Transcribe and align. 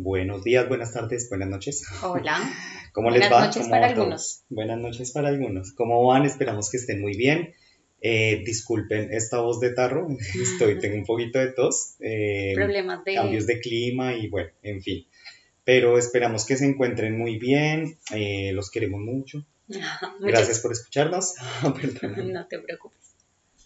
Buenos 0.00 0.44
días, 0.44 0.68
buenas 0.68 0.92
tardes, 0.92 1.28
buenas 1.28 1.48
noches. 1.48 1.82
Hola. 2.04 2.38
¿Cómo 2.92 3.10
les 3.10 3.18
Buenas 3.18 3.36
va? 3.36 3.46
noches 3.46 3.62
¿Cómo 3.62 3.70
para 3.72 3.86
algunos. 3.88 4.44
Buenas 4.48 4.78
noches 4.78 5.10
para 5.10 5.28
algunos. 5.28 5.72
¿Cómo 5.72 6.06
van? 6.06 6.24
Esperamos 6.24 6.70
que 6.70 6.76
estén 6.76 7.00
muy 7.00 7.16
bien. 7.16 7.52
Eh, 8.00 8.44
disculpen 8.46 9.12
esta 9.12 9.40
voz 9.40 9.58
de 9.58 9.74
tarro, 9.74 10.06
estoy, 10.40 10.78
tengo 10.78 10.98
un 10.98 11.04
poquito 11.04 11.40
de 11.40 11.48
tos, 11.48 11.96
eh, 11.98 12.52
Problemas 12.54 13.02
de... 13.02 13.14
cambios 13.16 13.48
de 13.48 13.58
clima 13.58 14.14
y 14.14 14.28
bueno, 14.28 14.50
en 14.62 14.80
fin. 14.82 15.04
Pero 15.64 15.98
esperamos 15.98 16.46
que 16.46 16.56
se 16.56 16.66
encuentren 16.66 17.18
muy 17.18 17.36
bien, 17.36 17.98
eh, 18.14 18.52
los 18.52 18.70
queremos 18.70 19.00
mucho. 19.00 19.44
Gracias 20.20 20.60
por 20.60 20.70
escucharnos. 20.70 21.34
No 21.64 22.46
te 22.46 22.60
preocupes. 22.60 23.07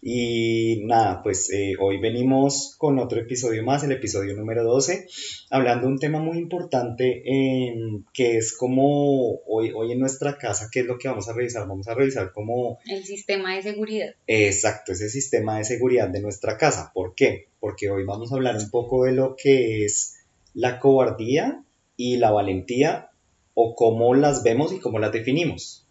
Y 0.04 0.82
nada, 0.84 1.22
pues 1.22 1.48
eh, 1.52 1.74
hoy 1.78 1.98
venimos 2.00 2.74
con 2.76 2.98
otro 2.98 3.20
episodio 3.20 3.62
más, 3.62 3.84
el 3.84 3.92
episodio 3.92 4.34
número 4.34 4.64
12, 4.64 5.06
hablando 5.48 5.86
de 5.86 5.92
un 5.92 5.98
tema 6.00 6.18
muy 6.18 6.38
importante 6.38 7.22
em, 7.24 8.02
que 8.12 8.36
es 8.36 8.52
como 8.52 9.36
hoy, 9.46 9.70
hoy 9.72 9.92
en 9.92 10.00
nuestra 10.00 10.38
casa, 10.38 10.68
¿qué 10.72 10.80
es 10.80 10.86
lo 10.86 10.98
que 10.98 11.06
vamos 11.06 11.28
a 11.28 11.34
revisar? 11.34 11.68
Vamos 11.68 11.86
a 11.86 11.94
revisar 11.94 12.32
como 12.32 12.80
El 12.84 13.04
sistema 13.04 13.54
de 13.54 13.62
seguridad. 13.62 14.08
exacto 14.26 14.90
ese 14.90 15.08
sistema 15.08 15.58
de 15.58 15.64
seguridad 15.64 16.08
de 16.08 16.20
nuestra 16.20 16.58
casa. 16.58 16.90
¿Por 16.92 17.14
qué? 17.14 17.46
Porque 17.60 17.88
hoy 17.88 18.04
vamos 18.04 18.32
a 18.32 18.34
hablar 18.34 18.56
un 18.56 18.70
poco 18.70 19.04
de 19.04 19.12
lo 19.12 19.36
que 19.40 19.84
es 19.84 20.16
la 20.52 20.80
cobardía 20.80 21.62
y 21.96 22.16
la 22.16 22.32
valentía 22.32 23.10
o 23.54 23.76
cómo 23.76 24.16
las 24.16 24.42
vemos 24.42 24.72
y 24.72 24.80
cómo 24.80 24.98
las 24.98 25.12
definimos. 25.12 25.86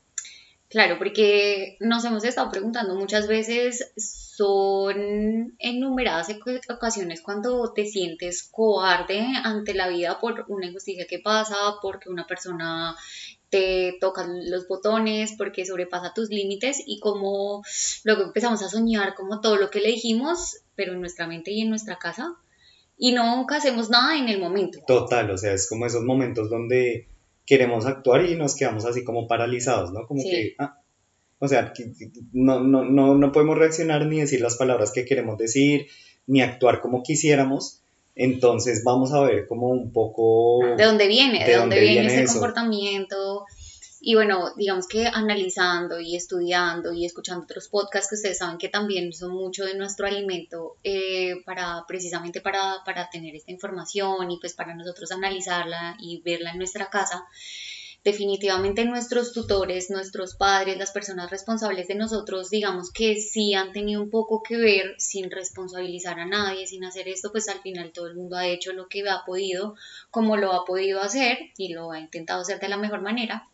Claro, 0.71 0.97
porque 0.97 1.75
nos 1.81 2.03
hemos 2.05 2.23
estado 2.23 2.49
preguntando 2.49 2.95
muchas 2.95 3.27
veces, 3.27 3.91
son 3.97 5.53
enumeradas 5.59 6.29
oc- 6.29 6.73
ocasiones 6.73 7.21
cuando 7.21 7.73
te 7.73 7.85
sientes 7.85 8.47
cobarde 8.49 9.25
ante 9.43 9.73
la 9.73 9.89
vida 9.89 10.19
por 10.19 10.45
una 10.47 10.67
injusticia 10.67 11.05
que 11.07 11.19
pasa, 11.19 11.55
porque 11.81 12.09
una 12.09 12.25
persona 12.25 12.95
te 13.49 13.97
toca 13.99 14.25
los 14.27 14.67
botones, 14.69 15.33
porque 15.37 15.65
sobrepasa 15.65 16.13
tus 16.13 16.29
límites 16.29 16.81
y 16.85 16.99
como 17.01 17.61
luego 18.05 18.23
empezamos 18.23 18.63
a 18.63 18.69
soñar 18.69 19.13
como 19.13 19.41
todo 19.41 19.57
lo 19.57 19.69
que 19.69 19.81
le 19.81 19.89
dijimos, 19.89 20.59
pero 20.75 20.93
en 20.93 21.01
nuestra 21.01 21.27
mente 21.27 21.51
y 21.51 21.61
en 21.61 21.69
nuestra 21.69 21.97
casa, 21.97 22.33
y 22.97 23.11
nunca 23.11 23.57
hacemos 23.57 23.89
nada 23.89 24.17
en 24.17 24.29
el 24.29 24.39
momento. 24.39 24.79
Total, 24.87 25.29
o 25.31 25.37
sea, 25.37 25.51
es 25.53 25.67
como 25.67 25.85
esos 25.85 26.03
momentos 26.03 26.49
donde 26.49 27.07
queremos 27.45 27.85
actuar 27.85 28.25
y 28.25 28.35
nos 28.35 28.55
quedamos 28.55 28.85
así 28.85 29.03
como 29.03 29.27
paralizados, 29.27 29.91
¿no? 29.91 30.05
Como 30.07 30.21
Sí. 30.21 30.29
que, 30.29 30.55
ah, 30.59 30.77
o 31.39 31.47
sea, 31.47 31.73
no, 32.33 32.59
no, 32.59 32.83
no, 32.85 33.15
no 33.15 33.31
podemos 33.31 33.57
reaccionar 33.57 34.05
ni 34.05 34.19
decir 34.19 34.41
las 34.41 34.57
palabras 34.57 34.91
que 34.91 35.05
queremos 35.05 35.37
decir, 35.37 35.87
ni 36.27 36.41
actuar 36.41 36.81
como 36.81 37.03
quisiéramos. 37.03 37.79
Entonces 38.13 38.83
vamos 38.83 39.13
a 39.13 39.21
ver 39.21 39.47
como 39.47 39.69
un 39.69 39.91
poco... 39.91 40.59
¿De 40.77 40.83
dónde 40.83 41.07
viene? 41.07 41.39
¿De, 41.39 41.45
¿De 41.45 41.57
dónde, 41.57 41.77
dónde 41.77 41.79
viene, 41.79 42.01
viene 42.01 42.13
ese 42.13 42.23
eso? 42.23 42.33
comportamiento? 42.33 43.15
Y 44.03 44.15
bueno, 44.15 44.51
digamos 44.57 44.87
que 44.87 45.05
analizando 45.05 45.99
y 45.99 46.15
estudiando 46.15 46.91
y 46.91 47.05
escuchando 47.05 47.43
otros 47.43 47.67
podcasts 47.67 48.09
que 48.09 48.15
ustedes 48.15 48.39
saben 48.39 48.57
que 48.57 48.67
también 48.67 49.13
son 49.13 49.31
mucho 49.31 49.63
de 49.63 49.75
nuestro 49.75 50.07
alimento 50.07 50.77
eh, 50.83 51.43
para 51.45 51.85
precisamente 51.87 52.41
para, 52.41 52.83
para 52.83 53.11
tener 53.11 53.35
esta 53.35 53.51
información 53.51 54.31
y 54.31 54.39
pues 54.39 54.55
para 54.55 54.73
nosotros 54.73 55.11
analizarla 55.11 55.97
y 55.99 56.19
verla 56.21 56.49
en 56.49 56.57
nuestra 56.57 56.89
casa. 56.89 57.27
Definitivamente 58.03 58.85
nuestros 58.85 59.33
tutores, 59.33 59.91
nuestros 59.91 60.33
padres, 60.33 60.79
las 60.79 60.89
personas 60.89 61.29
responsables 61.29 61.87
de 61.87 61.93
nosotros, 61.93 62.49
digamos 62.49 62.91
que 62.91 63.21
sí 63.21 63.53
han 63.53 63.71
tenido 63.71 64.01
un 64.01 64.09
poco 64.09 64.41
que 64.41 64.57
ver 64.57 64.95
sin 64.97 65.29
responsabilizar 65.29 66.19
a 66.19 66.25
nadie, 66.25 66.65
sin 66.65 66.83
hacer 66.85 67.07
esto, 67.07 67.31
pues 67.31 67.47
al 67.49 67.61
final 67.61 67.91
todo 67.91 68.07
el 68.07 68.15
mundo 68.15 68.35
ha 68.37 68.47
hecho 68.47 68.73
lo 68.73 68.87
que 68.87 69.07
ha 69.07 69.23
podido 69.27 69.75
como 70.09 70.37
lo 70.37 70.53
ha 70.53 70.65
podido 70.65 71.01
hacer 71.01 71.37
y 71.55 71.71
lo 71.75 71.91
ha 71.91 71.99
intentado 71.99 72.41
hacer 72.41 72.59
de 72.59 72.69
la 72.69 72.77
mejor 72.77 73.01
manera. 73.01 73.47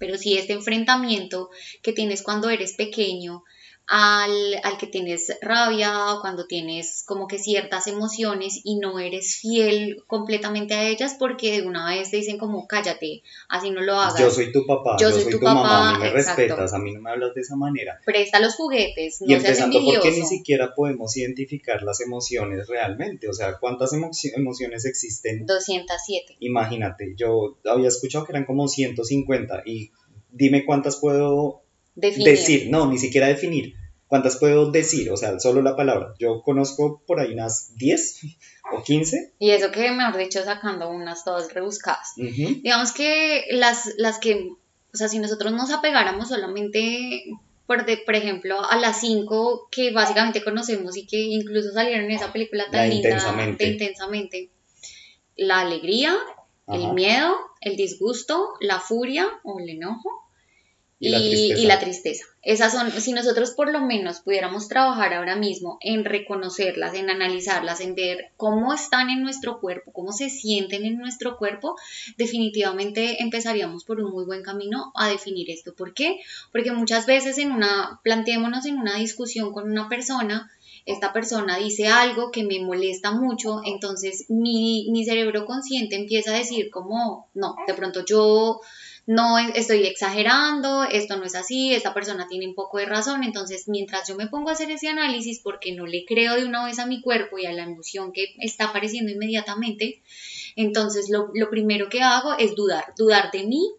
Pero 0.00 0.16
sí 0.16 0.36
este 0.36 0.54
enfrentamiento 0.54 1.50
que 1.82 1.92
tienes 1.92 2.22
cuando 2.22 2.48
eres 2.50 2.72
pequeño 2.72 3.44
al, 3.92 4.54
al 4.62 4.78
que 4.78 4.86
tienes 4.86 5.36
rabia 5.42 6.14
o 6.14 6.20
cuando 6.20 6.46
tienes 6.46 7.02
como 7.04 7.26
que 7.26 7.40
ciertas 7.40 7.88
emociones 7.88 8.60
y 8.62 8.76
no 8.78 9.00
eres 9.00 9.34
fiel 9.36 10.04
completamente 10.06 10.74
a 10.74 10.88
ellas 10.88 11.16
porque 11.18 11.60
de 11.60 11.66
una 11.66 11.88
vez 11.90 12.08
te 12.12 12.18
dicen 12.18 12.38
como 12.38 12.68
cállate, 12.68 13.22
así 13.48 13.70
no 13.72 13.80
lo 13.80 13.94
hagas. 14.00 14.20
Yo 14.20 14.30
soy 14.30 14.52
tu 14.52 14.64
papá, 14.64 14.96
Yo 15.00 15.10
soy 15.10 15.22
soy, 15.24 15.32
tu 15.32 15.38
tu, 15.40 15.44
mamá, 15.44 15.62
papá, 15.62 15.88
a 15.88 15.92
mí 15.94 15.98
me 16.04 16.08
exacto. 16.10 16.40
respetas, 16.42 16.72
a 16.72 16.78
mí 16.78 16.92
no 16.92 17.00
me 17.00 17.10
hablas 17.10 17.34
de 17.34 17.40
esa 17.40 17.56
manera. 17.56 18.00
Presta 18.06 18.38
los 18.38 18.54
juguetes, 18.54 19.22
no 19.22 19.26
Y 19.26 19.30
seas 19.30 19.44
empezando 19.44 19.78
envidioso. 19.78 20.02
porque 20.06 20.20
ni 20.20 20.24
siquiera 20.26 20.72
podemos 20.76 21.16
identificar 21.16 21.82
las 21.82 22.00
emociones 22.00 22.68
realmente, 22.68 23.28
o 23.28 23.32
sea, 23.32 23.58
¿cuántas 23.58 23.92
emoci- 23.92 24.30
emociones 24.36 24.84
existen 24.84 25.46
207. 25.46 26.36
Imagínate, 26.38 27.14
yo 27.16 27.58
había 27.64 27.88
escuchado 27.88 28.24
que 28.24 28.30
eran 28.30 28.44
como 28.44 28.68
150 28.68 29.62
y 29.66 29.90
dime 30.30 30.64
cuántas 30.64 30.96
puedo 30.96 31.62
Definir. 31.96 32.28
decir, 32.30 32.68
no, 32.70 32.86
ni 32.88 32.98
siquiera 32.98 33.26
definir, 33.26 33.74
cuántas 34.10 34.36
puedo 34.36 34.70
decir, 34.70 35.10
o 35.10 35.16
sea, 35.16 35.40
solo 35.40 35.62
la 35.62 35.76
palabra. 35.76 36.12
Yo 36.18 36.42
conozco 36.42 37.02
por 37.06 37.20
ahí 37.20 37.32
unas 37.32 37.74
10 37.76 38.20
o 38.76 38.82
15. 38.82 39.32
Y 39.38 39.50
eso 39.52 39.70
que, 39.70 39.90
mejor 39.92 40.18
dicho, 40.18 40.44
sacando 40.44 40.90
unas 40.90 41.24
todas 41.24 41.54
rebuscadas. 41.54 42.12
Ujú. 42.18 42.60
Digamos 42.62 42.92
que 42.92 43.46
las, 43.52 43.88
las 43.96 44.18
que, 44.18 44.50
o 44.92 44.96
sea, 44.96 45.08
si 45.08 45.18
nosotros 45.20 45.52
nos 45.52 45.70
apegáramos 45.70 46.28
solamente, 46.28 47.22
por, 47.66 47.86
de- 47.86 47.98
por 48.04 48.16
ejemplo, 48.16 48.60
a 48.68 48.76
las 48.76 49.00
cinco 49.00 49.68
que 49.70 49.92
básicamente 49.92 50.42
conocemos 50.44 50.96
y 50.98 51.06
que 51.06 51.18
incluso 51.20 51.70
salieron 51.72 52.04
en 52.06 52.10
esa 52.10 52.32
película 52.32 52.64
tan 52.70 52.80
La 52.80 52.86
linda 52.94 53.08
Intensamente. 53.10 53.64
de 53.64 53.70
intensamente, 53.70 54.50
la 55.36 55.60
alegría, 55.60 56.14
el 56.68 56.92
miedo, 56.94 57.34
el 57.60 57.76
disgusto, 57.76 58.54
la 58.60 58.80
furia 58.80 59.26
o 59.44 59.58
el 59.60 59.68
enojo 59.70 60.10
Y 61.02 61.08
la 61.08 61.18
y 61.18 61.66
la 61.66 61.80
tristeza. 61.80 62.26
Esas 62.42 62.72
son, 62.72 62.90
si 62.90 63.12
nosotros 63.12 63.50
por 63.52 63.70
lo 63.70 63.80
menos 63.80 64.20
pudiéramos 64.20 64.68
trabajar 64.68 65.12
ahora 65.12 65.36
mismo 65.36 65.78
en 65.80 66.04
reconocerlas, 66.04 66.94
en 66.94 67.10
analizarlas, 67.10 67.80
en 67.80 67.94
ver 67.94 68.30
cómo 68.36 68.72
están 68.72 69.10
en 69.10 69.22
nuestro 69.22 69.60
cuerpo, 69.60 69.92
cómo 69.92 70.12
se 70.12 70.30
sienten 70.30 70.84
en 70.84 70.98
nuestro 70.98 71.36
cuerpo, 71.36 71.76
definitivamente 72.16 73.22
empezaríamos 73.22 73.84
por 73.84 74.00
un 74.00 74.10
muy 74.10 74.24
buen 74.24 74.42
camino 74.42 74.92
a 74.94 75.08
definir 75.08 75.50
esto. 75.50 75.74
¿Por 75.74 75.92
qué? 75.92 76.20
Porque 76.52 76.72
muchas 76.72 77.06
veces 77.06 77.38
en 77.38 77.52
una, 77.52 78.00
planteémonos 78.04 78.64
en 78.66 78.78
una 78.78 78.96
discusión 78.96 79.52
con 79.52 79.70
una 79.70 79.88
persona, 79.88 80.50
esta 80.86 81.12
persona 81.12 81.58
dice 81.58 81.88
algo 81.88 82.30
que 82.30 82.44
me 82.44 82.60
molesta 82.60 83.12
mucho, 83.12 83.60
entonces 83.64 84.26
mi, 84.28 84.88
mi 84.90 85.04
cerebro 85.04 85.46
consciente 85.46 85.96
empieza 85.96 86.34
a 86.34 86.38
decir 86.38 86.70
como, 86.70 87.28
no, 87.34 87.56
de 87.66 87.74
pronto 87.74 88.04
yo 88.04 88.60
no 89.06 89.38
estoy 89.38 89.86
exagerando, 89.86 90.84
esto 90.84 91.16
no 91.16 91.24
es 91.24 91.34
así, 91.34 91.74
esta 91.74 91.92
persona 91.92 92.28
tiene 92.28 92.46
un 92.46 92.54
poco 92.54 92.78
de 92.78 92.86
razón, 92.86 93.24
entonces 93.24 93.66
mientras 93.66 94.06
yo 94.06 94.14
me 94.14 94.28
pongo 94.28 94.50
a 94.50 94.52
hacer 94.52 94.70
ese 94.70 94.88
análisis 94.88 95.40
porque 95.40 95.72
no 95.74 95.86
le 95.86 96.04
creo 96.04 96.36
de 96.36 96.44
una 96.44 96.64
vez 96.64 96.78
a 96.78 96.86
mi 96.86 97.00
cuerpo 97.00 97.38
y 97.38 97.46
a 97.46 97.52
la 97.52 97.64
emoción 97.64 98.12
que 98.12 98.34
está 98.38 98.66
apareciendo 98.66 99.10
inmediatamente, 99.10 100.00
entonces 100.54 101.08
lo, 101.10 101.30
lo 101.34 101.50
primero 101.50 101.88
que 101.88 102.02
hago 102.02 102.34
es 102.38 102.54
dudar, 102.54 102.94
dudar 102.96 103.30
de 103.32 103.44
mí, 103.44 103.72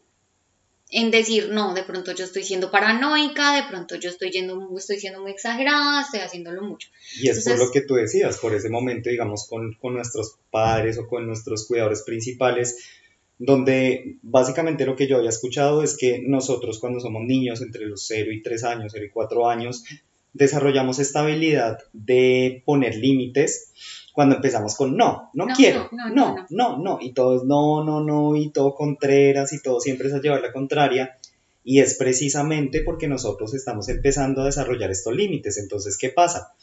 en 0.92 1.10
decir, 1.10 1.50
no, 1.50 1.74
de 1.74 1.84
pronto 1.84 2.14
yo 2.14 2.26
estoy 2.26 2.44
siendo 2.44 2.70
paranoica, 2.70 3.56
de 3.56 3.64
pronto 3.70 3.96
yo 3.96 4.10
estoy, 4.10 4.30
yendo, 4.30 4.70
estoy 4.78 5.00
siendo 5.00 5.22
muy 5.22 5.32
exagerada, 5.32 6.02
estoy 6.02 6.20
haciéndolo 6.20 6.62
mucho. 6.62 6.90
Y 7.22 7.30
es 7.30 7.46
por 7.46 7.58
lo 7.58 7.72
que 7.72 7.82
tú 7.82 7.96
decías, 7.96 8.38
por 8.38 8.54
ese 8.54 8.70
momento, 8.70 9.10
digamos, 9.10 9.48
con, 9.50 9.74
con 9.76 9.94
nuestros 9.94 10.36
padres 10.52 10.98
o 10.98 11.08
con 11.08 11.26
nuestros 11.26 11.66
cuidadores 11.66 12.04
principales, 12.04 12.90
donde 13.38 14.18
básicamente 14.22 14.86
lo 14.86 14.98
que 14.98 15.08
yo 15.08 15.16
había 15.16 15.30
escuchado 15.30 15.82
es 15.82 15.96
que 15.98 16.22
nosotros 16.28 16.78
cuando 16.80 17.00
somos 17.00 17.24
niños, 17.24 17.62
entre 17.62 17.86
los 17.86 18.06
0 18.08 18.34
y 18.34 18.44
3 18.44 18.64
años, 18.66 18.92
0 18.94 19.06
y 19.06 19.10
4 19.10 19.50
años, 19.50 19.86
desarrollamos 20.34 21.00
esta 21.00 21.22
habilidad 21.22 21.80
de 21.94 22.64
poner 22.66 22.96
límites 22.96 23.72
cuando 24.14 24.36
empezamos 24.36 24.76
con 24.76 24.98
no, 24.98 25.30
no, 25.34 25.46
No, 25.46 25.56
quiero, 25.56 25.90
no, 25.92 26.10
no 26.10 26.16
no, 26.16 26.36
no, 26.36 26.48
no, 26.50 26.78
no, 26.78 27.00
y 27.02 27.14
todo 27.14 27.38
es 27.38 27.44
no, 27.44 27.84
no, 27.84 28.04
no, 28.04 28.36
y 28.36 28.50
todo 28.52 28.76
contreras, 28.76 29.54
y 29.54 29.62
todo 29.62 29.80
siempre 29.80 30.08
es 30.08 30.14
a 30.14 30.22
llevar 30.22 30.42
la 30.42 30.52
contraria, 30.52 31.18
y 31.64 31.80
es 31.80 31.96
precisamente 31.96 32.82
porque 32.82 33.08
nosotros 33.08 33.54
estamos 33.54 33.88
empezando 33.90 34.42
a 34.42 34.46
desarrollar 34.46 34.90
estos 34.90 35.16
límites. 35.16 35.58
Entonces, 35.58 35.98
¿qué 35.98 36.10
pasa? 36.10 36.54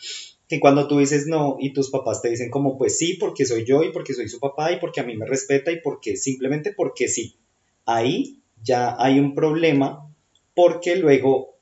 que 0.48 0.60
cuando 0.60 0.88
tú 0.88 0.98
dices 0.98 1.26
no 1.26 1.58
y 1.60 1.74
tus 1.74 1.90
papás 1.90 2.22
te 2.22 2.30
dicen 2.30 2.50
como 2.50 2.78
pues 2.78 2.96
sí, 2.96 3.14
porque 3.14 3.44
soy 3.44 3.64
yo 3.64 3.82
y 3.82 3.92
porque 3.92 4.14
soy 4.14 4.28
su 4.28 4.40
papá 4.40 4.72
y 4.72 4.80
porque 4.80 5.00
a 5.00 5.04
mí 5.04 5.16
me 5.16 5.26
respeta 5.26 5.70
y 5.70 5.80
porque 5.80 6.16
simplemente 6.16 6.72
porque 6.72 7.06
sí. 7.06 7.36
Ahí 7.84 8.40
ya 8.62 8.96
hay 8.98 9.18
un 9.18 9.34
problema 9.34 10.10
porque 10.54 10.96
luego 10.96 11.58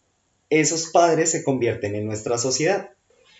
esos 0.50 0.90
padres 0.90 1.32
se 1.32 1.42
convierten 1.42 1.96
en 1.96 2.06
nuestra 2.06 2.38
sociedad. 2.38 2.90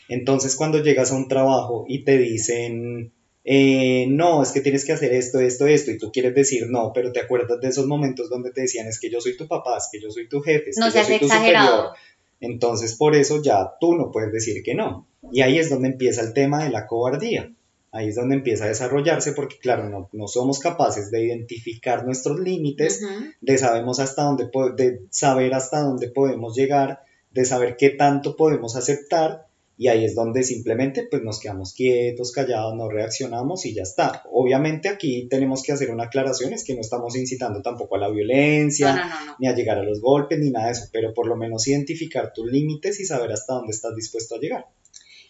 Entonces 0.08 0.56
cuando 0.56 0.82
llegas 0.82 1.12
a 1.12 1.17
un 1.17 1.29
trabajo 1.29 1.85
y 1.88 2.05
te 2.05 2.19
dicen, 2.19 3.12
eh, 3.44 4.06
no, 4.08 4.43
es 4.43 4.53
que 4.53 4.61
tienes 4.61 4.85
que 4.85 4.93
hacer 4.93 5.12
esto, 5.12 5.41
esto, 5.41 5.67
esto, 5.67 5.91
y 5.91 5.99
tú 5.99 6.11
quieres 6.12 6.35
decir 6.35 6.67
no, 6.69 6.93
pero 6.93 7.12
te 7.12 7.20
acuerdas 7.20 7.61
de 7.61 7.69
esos 7.69 7.87
momentos 7.87 8.29
donde 8.29 8.50
te 8.50 8.62
decían, 8.62 8.87
es 8.87 8.99
que 8.99 9.11
yo 9.11 9.20
soy 9.20 9.37
tu 9.37 9.47
papá, 9.47 9.79
es 9.79 9.88
que 9.91 10.00
yo 10.00 10.11
soy 10.11 10.29
tu 10.29 10.41
jefe, 10.41 10.70
es 10.70 10.79
No 10.79 10.91
que 10.91 10.99
yo 10.99 11.05
soy 11.05 11.19
tu 11.19 11.26
exagerado. 11.26 11.67
superior. 11.67 11.97
Entonces 12.41 12.97
por 12.97 13.14
eso 13.14 13.43
ya 13.43 13.75
tú 13.81 13.94
no 13.94 14.11
puedes 14.11 14.32
decir 14.32 14.62
que 14.62 14.75
no. 14.75 15.06
Y 15.32 15.41
ahí 15.43 15.58
es 15.58 15.70
donde 15.70 15.88
empieza 15.88 16.23
el 16.23 16.32
tema 16.32 16.64
de 16.64 16.70
la 16.70 16.87
cobardía. 16.87 17.52
Ahí 17.93 18.09
es 18.09 18.17
donde 18.17 18.35
empieza 18.35 18.64
a 18.64 18.69
desarrollarse 18.69 19.32
porque 19.32 19.59
claro, 19.59 19.88
no, 19.88 20.11
no 20.12 20.29
somos 20.29 20.59
capaces 20.59 21.11
de 21.11 21.25
identificar 21.25 22.05
nuestros 22.05 22.38
límites, 22.38 23.00
de 23.41 23.59
sabemos 23.59 24.00
hasta 24.00 24.25
dónde 24.25 24.50
de 24.76 25.00
saber 25.11 25.55
hasta 25.55 25.81
dónde 25.81 26.09
podemos 26.09 26.55
llegar, 26.55 27.00
de 27.31 27.44
saber 27.47 27.76
qué 27.79 27.91
tanto 27.91 28.37
podemos 28.37 28.76
aceptar 28.76 29.47
y 29.78 29.88
ahí 29.88 30.05
es 30.05 30.14
donde 30.14 30.43
simplemente 30.43 31.06
pues 31.11 31.23
nos 31.23 31.38
quedamos 31.38 31.75
quietos, 31.75 32.32
callados, 32.32 32.75
no 32.75 32.88
reaccionamos 32.88 33.67
y 33.67 33.75
ya 33.75 33.82
está. 33.82 34.23
Obviamente 34.31 34.88
aquí 34.88 35.28
tenemos 35.28 35.62
que 35.62 35.73
hacer 35.73 35.90
una 35.90 36.05
aclaración, 36.05 36.52
es 36.52 36.64
que 36.64 36.75
no 36.75 36.81
estamos 36.81 37.14
incitando 37.17 37.61
tampoco 37.61 37.96
a 37.96 37.99
la 37.99 38.08
violencia, 38.08 38.94
No, 38.94 39.05
no, 39.05 39.08
no, 39.08 39.26
no. 39.26 39.37
ni 39.38 39.49
a 39.49 39.55
llegar 39.55 39.78
a 39.78 39.82
los 39.82 40.00
golpes, 40.00 40.38
ni 40.38 40.50
nada 40.50 40.67
de 40.67 40.73
eso, 40.73 40.87
pero 40.93 41.12
por 41.12 41.26
lo 41.26 41.37
menos 41.37 41.67
identificar 41.69 42.32
tus 42.32 42.50
límites 42.50 43.00
y 43.00 43.05
saber 43.05 43.32
hasta 43.32 43.55
dónde 43.55 43.73
estás 43.73 43.94
dispuesto 43.94 44.37
a 44.37 44.38
llegar. 44.38 44.67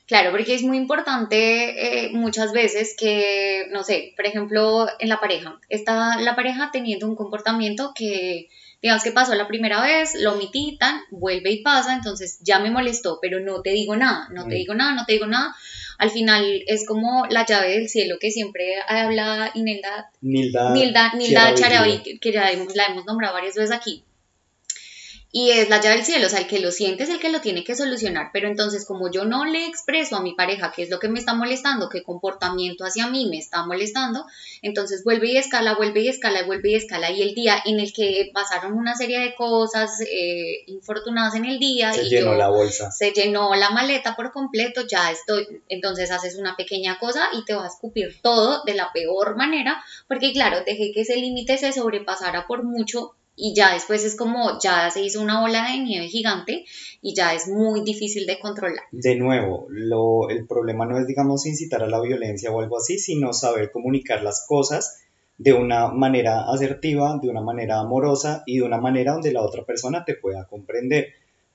Claro, 0.07 0.31
porque 0.31 0.55
es 0.55 0.63
muy 0.63 0.77
importante 0.77 2.07
eh, 2.07 2.11
muchas 2.13 2.53
veces 2.53 2.95
que, 2.97 3.65
no 3.73 3.83
sé, 3.83 4.13
por 4.15 4.27
ejemplo, 4.27 4.87
en 5.01 5.09
la 5.09 5.19
pareja, 5.19 5.59
está 5.69 6.21
la 6.21 6.37
pareja 6.37 6.71
teniendo 6.73 7.09
un 7.09 7.17
comportamiento 7.17 7.93
que, 7.93 8.49
digamos 8.83 9.03
que 9.03 9.11
pasó 9.13 9.35
la 9.35 9.49
primera 9.49 9.81
vez, 9.83 10.15
lo 10.21 10.35
omití, 10.35 10.77
tan, 10.79 11.01
vuelve 11.11 11.51
y 11.51 11.63
pasa, 11.63 11.95
entonces 11.95 12.39
ya 12.43 12.59
me 12.59 12.71
molestó, 12.71 13.19
pero 13.21 13.41
no 13.41 13.63
te 13.63 13.71
digo 13.71 13.97
nada, 13.97 14.29
no 14.33 14.43
te 14.45 14.55
Mm. 14.55 14.59
digo 14.59 14.75
nada, 14.75 14.93
no 14.95 15.05
te 15.07 15.13
digo 15.15 15.27
nada. 15.27 15.55
Al 15.99 16.11
final 16.11 16.63
es 16.67 16.87
como 16.87 17.25
la 17.31 17.47
llave 17.47 17.71
del 17.71 17.89
cielo 17.89 18.17
que 18.21 18.31
siempre 18.31 18.75
habla 18.87 19.51
Inelda 19.55 20.11
Nilda, 20.21 20.73
Nilda, 20.75 21.13
Nilda 21.15 21.55
que, 22.05 22.19
que 22.21 22.33
ya 22.33 22.51
hemos- 22.51 22.77
la 22.77 22.85
hemos 22.85 23.07
nombrado 23.07 23.33
varias 23.35 23.55
veces 23.55 23.75
aquí. 23.75 24.05
Y 25.39 25.51
es 25.51 25.69
la 25.69 25.83
llave 25.83 25.97
del 25.97 26.07
cielo, 26.07 26.29
o 26.29 26.31
sea, 26.31 26.39
el 26.39 26.47
que 26.47 26.61
lo 26.61 26.71
siente 26.71 27.03
es 27.03 27.11
el 27.11 27.21
que 27.21 27.29
lo 27.29 27.43
tiene 27.43 27.63
que 27.63 27.77
solucionar. 27.77 28.31
Pero 28.33 28.49
entonces, 28.49 28.87
como 28.87 29.11
yo 29.11 29.27
no 29.27 29.45
le 29.45 29.67
expreso 29.67 30.17
a 30.17 30.23
mi 30.23 30.33
pareja 30.33 30.73
qué 30.75 30.83
es 30.83 30.89
lo 30.89 30.99
que 30.99 31.11
me 31.11 31.19
está 31.19 31.35
molestando, 31.35 31.91
qué 31.91 32.03
comportamiento 32.03 32.87
hacia 32.87 33.07
mí 33.09 33.27
me 33.27 33.37
está 33.37 33.67
molestando, 33.67 34.25
entonces 34.63 35.05
vuelve 35.05 35.33
y 35.33 35.37
escala, 35.37 35.75
vuelve 35.75 36.01
y 36.01 36.09
escala, 36.09 36.45
vuelve 36.45 36.71
y 36.71 36.77
escala. 36.77 37.11
Y 37.11 37.21
el 37.21 37.35
día 37.35 37.63
en 37.67 37.81
el 37.81 37.93
que 37.93 38.31
pasaron 38.33 38.73
una 38.73 38.95
serie 38.95 39.21
de 39.21 39.35
cosas 39.35 40.01
eh, 40.01 40.63
infortunadas 40.69 41.35
en 41.35 41.45
el 41.45 41.59
día 41.59 41.93
se 41.93 42.05
y 42.05 42.09
llenó 42.09 42.31
yo 42.31 42.39
la 42.39 42.49
bolsa. 42.49 42.91
se 42.91 43.13
llenó 43.13 43.55
la 43.57 43.69
maleta 43.69 44.17
por 44.17 44.33
completo, 44.33 44.87
ya 44.87 45.11
estoy, 45.11 45.61
entonces 45.69 46.11
haces 46.13 46.37
una 46.37 46.57
pequeña 46.57 46.99
cosa 46.99 47.29
y 47.35 47.45
te 47.45 47.53
vas 47.53 47.65
a 47.65 47.75
escupir 47.75 48.23
todo 48.23 48.63
de 48.65 48.73
la 48.73 48.91
peor 48.91 49.37
manera, 49.37 49.85
porque 50.09 50.33
claro, 50.33 50.65
dejé 50.65 50.93
que 50.95 51.03
ese 51.03 51.17
límite 51.17 51.59
se 51.59 51.75
sobrepasara 51.75 52.47
por 52.47 52.63
mucho 52.65 53.13
y 53.37 53.55
ya 53.55 53.75
después 53.75 54.03
es 54.05 54.17
como, 54.17 54.59
ya 54.61 54.91
se 54.91 55.03
hizo 55.03 55.21
una 55.21 55.41
bola 55.43 55.71
de 55.71 55.79
nieve 55.81 56.09
gigante 56.09 56.65
y 57.03 57.15
ya 57.15 57.35
es 57.35 57.49
muy 57.49 57.83
difícil 57.83 58.27
de 58.27 58.39
controlar. 58.41 58.85
De 58.91 59.15
nuevo, 59.15 59.67
lo, 59.69 60.31
el 60.31 60.47
problema 60.47 60.87
no 60.87 60.99
es, 60.99 61.07
digamos, 61.07 61.47
incitar 61.47 61.83
a 61.83 61.89
la 61.89 62.01
violencia 62.01 62.51
o 62.51 62.61
algo 62.61 62.79
así, 62.79 62.99
sino 62.99 63.35
saber 63.35 63.71
comunicar 63.71 64.23
las 64.23 64.47
cosas 64.49 65.03
de 65.39 65.53
una 65.53 65.89
manera 65.89 66.51
asertiva, 66.51 67.19
de 67.21 67.29
una 67.29 67.43
manera 67.43 67.79
amorosa 67.79 68.43
y 68.47 68.59
de 68.59 68.63
una 68.63 68.79
manera 68.79 69.13
donde 69.13 69.33
la 69.33 69.43
otra 69.43 69.65
persona 69.65 70.05
te 70.07 70.15
pueda 70.15 70.47
comprender. 70.47 71.09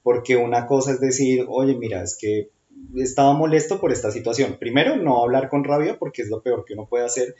Porque 0.03 0.35
una 0.35 0.67
cosa 0.67 0.91
es 0.91 0.99
decir, 0.99 1.45
oye, 1.49 1.75
mira, 1.75 2.03
es 2.03 2.15
que 2.19 2.49
estaba 2.95 3.33
molesto 3.33 3.79
por 3.79 3.91
esta 3.91 4.11
situación. 4.11 4.57
Primero, 4.59 4.95
no 4.97 5.21
hablar 5.21 5.49
con 5.49 5.63
rabia 5.63 5.97
porque 5.97 6.21
es 6.21 6.29
lo 6.29 6.41
peor 6.41 6.63
que 6.65 6.73
uno 6.73 6.87
puede 6.87 7.05
hacer. 7.05 7.35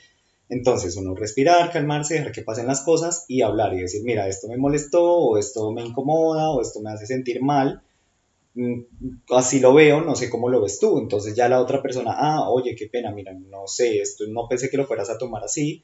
Entonces, 0.52 0.98
uno 0.98 1.16
respirar, 1.16 1.72
calmarse, 1.72 2.16
dejar 2.16 2.32
que 2.34 2.44
pasen 2.44 2.68
las 2.68 2.82
cosas 2.84 3.26
y 3.28 3.42
hablar 3.42 3.74
y 3.74 3.82
decir, 3.82 4.04
mira, 4.06 4.28
esto 4.28 4.48
me 4.50 4.58
molestó, 4.58 5.04
o 5.04 5.38
esto 5.40 5.72
me 5.72 5.84
incomoda, 5.84 6.52
o 6.52 6.62
esto 6.62 6.82
me 6.82 6.92
hace 6.92 7.08
sentir 7.08 7.42
mal. 7.42 7.82
Mm, 8.56 8.82
Así 9.32 9.60
lo 9.62 9.74
veo, 9.74 10.02
no 10.02 10.16
sé 10.16 10.30
cómo 10.30 10.50
lo 10.50 10.62
ves 10.62 10.80
tú. 10.80 11.00
Entonces 11.00 11.36
ya 11.36 11.50
la 11.50 11.62
otra 11.62 11.82
persona, 11.82 12.14
ah, 12.18 12.50
oye, 12.50 12.76
qué 12.76 12.88
pena, 12.88 13.12
mira, 13.14 13.34
no 13.34 13.68
sé, 13.68 14.00
esto 14.02 14.26
no 14.30 14.48
pensé 14.50 14.70
que 14.70 14.78
lo 14.78 14.88
fueras 14.88 15.10
a 15.10 15.18
tomar 15.18 15.44
así. 15.44 15.84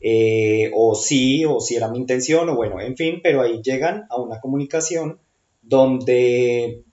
eh, 0.00 0.70
o 0.74 0.94
sí, 0.94 1.44
o 1.46 1.60
si 1.60 1.76
era 1.76 1.88
mi 1.90 1.98
intención, 1.98 2.48
o 2.50 2.56
bueno, 2.56 2.80
en 2.80 2.96
fin, 2.96 3.20
pero 3.22 3.40
ahí 3.42 3.62
llegan 3.62 4.06
a 4.10 4.20
una 4.20 4.40
comunicación 4.40 5.18
donde, 5.62 6.84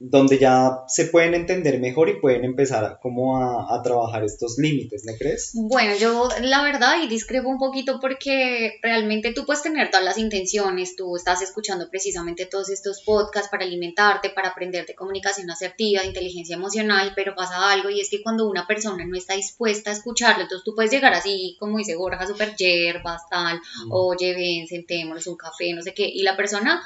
donde 0.00 0.38
ya 0.38 0.84
se 0.86 1.06
pueden 1.06 1.34
entender 1.34 1.80
mejor 1.80 2.08
y 2.08 2.20
pueden 2.20 2.44
empezar 2.44 3.00
como 3.02 3.36
a, 3.36 3.76
a 3.76 3.82
trabajar 3.82 4.22
estos 4.22 4.56
límites, 4.56 5.04
¿no 5.04 5.12
crees? 5.18 5.50
Bueno, 5.54 5.96
yo 5.96 6.28
la 6.40 6.62
verdad 6.62 7.02
y 7.02 7.08
discrepo 7.08 7.48
un 7.48 7.58
poquito 7.58 7.98
porque 8.00 8.78
realmente 8.80 9.32
tú 9.32 9.44
puedes 9.44 9.62
tener 9.62 9.90
todas 9.90 10.04
las 10.04 10.16
intenciones, 10.16 10.94
tú 10.94 11.16
estás 11.16 11.42
escuchando 11.42 11.90
precisamente 11.90 12.46
todos 12.46 12.70
estos 12.70 13.02
podcasts 13.02 13.48
para 13.50 13.64
alimentarte, 13.64 14.30
para 14.30 14.50
aprender 14.50 14.86
de 14.86 14.94
comunicación 14.94 15.50
asertiva, 15.50 16.02
de 16.02 16.08
inteligencia 16.08 16.54
emocional, 16.54 17.12
pero 17.16 17.34
pasa 17.34 17.72
algo 17.72 17.90
y 17.90 18.00
es 18.00 18.08
que 18.08 18.22
cuando 18.22 18.48
una 18.48 18.68
persona 18.68 19.04
no 19.04 19.16
está 19.16 19.34
dispuesta 19.34 19.90
a 19.90 19.94
escucharlo, 19.94 20.42
entonces 20.42 20.64
tú 20.64 20.76
puedes 20.76 20.92
llegar 20.92 21.12
así, 21.12 21.56
como 21.58 21.78
dice 21.78 21.96
Borja, 21.96 22.24
súper 22.24 22.54
yerbas, 22.54 23.22
tal, 23.28 23.60
oye, 23.90 24.32
ven, 24.34 24.68
sentémonos 24.68 25.26
un 25.26 25.36
café, 25.36 25.72
no 25.74 25.82
sé 25.82 25.92
qué, 25.92 26.06
y 26.06 26.22
la 26.22 26.36
persona 26.36 26.80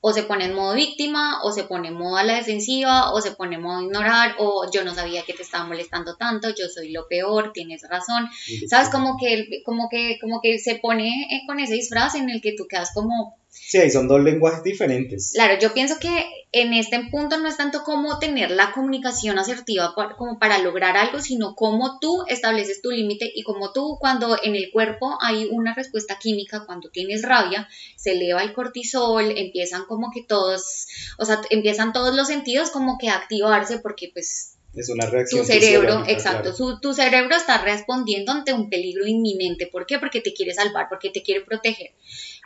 o 0.00 0.12
se 0.12 0.22
pone 0.22 0.44
en 0.44 0.54
modo 0.54 0.74
víctima, 0.74 1.42
o 1.42 1.52
se 1.52 1.64
pone 1.64 1.88
en 1.88 1.94
modo 1.94 2.16
a 2.16 2.22
la 2.22 2.34
defensiva, 2.34 3.12
o 3.12 3.20
se 3.20 3.32
pone 3.32 3.56
en 3.56 3.62
modo 3.62 3.82
ignorar, 3.82 4.36
o 4.38 4.70
yo 4.70 4.84
no 4.84 4.94
sabía 4.94 5.22
que 5.22 5.32
te 5.32 5.42
estaba 5.42 5.66
molestando 5.66 6.16
tanto, 6.16 6.50
yo 6.50 6.68
soy 6.68 6.92
lo 6.92 7.08
peor, 7.08 7.52
tienes 7.52 7.82
razón. 7.88 8.28
¿Sabes? 8.68 8.88
Como 8.90 9.16
que, 9.18 9.62
como 9.64 9.88
que, 9.88 10.18
como 10.20 10.40
que 10.40 10.58
se 10.58 10.76
pone 10.76 11.08
eh, 11.30 11.42
con 11.46 11.58
ese 11.60 11.74
disfraz 11.74 12.14
en 12.14 12.30
el 12.30 12.40
que 12.40 12.54
tú 12.56 12.66
quedas 12.68 12.92
como, 12.94 13.36
Sí, 13.58 13.90
son 13.90 14.06
dos 14.06 14.20
lenguajes 14.20 14.62
diferentes. 14.62 15.32
Claro, 15.34 15.58
yo 15.58 15.74
pienso 15.74 15.98
que 15.98 16.24
en 16.52 16.72
este 16.72 17.00
punto 17.10 17.38
no 17.38 17.48
es 17.48 17.56
tanto 17.56 17.82
como 17.82 18.18
tener 18.18 18.50
la 18.50 18.70
comunicación 18.72 19.38
asertiva 19.38 19.94
como 20.16 20.38
para 20.38 20.58
lograr 20.58 20.96
algo, 20.96 21.20
sino 21.20 21.54
cómo 21.54 21.98
tú 21.98 22.24
estableces 22.28 22.80
tu 22.80 22.90
límite 22.90 23.30
y 23.34 23.42
cómo 23.42 23.72
tú 23.72 23.98
cuando 23.98 24.38
en 24.42 24.54
el 24.54 24.70
cuerpo 24.70 25.18
hay 25.20 25.48
una 25.50 25.74
respuesta 25.74 26.18
química, 26.18 26.64
cuando 26.64 26.90
tienes 26.90 27.22
rabia, 27.22 27.68
se 27.96 28.12
eleva 28.12 28.42
el 28.42 28.52
cortisol, 28.52 29.32
empiezan 29.36 29.84
como 29.86 30.10
que 30.12 30.22
todos, 30.22 30.86
o 31.18 31.24
sea, 31.24 31.40
empiezan 31.50 31.92
todos 31.92 32.14
los 32.14 32.28
sentidos 32.28 32.70
como 32.70 32.98
que 32.98 33.08
a 33.08 33.16
activarse 33.16 33.78
porque 33.78 34.10
pues 34.12 34.55
Es 34.76 34.88
una 34.90 35.06
reacción. 35.06 35.40
tu 35.40 35.46
cerebro, 35.46 36.04
exacto, 36.06 36.42
claro. 36.42 36.56
su- 36.56 36.80
tu 36.80 36.92
cerebro 36.92 37.34
está 37.34 37.62
respondiendo 37.64 38.30
ante 38.32 38.52
un 38.52 38.68
peligro 38.68 39.06
inminente. 39.06 39.66
¿Por 39.66 39.86
qué? 39.86 39.98
Porque 39.98 40.20
te 40.20 40.34
quiere 40.34 40.52
salvar, 40.52 40.86
porque 40.90 41.10
te 41.10 41.22
quiere 41.22 41.40
proteger. 41.44 41.92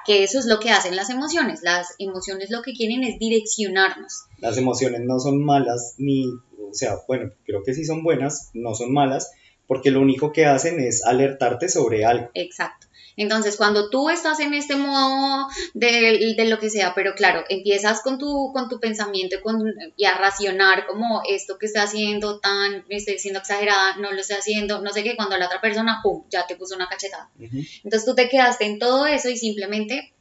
Que 0.06 0.22
eso 0.22 0.38
es 0.38 0.46
lo 0.46 0.60
que 0.60 0.70
hacen 0.70 0.94
las 0.96 1.10
emociones. 1.10 1.60
Las 1.62 1.88
emociones 1.98 2.50
lo 2.50 2.62
que 2.62 2.72
quieren 2.72 3.02
es 3.04 3.18
direccionarnos. 3.18 4.24
Las 4.38 4.56
emociones 4.56 5.00
no 5.04 5.18
son 5.18 5.44
malas, 5.44 5.94
ni, 5.98 6.26
o 6.28 6.72
sea, 6.72 6.96
bueno, 7.08 7.32
creo 7.44 7.62
que 7.64 7.74
sí 7.74 7.84
son 7.84 8.02
buenas, 8.02 8.50
no 8.54 8.74
son 8.74 8.92
malas, 8.92 9.30
porque 9.66 9.90
lo 9.90 10.00
único 10.00 10.32
que 10.32 10.46
hacen 10.46 10.80
es 10.80 11.04
alertarte 11.04 11.68
sobre 11.68 12.04
algo. 12.04 12.30
Exacto. 12.34 12.86
Entonces, 13.20 13.58
cuando 13.58 13.90
tú 13.90 14.08
estás 14.08 14.40
en 14.40 14.54
este 14.54 14.76
modo 14.76 15.46
de, 15.74 16.34
de 16.34 16.44
lo 16.46 16.58
que 16.58 16.70
sea, 16.70 16.94
pero 16.94 17.14
claro, 17.14 17.44
empiezas 17.50 18.00
con 18.00 18.16
tu, 18.16 18.50
con 18.54 18.70
tu 18.70 18.80
pensamiento 18.80 19.36
y, 19.36 19.40
con, 19.42 19.62
y 19.94 20.06
a 20.06 20.16
racionar 20.16 20.86
como 20.86 21.20
esto 21.28 21.58
que 21.58 21.66
estoy 21.66 21.82
haciendo 21.82 22.40
tan, 22.40 22.86
me 22.88 22.96
estoy 22.96 23.18
siendo 23.18 23.40
exagerada, 23.40 23.96
no 23.98 24.10
lo 24.10 24.20
estoy 24.22 24.36
haciendo, 24.36 24.80
no 24.80 24.90
sé 24.90 25.02
qué, 25.02 25.16
cuando 25.16 25.36
la 25.36 25.46
otra 25.46 25.60
persona, 25.60 26.00
¡pum!, 26.02 26.24
ya 26.30 26.46
te 26.46 26.56
puso 26.56 26.74
una 26.74 26.88
cachetada. 26.88 27.28
Entonces 27.38 28.06
tú 28.06 28.14
te 28.14 28.30
quedaste 28.30 28.64
en 28.64 28.78
todo 28.78 29.04
eso 29.04 29.28
y 29.28 29.36
simplemente 29.36 30.14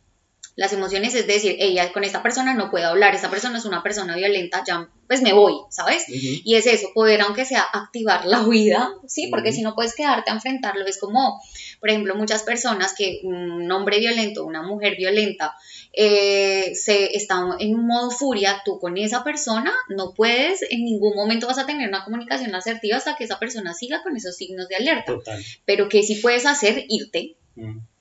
las 0.59 0.73
emociones 0.73 1.15
es 1.15 1.25
decir, 1.25 1.55
ella 1.57 1.89
con 1.93 2.03
esta 2.03 2.21
persona 2.21 2.53
no 2.53 2.69
puedo 2.69 2.89
hablar, 2.89 3.15
esta 3.15 3.29
persona 3.29 3.59
es 3.59 3.63
una 3.63 3.81
persona 3.81 4.17
violenta, 4.17 4.61
ya 4.67 4.89
pues 5.07 5.21
me 5.21 5.31
voy, 5.31 5.53
¿sabes? 5.69 6.03
Y 6.09 6.55
es 6.55 6.65
eso, 6.65 6.89
poder 6.93 7.21
aunque 7.21 7.45
sea 7.45 7.61
activar 7.61 8.25
la 8.25 8.45
huida, 8.45 8.91
¿sí? 9.07 9.27
Porque 9.27 9.53
si 9.53 9.61
no 9.61 9.73
puedes 9.73 9.95
quedarte 9.95 10.31
a 10.31 10.33
enfrentarlo, 10.33 10.85
es 10.85 10.99
como, 10.99 11.41
por 11.79 11.89
ejemplo, 11.89 12.13
muchas 12.13 12.43
personas 12.43 12.93
que 12.93 13.21
un 13.23 13.71
hombre 13.71 13.99
violento, 13.99 14.45
una 14.45 14.61
mujer 14.61 14.97
violenta, 14.97 15.55
eh, 15.93 16.73
se 16.75 17.15
está 17.15 17.39
en 17.57 17.75
un 17.75 17.87
modo 17.87 18.11
furia, 18.11 18.61
tú 18.65 18.79
con 18.79 18.97
esa 18.97 19.23
persona 19.23 19.71
no 19.87 20.13
puedes, 20.13 20.61
en 20.69 20.83
ningún 20.83 21.15
momento 21.15 21.47
vas 21.47 21.59
a 21.59 21.65
tener 21.65 21.87
una 21.87 22.03
comunicación 22.03 22.53
asertiva 22.53 22.97
hasta 22.97 23.15
que 23.15 23.23
esa 23.23 23.39
persona 23.39 23.73
siga 23.73 24.03
con 24.03 24.17
esos 24.17 24.35
signos 24.35 24.67
de 24.67 24.75
alerta. 24.75 25.13
Total. 25.13 25.41
Pero 25.63 25.87
que 25.87 26.03
sí 26.03 26.15
puedes 26.15 26.45
hacer, 26.45 26.83
irte, 26.89 27.37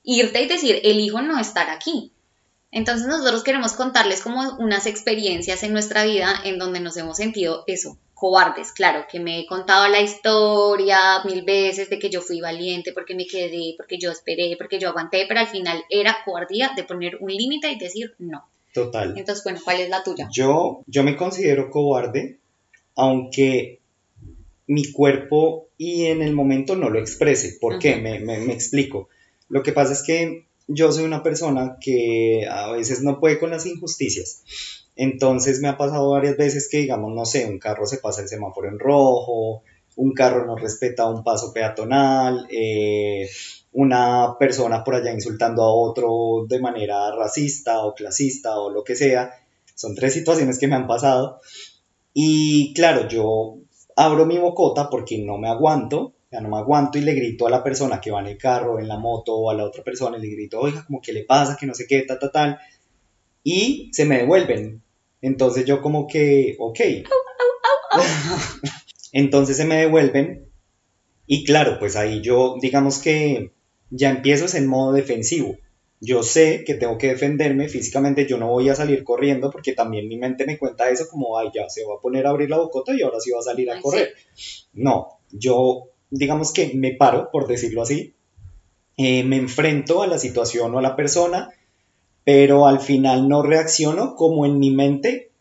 irte 0.03 0.41
y 0.41 0.47
decir, 0.49 0.81
elijo 0.83 1.21
no 1.21 1.39
estar 1.39 1.69
aquí. 1.69 2.11
Entonces 2.71 3.07
nosotros 3.07 3.43
queremos 3.43 3.73
contarles 3.73 4.21
como 4.21 4.57
unas 4.59 4.85
experiencias 4.85 5.63
en 5.63 5.73
nuestra 5.73 6.03
vida 6.05 6.33
en 6.45 6.59
donde 6.59 6.79
nos 6.79 6.95
hemos 6.97 7.17
sentido 7.17 7.63
eso, 7.67 7.97
cobardes, 8.13 8.71
claro, 8.73 9.05
que 9.11 9.19
me 9.19 9.39
he 9.39 9.45
contado 9.47 9.87
la 9.87 10.01
historia 10.01 10.99
mil 11.25 11.41
veces 11.43 11.89
de 11.89 11.97
que 11.97 12.09
yo 12.09 12.21
fui 12.21 12.41
valiente, 12.41 12.93
porque 12.93 13.15
me 13.15 13.25
quedé, 13.25 13.73
porque 13.77 13.97
yo 13.97 14.11
esperé, 14.11 14.55
porque 14.57 14.77
yo 14.79 14.89
aguanté, 14.89 15.25
pero 15.27 15.39
al 15.39 15.47
final 15.47 15.83
era 15.89 16.17
cobardía 16.25 16.71
de 16.75 16.83
poner 16.83 17.17
un 17.21 17.31
límite 17.33 17.71
y 17.71 17.79
decir 17.79 18.13
no. 18.19 18.47
Total. 18.73 19.17
Entonces, 19.17 19.43
bueno, 19.43 19.59
¿cuál 19.63 19.79
es 19.79 19.89
la 19.89 20.03
tuya? 20.03 20.27
Yo, 20.31 20.83
yo 20.85 21.03
me 21.03 21.15
considero 21.17 21.71
cobarde, 21.71 22.37
aunque 22.95 23.79
mi 24.67 24.91
cuerpo 24.91 25.69
y 25.77 26.05
en 26.05 26.21
el 26.21 26.33
momento 26.33 26.75
no 26.75 26.89
lo 26.91 26.99
exprese. 26.99 27.57
¿Por 27.59 27.79
qué? 27.79 27.95
Me, 27.95 28.19
me- 28.19 28.37
me 28.39 28.53
explico. 28.53 29.09
Lo 29.47 29.63
que 29.63 29.71
pasa 29.71 29.93
es 29.93 30.03
que 30.03 30.45
yo 30.69 30.91
soy 30.91 31.03
una 31.03 31.23
persona 31.23 31.77
que 31.81 32.47
a 32.49 32.71
veces 32.71 33.01
no 33.01 33.19
puede 33.19 33.39
con 33.39 33.49
las 33.49 33.65
injusticias. 33.65 34.43
Entonces 34.95 35.61
me 35.61 35.67
ha 35.67 35.77
pasado 35.77 36.11
varias 36.11 36.37
veces 36.37 36.69
que, 36.69 36.77
digamos, 36.77 37.13
no 37.13 37.25
sé, 37.25 37.47
un 37.47 37.57
carro 37.57 37.85
se 37.87 37.97
pasa 37.97 38.21
el 38.21 38.27
semáforo 38.27 38.69
en 38.69 38.77
rojo, 38.77 39.63
un 39.95 40.13
carro 40.13 40.45
no 40.45 40.55
respeta 40.55 41.09
un 41.09 41.23
paso 41.23 41.51
peatonal, 41.51 42.47
eh, 42.51 43.27
una 43.71 44.37
persona 44.37 44.83
por 44.83 44.95
allá 44.95 45.11
insultando 45.11 45.63
a 45.63 45.73
otro 45.73 46.45
de 46.47 46.59
manera 46.59 47.15
racista 47.15 47.83
o 47.83 47.95
clasista 47.95 48.59
o 48.59 48.69
lo 48.69 48.83
que 48.83 48.95
sea. 48.95 49.31
Son 49.73 49.95
tres 49.95 50.13
situaciones 50.13 50.59
que 50.59 50.67
me 50.67 50.75
han 50.75 50.87
pasado. 50.87 51.39
Y 52.13 52.73
claro, 52.73 53.07
yo 53.07 53.57
abro 53.95 54.25
mi 54.25 54.37
bocota 54.37 54.89
porque 54.89 55.17
no 55.17 55.37
me 55.37 55.49
aguanto, 55.49 56.13
ya 56.31 56.41
no 56.41 56.49
me 56.49 56.57
aguanto 56.57 56.97
y 56.97 57.01
le 57.01 57.13
grito 57.13 57.47
a 57.47 57.49
la 57.49 57.63
persona 57.63 57.99
que 57.99 58.11
va 58.11 58.19
en 58.19 58.27
el 58.27 58.37
carro, 58.37 58.79
en 58.79 58.87
la 58.87 58.97
moto 58.97 59.35
o 59.35 59.49
a 59.49 59.55
la 59.55 59.63
otra 59.65 59.83
persona, 59.83 60.17
y 60.17 60.21
le 60.21 60.29
grito, 60.29 60.59
oiga, 60.59 60.83
como 60.85 61.01
que 61.01 61.13
le 61.13 61.23
pasa, 61.23 61.57
que 61.59 61.65
no 61.65 61.73
sé 61.73 61.87
qué, 61.87 62.01
ta, 62.03 62.19
ta, 62.19 62.31
tal. 62.31 62.59
Y 63.43 63.89
se 63.93 64.05
me 64.05 64.17
devuelven. 64.17 64.83
Entonces 65.21 65.65
yo 65.65 65.81
como 65.81 66.07
que, 66.07 66.55
ok. 66.59 66.79
Entonces 69.11 69.57
se 69.57 69.65
me 69.65 69.77
devuelven 69.77 70.49
y 71.31 71.43
claro, 71.43 71.77
pues 71.79 71.95
ahí 71.95 72.21
yo 72.21 72.57
digamos 72.61 72.99
que 72.99 73.51
ya 73.89 74.09
empiezo 74.09 74.57
en 74.57 74.67
modo 74.67 74.93
defensivo. 74.93 75.57
Yo 76.01 76.23
sé 76.23 76.63
que 76.63 76.75
tengo 76.75 76.97
que 76.97 77.09
defenderme 77.09 77.67
físicamente, 77.67 78.25
yo 78.25 78.37
no 78.37 78.47
voy 78.47 78.69
a 78.69 78.75
salir 78.75 79.03
corriendo 79.03 79.51
porque 79.51 79.73
también 79.73 80.07
mi 80.07 80.17
mente 80.17 80.45
me 80.45 80.57
cuenta 80.57 80.89
eso 80.89 81.07
como, 81.09 81.37
ay, 81.37 81.49
ya 81.53 81.69
se 81.69 81.85
va 81.85 81.95
a 81.95 82.01
poner 82.01 82.25
a 82.25 82.29
abrir 82.29 82.49
la 82.49 82.57
bocota 82.57 82.95
y 82.95 83.01
ahora 83.01 83.19
sí 83.19 83.31
va 83.31 83.39
a 83.39 83.43
salir 83.43 83.69
a 83.69 83.75
Ay, 83.75 83.81
correr. 83.81 84.13
No, 84.73 85.19
yo 85.31 85.89
digamos 86.09 86.53
que 86.53 86.71
me 86.75 86.93
paro, 86.93 87.29
por 87.31 87.47
decirlo 87.47 87.81
así, 87.81 88.13
eh, 88.97 89.23
me 89.23 89.37
enfrento 89.37 90.01
a 90.01 90.07
la 90.07 90.19
situación 90.19 90.73
o 90.73 90.79
a 90.79 90.81
la 90.81 90.95
persona, 90.95 91.49
pero 92.25 92.67
al 92.67 92.79
final 92.79 93.29
no 93.29 93.41
reacciono 93.41 94.15
como 94.15 94.45
en 94.45 94.59
mi 94.59 94.71
mente 94.71 95.31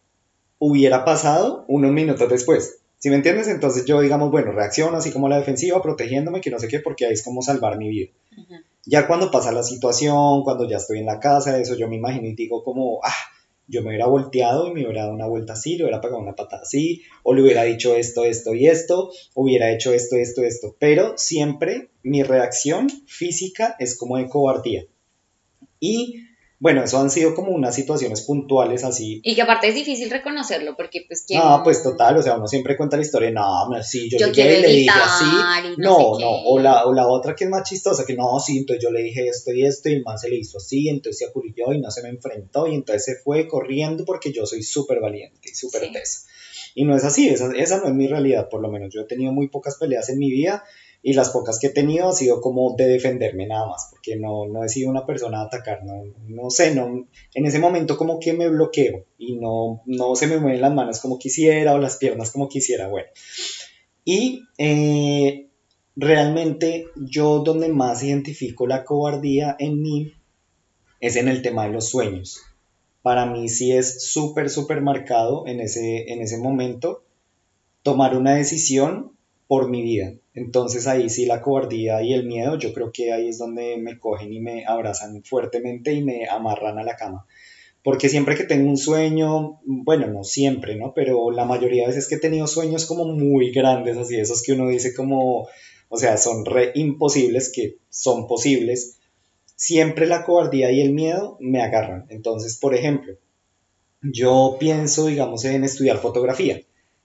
hubiera 0.59 1.05
pasado 1.05 1.65
unos 1.69 1.93
minutos 1.93 2.29
después. 2.29 2.79
¿Sí 2.99 3.11
me 3.11 3.17
entiendes? 3.17 3.47
Entonces 3.49 3.85
yo, 3.85 4.01
digamos, 4.01 4.31
bueno, 4.31 4.53
reacciono 4.53 4.97
así 4.97 5.13
como 5.13 5.27
a 5.27 5.31
la 5.31 5.39
defensiva, 5.39 5.81
protegiéndome, 5.81 6.41
que 6.41 6.51
no 6.51 6.59
sé 6.59 6.67
qué, 6.69 6.81
porque 6.81 7.07
ahí 7.07 7.13
es 7.13 7.23
como 7.23 7.43
salvar 7.43 7.79
mi 7.79 7.89
vida. 7.89 8.11
Ya 8.87 9.07
cuando 9.07 9.31
pasa 9.31 9.53
la 9.53 9.63
situación, 9.63 10.43
cuando 10.43 10.69
ya 10.69 10.79
estoy 10.79 10.99
en 10.99 11.07
la 11.07 11.21
casa, 11.21 11.59
eso 11.59 11.77
yo 11.77 11.89
me 11.89 11.97
imagino 11.97 12.27
y 12.27 12.35
digo 12.35 12.65
como, 12.65 13.01
ah, 13.05 13.13
yo 13.69 13.83
me 13.83 13.89
hubiera 13.89 14.07
volteado 14.07 14.67
y 14.67 14.73
me 14.73 14.85
hubiera 14.85 15.03
dado 15.03 15.15
una 15.15 15.27
vuelta 15.27 15.53
así, 15.53 15.77
le 15.77 15.85
hubiera 15.85 16.01
pegado 16.01 16.21
una 16.21 16.35
patada 16.35 16.63
así, 16.63 17.03
o 17.23 17.35
le 17.35 17.43
hubiera 17.43 17.65
dicho 17.65 17.95
esto, 17.95 18.25
esto 18.25 18.55
y 18.55 18.67
esto, 18.67 19.11
hubiera 19.35 19.71
hecho 19.71 19.93
esto, 19.93 20.17
esto, 20.17 20.43
esto. 20.43 20.75
Pero 20.79 21.17
siempre 21.17 21.91
mi 22.03 22.23
reacción 22.23 22.89
física 23.07 23.77
es 23.79 23.97
como 23.97 24.17
de 24.17 24.29
cobardía. 24.29 24.87
Y 25.81 26.28
bueno, 26.61 26.83
eso 26.83 26.99
han 26.99 27.09
sido 27.09 27.37
como 27.37 27.53
unas 27.53 27.75
situaciones 27.75 28.23
puntuales 28.23 28.83
así. 28.83 29.21
Y 29.23 29.37
que 29.37 29.43
aparte 29.43 29.69
es 29.69 29.77
difícil 29.77 30.11
reconocerlo, 30.11 30.75
porque 30.77 31.05
pues 31.07 31.25
quién... 31.25 31.41
No, 31.41 31.61
pues 31.63 31.85
total, 31.85 32.17
o 32.17 32.23
sea, 32.23 32.37
uno 32.37 32.49
siempre 32.49 32.77
cuenta 32.77 32.97
la 32.97 33.03
historia, 33.03 33.31
no, 33.31 33.69
sí, 33.83 34.11
yo, 34.11 34.19
Yo 34.19 34.27
llegué 34.27 34.33
quiero 34.33 34.59
y 34.59 34.63
le 34.63 34.69
dije 34.81 34.91
así, 34.93 35.25
no 35.79 35.99
no, 35.99 36.19
no, 36.19 36.31
o 36.47 36.59
la, 36.59 36.85
o 36.85 36.93
la 36.93 37.07
otra 37.07 37.37
que 37.37 37.45
es 37.45 37.51
más 37.51 37.69
chistosa, 37.69 38.05
que 38.05 38.15
no, 38.15 38.41
sí, 38.41 38.59
entonces 38.59 38.83
yo 38.83 38.91
le 38.91 39.03
dije 39.03 39.29
esto 39.29 39.53
y 39.53 39.65
esto, 39.65 39.89
y 39.89 39.93
el 39.95 40.03
man 40.03 40.19
se 40.19 40.29
le 40.31 40.37
hizo 40.37 40.59
así, 40.59 40.89
entonces 40.89 41.19
se 41.19 41.27
acurrió 41.27 41.73
y 41.73 41.81
no 41.81 41.93
se 41.93 42.03
me 42.03 42.09
enfrentó, 42.09 42.67
y 42.67 42.75
entonces 42.75 43.05
se 43.05 43.15
fue 43.23 43.47
corriendo 43.47 44.05
porque 44.05 44.33
yo 44.33 44.45
soy 44.45 44.65
súper 44.65 45.01
valiente 45.01 45.51
y 45.51 45.55
súper 45.55 45.83
Sí. 45.83 45.93
teso. 45.93 46.21
Y 46.75 46.85
no 46.85 46.97
es 46.97 47.05
así, 47.05 47.29
esa, 47.29 47.51
esa 47.57 47.79
no 47.79 47.87
es 47.87 47.95
mi 47.95 48.09
realidad, 48.09 48.49
por 48.49 48.61
lo 48.61 48.69
menos 48.69 48.93
yo 48.93 49.03
he 49.03 49.05
tenido 49.07 49.33
muy 49.33 49.49
pocas 49.49 49.77
peleas 49.79 50.09
en 50.09 50.19
mi 50.19 50.31
vida, 50.31 50.65
y 51.03 51.13
las 51.13 51.31
pocas 51.31 51.59
que 51.59 51.69
he 51.69 51.71
tenido 51.71 52.09
ha 52.09 52.13
sido 52.13 52.41
como 52.41 52.75
de 52.77 52.89
defenderme 52.89 53.47
nada 53.47 53.69
más, 53.69 53.89
porque 53.91 54.17
no, 54.17 54.47
no 54.47 54.65
he 54.65 54.69
sido 54.69 54.91
una 54.91 55.07
persona 55.07 55.41
a 55.41 55.45
atacar, 55.45 55.85
no, 55.85 56.03
no 56.27 56.51
sé, 56.51 56.75
no, 56.75 57.07
en 57.35 57.47
ese 57.47 57.59
momento 57.59 57.97
como 57.97 58.19
que 58.19 58.33
me 58.33 58.49
bloqueo 58.49 59.05
y 59.17 59.37
no, 59.37 59.83
no 59.87 60.17
se 60.17 60.27
me 60.27 60.39
mueven 60.39 60.61
las 60.61 60.75
manos 60.75 61.01
como 61.01 61.19
quisiera 61.19 61.75
o 61.75 61.79
las 61.79 61.97
piernas 61.97 62.31
como 62.31 62.49
quisiera, 62.49 62.89
bueno. 62.89 63.09
Y 64.05 64.43
eh, 64.59 65.49
realmente 65.95 66.87
yo 66.97 67.41
donde 67.41 67.69
más 67.69 68.03
identifico 68.03 68.67
la 68.67 68.85
cobardía 68.85 69.55
en 69.59 69.81
mí 69.83 70.13
es 71.01 71.17
en 71.17 71.29
el 71.29 71.43
tema 71.43 71.65
de 71.67 71.73
los 71.73 71.89
sueños. 71.91 72.41
Para 73.03 73.27
mí 73.27 73.49
sí 73.49 73.73
es 73.73 74.11
súper, 74.11 74.51
súper 74.51 74.81
marcado 74.81 75.47
en 75.47 75.61
ese, 75.61 76.13
en 76.13 76.21
ese 76.21 76.39
momento 76.39 77.05
tomar 77.83 78.17
una 78.17 78.35
decisión 78.35 79.13
por 79.47 79.69
mi 79.69 79.83
vida. 79.83 80.13
Entonces 80.39 80.87
ahí 80.87 81.11
sí 81.11 81.27
la 81.27 81.43
cobardía 81.43 82.01
y 82.03 82.15
el 82.15 82.25
miedo, 82.25 82.57
yo 82.57 82.73
creo 82.73 82.93
que 82.93 83.13
ahí 83.13 83.29
es 83.29 83.39
donde 83.39 83.77
me 83.77 83.99
cogen 83.99 84.33
y 84.33 84.41
me 84.41 84.65
abrazan 84.65 85.23
fuertemente 85.25 85.93
y 85.93 86.05
me 86.05 86.29
amarran 86.29 86.79
a 86.79 86.85
la 86.85 86.97
cama. 86.97 87.27
Porque 87.83 88.09
siempre 88.09 88.37
que 88.37 88.45
tengo 88.45 88.69
un 88.69 88.77
sueño, 88.77 89.61
bueno, 89.65 90.07
no 90.07 90.23
siempre, 90.23 90.77
¿no? 90.77 90.95
Pero 90.95 91.31
la 91.33 91.45
mayoría 91.45 91.83
de 91.83 91.89
veces 91.89 92.09
que 92.09 92.17
he 92.17 92.21
tenido 92.21 92.47
sueños 92.47 92.87
como 92.87 93.05
muy 93.07 93.51
grandes, 93.51 93.97
así, 93.97 94.17
esos 94.17 94.43
que 94.43 94.53
uno 94.53 94.69
dice 94.69 94.95
como, 94.95 95.49
o 95.89 95.97
sea, 95.97 96.17
son 96.17 96.45
imposibles, 96.75 97.51
que 97.53 97.79
son 97.89 98.29
posibles, 98.29 98.99
siempre 99.57 100.07
la 100.07 100.25
cobardía 100.25 100.71
y 100.71 100.81
el 100.81 100.93
miedo 100.93 101.37
me 101.41 101.63
agarran. 101.63 102.07
Entonces, 102.11 102.57
por 102.59 102.77
ejemplo, 102.77 103.15
yo 104.03 104.57
pienso, 104.61 105.07
digamos, 105.07 105.45
en 105.45 105.65
estudiar 105.65 105.99
fotografía. 105.99 106.61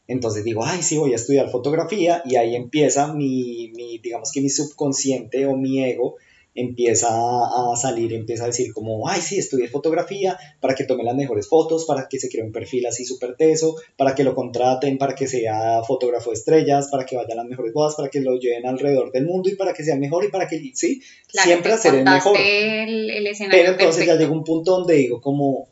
Entonces 0.08 0.44
digo, 0.44 0.64
ay, 0.66 0.84
sí, 0.84 0.98
voy 0.98 1.14
a 1.14 1.16
estudiar 1.16 1.50
fotografía 1.50 2.22
y 2.26 2.36
ahí 2.36 2.56
empieza 2.56 3.14
mi, 3.14 3.72
mi 3.76 4.00
digamos 4.00 4.32
que 4.32 4.42
mi 4.42 4.50
subconsciente 4.50 5.46
o 5.46 5.56
mi 5.56 5.84
ego 5.84 6.16
empieza 6.56 7.08
a 7.10 7.76
salir, 7.76 8.14
empieza 8.14 8.44
a 8.44 8.48
decir 8.48 8.74
como, 8.74 9.10
ay, 9.10 9.22
sí, 9.22 9.38
estudié 9.40 9.68
fotografía 9.68 10.38
para 10.60 10.76
que 10.76 10.84
tome 10.84 11.04
las 11.04 11.16
mejores 11.16 11.48
fotos, 11.48 11.86
para 11.86 12.08
que 12.08 12.20
se 12.20 12.30
cree 12.30 12.44
un 12.44 12.52
perfil 12.52 12.86
así 12.86 13.06
súper 13.06 13.36
teso, 13.36 13.76
para 13.98 14.14
que 14.14 14.24
lo 14.24 14.36
contraten, 14.36 14.98
para 14.98 15.16
que 15.16 15.28
sea 15.28 15.82
fotógrafo 15.84 16.30
de 16.30 16.36
estrellas, 16.36 16.90
para 16.92 17.06
que 17.06 17.16
vaya 17.16 17.34
a 17.34 17.38
las 17.38 17.48
mejores 17.48 17.74
bodas, 17.74 17.96
para 17.96 18.10
que 18.10 18.20
lo 18.20 18.38
lleven 18.38 18.68
alrededor 18.68 19.12
del 19.12 19.26
mundo 19.26 19.50
y 19.50 19.56
para 19.56 19.74
que 19.74 19.84
sea 19.84 19.96
mejor 19.96 20.26
y 20.26 20.30
para 20.30 20.48
que, 20.48 20.60
sí, 20.76 21.02
Claro, 21.28 21.48
siempre 21.48 21.74
hacer 21.74 21.96
el 21.96 22.04
mejor. 22.04 22.38
El, 22.40 23.10
el 23.10 23.28
escenario 23.28 23.60
Pero 23.60 23.72
entonces 23.74 24.06
ya 24.06 24.16
llega 24.16 24.32
un 24.32 24.44
punto 24.44 24.78
donde 24.78 24.96
digo 24.96 25.22
como, 25.22 25.70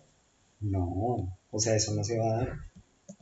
no, 0.62 1.38
o 1.52 1.60
sea, 1.60 1.76
eso 1.76 1.94
no 1.94 2.04
se 2.04 2.18
va 2.18 2.26
a 2.26 2.38
dar. 2.38 2.71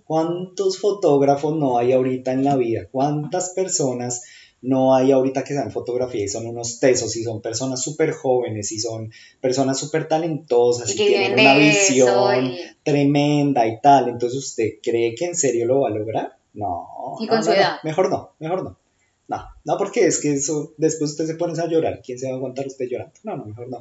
¿Cuántos 0.10 0.80
fotógrafos 0.80 1.56
no 1.56 1.78
hay 1.78 1.92
ahorita 1.92 2.34
en 2.34 2.44
la 2.44 2.56
vida? 2.56 2.88
¿Cuántas 2.92 3.52
personas 3.52 4.24
no 4.60 4.96
hay 4.96 5.12
ahorita 5.12 5.44
que 5.44 5.54
sean 5.54 5.70
fotografía 5.70 6.24
y 6.24 6.28
son 6.28 6.48
unos 6.48 6.80
tesos 6.80 7.16
y 7.16 7.22
son 7.24 7.42
personas 7.44 7.84
súper 7.84 8.14
jóvenes 8.14 8.72
y 8.72 8.80
son 8.80 9.12
personas 9.40 9.78
súper 9.78 10.08
talentosas 10.08 10.90
Y 10.96 10.98
que 10.98 11.06
tienen 11.06 11.34
una 11.34 11.56
visión 11.60 12.48
y- 12.48 12.58
tremenda 12.84 13.68
y 13.68 13.80
tal? 13.82 14.10
Entonces, 14.10 14.40
¿usted 14.40 14.70
cree 14.82 15.14
que 15.14 15.26
en 15.26 15.36
serio 15.36 15.68
lo 15.68 15.82
va 15.82 15.90
a 15.90 15.92
lograr? 15.92 16.38
No. 16.56 16.88
Y 17.20 17.26
no, 17.26 17.30
con 17.30 17.38
no, 17.38 17.44
su 17.44 17.50
no, 17.52 17.56
edad. 17.56 17.76
Mejor 17.84 18.10
no, 18.10 18.32
mejor 18.40 18.64
no. 18.64 18.80
No, 19.28 19.46
no, 19.64 19.78
porque 19.78 20.08
es 20.08 20.20
que 20.20 20.34
eso, 20.34 20.74
después 20.78 21.12
usted 21.12 21.28
se 21.28 21.36
pone 21.36 21.54
a 21.62 21.68
llorar. 21.68 22.02
¿Quién 22.04 22.18
se 22.18 22.26
va 22.26 22.34
a 22.34 22.38
aguantar 22.38 22.66
usted 22.66 22.88
llorando? 22.90 23.14
No, 23.22 23.38
no, 23.38 23.46
mejor 23.46 23.70
no. 23.70 23.78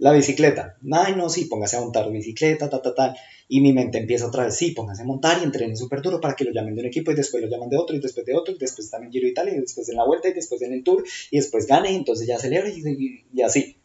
La 0.00 0.12
bicicleta. 0.12 0.76
Ay, 0.92 1.14
no, 1.14 1.28
sí, 1.28 1.44
póngase 1.44 1.76
a 1.76 1.80
montar 1.80 2.10
bicicleta, 2.10 2.70
ta, 2.70 2.80
ta, 2.80 2.94
ta. 2.94 3.14
Y 3.48 3.60
mi 3.60 3.72
mente 3.74 3.98
empieza 3.98 4.26
otra 4.26 4.44
vez, 4.44 4.56
sí, 4.56 4.70
póngase 4.70 5.02
a 5.02 5.04
montar 5.04 5.38
y 5.40 5.44
entrene 5.44 5.76
súper 5.76 6.00
duro 6.00 6.20
para 6.20 6.34
que 6.34 6.44
lo 6.44 6.52
llamen 6.52 6.74
de 6.74 6.80
un 6.80 6.86
equipo 6.86 7.10
y 7.10 7.14
después 7.14 7.42
lo 7.42 7.50
llaman 7.50 7.68
de 7.68 7.76
otro 7.76 7.94
y 7.94 8.00
después 8.00 8.24
de 8.24 8.34
otro 8.34 8.54
y 8.54 8.58
después 8.58 8.86
están 8.86 9.04
en 9.04 9.12
Giro 9.12 9.28
Italia 9.28 9.54
y 9.54 9.60
después 9.60 9.88
en 9.90 9.96
la 9.96 10.06
vuelta 10.06 10.28
y 10.28 10.32
después 10.32 10.62
en 10.62 10.72
el 10.72 10.82
Tour 10.84 11.04
y 11.30 11.36
después 11.36 11.66
gane 11.66 11.92
y 11.92 11.96
entonces 11.96 12.26
ya 12.26 12.38
celebra 12.38 12.70
y, 12.70 12.80
y- 12.80 13.24
y 13.34 13.42
así. 13.42 13.76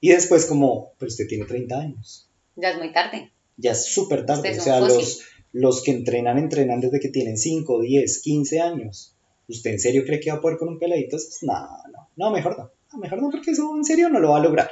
Y 0.00 0.10
después 0.10 0.46
como, 0.46 0.92
pero 0.98 1.08
usted 1.08 1.26
tiene 1.26 1.44
30 1.44 1.78
años. 1.80 2.28
Ya 2.56 2.70
es 2.70 2.78
muy 2.78 2.92
tarde. 2.92 3.32
Ya 3.56 3.72
es 3.72 3.84
súper 3.86 4.26
tarde. 4.26 4.50
Es 4.50 4.58
O 4.60 4.62
sea, 4.62 4.78
los, 4.80 5.22
los 5.52 5.82
que 5.82 5.90
entrenan, 5.90 6.38
entrenan 6.38 6.80
desde 6.80 7.00
que 7.00 7.08
tienen 7.08 7.36
5, 7.36 7.80
10, 7.80 8.20
15 8.22 8.60
años. 8.60 9.16
¿Usted 9.48 9.72
en 9.72 9.80
serio 9.80 10.04
cree 10.06 10.20
que 10.20 10.30
va 10.30 10.36
a 10.36 10.40
poder 10.40 10.56
con 10.58 10.68
un 10.68 10.78
peladito? 10.78 11.16
No, 11.42 11.54
no, 11.92 12.08
no, 12.16 12.30
mejor 12.30 12.56
no. 12.58 12.70
No, 12.92 12.98
mejor 13.00 13.20
no, 13.20 13.30
porque 13.30 13.50
eso 13.50 13.74
en 13.76 13.84
serio 13.84 14.08
no 14.08 14.20
lo 14.20 14.30
va 14.30 14.38
a 14.38 14.42
lograr. 14.42 14.70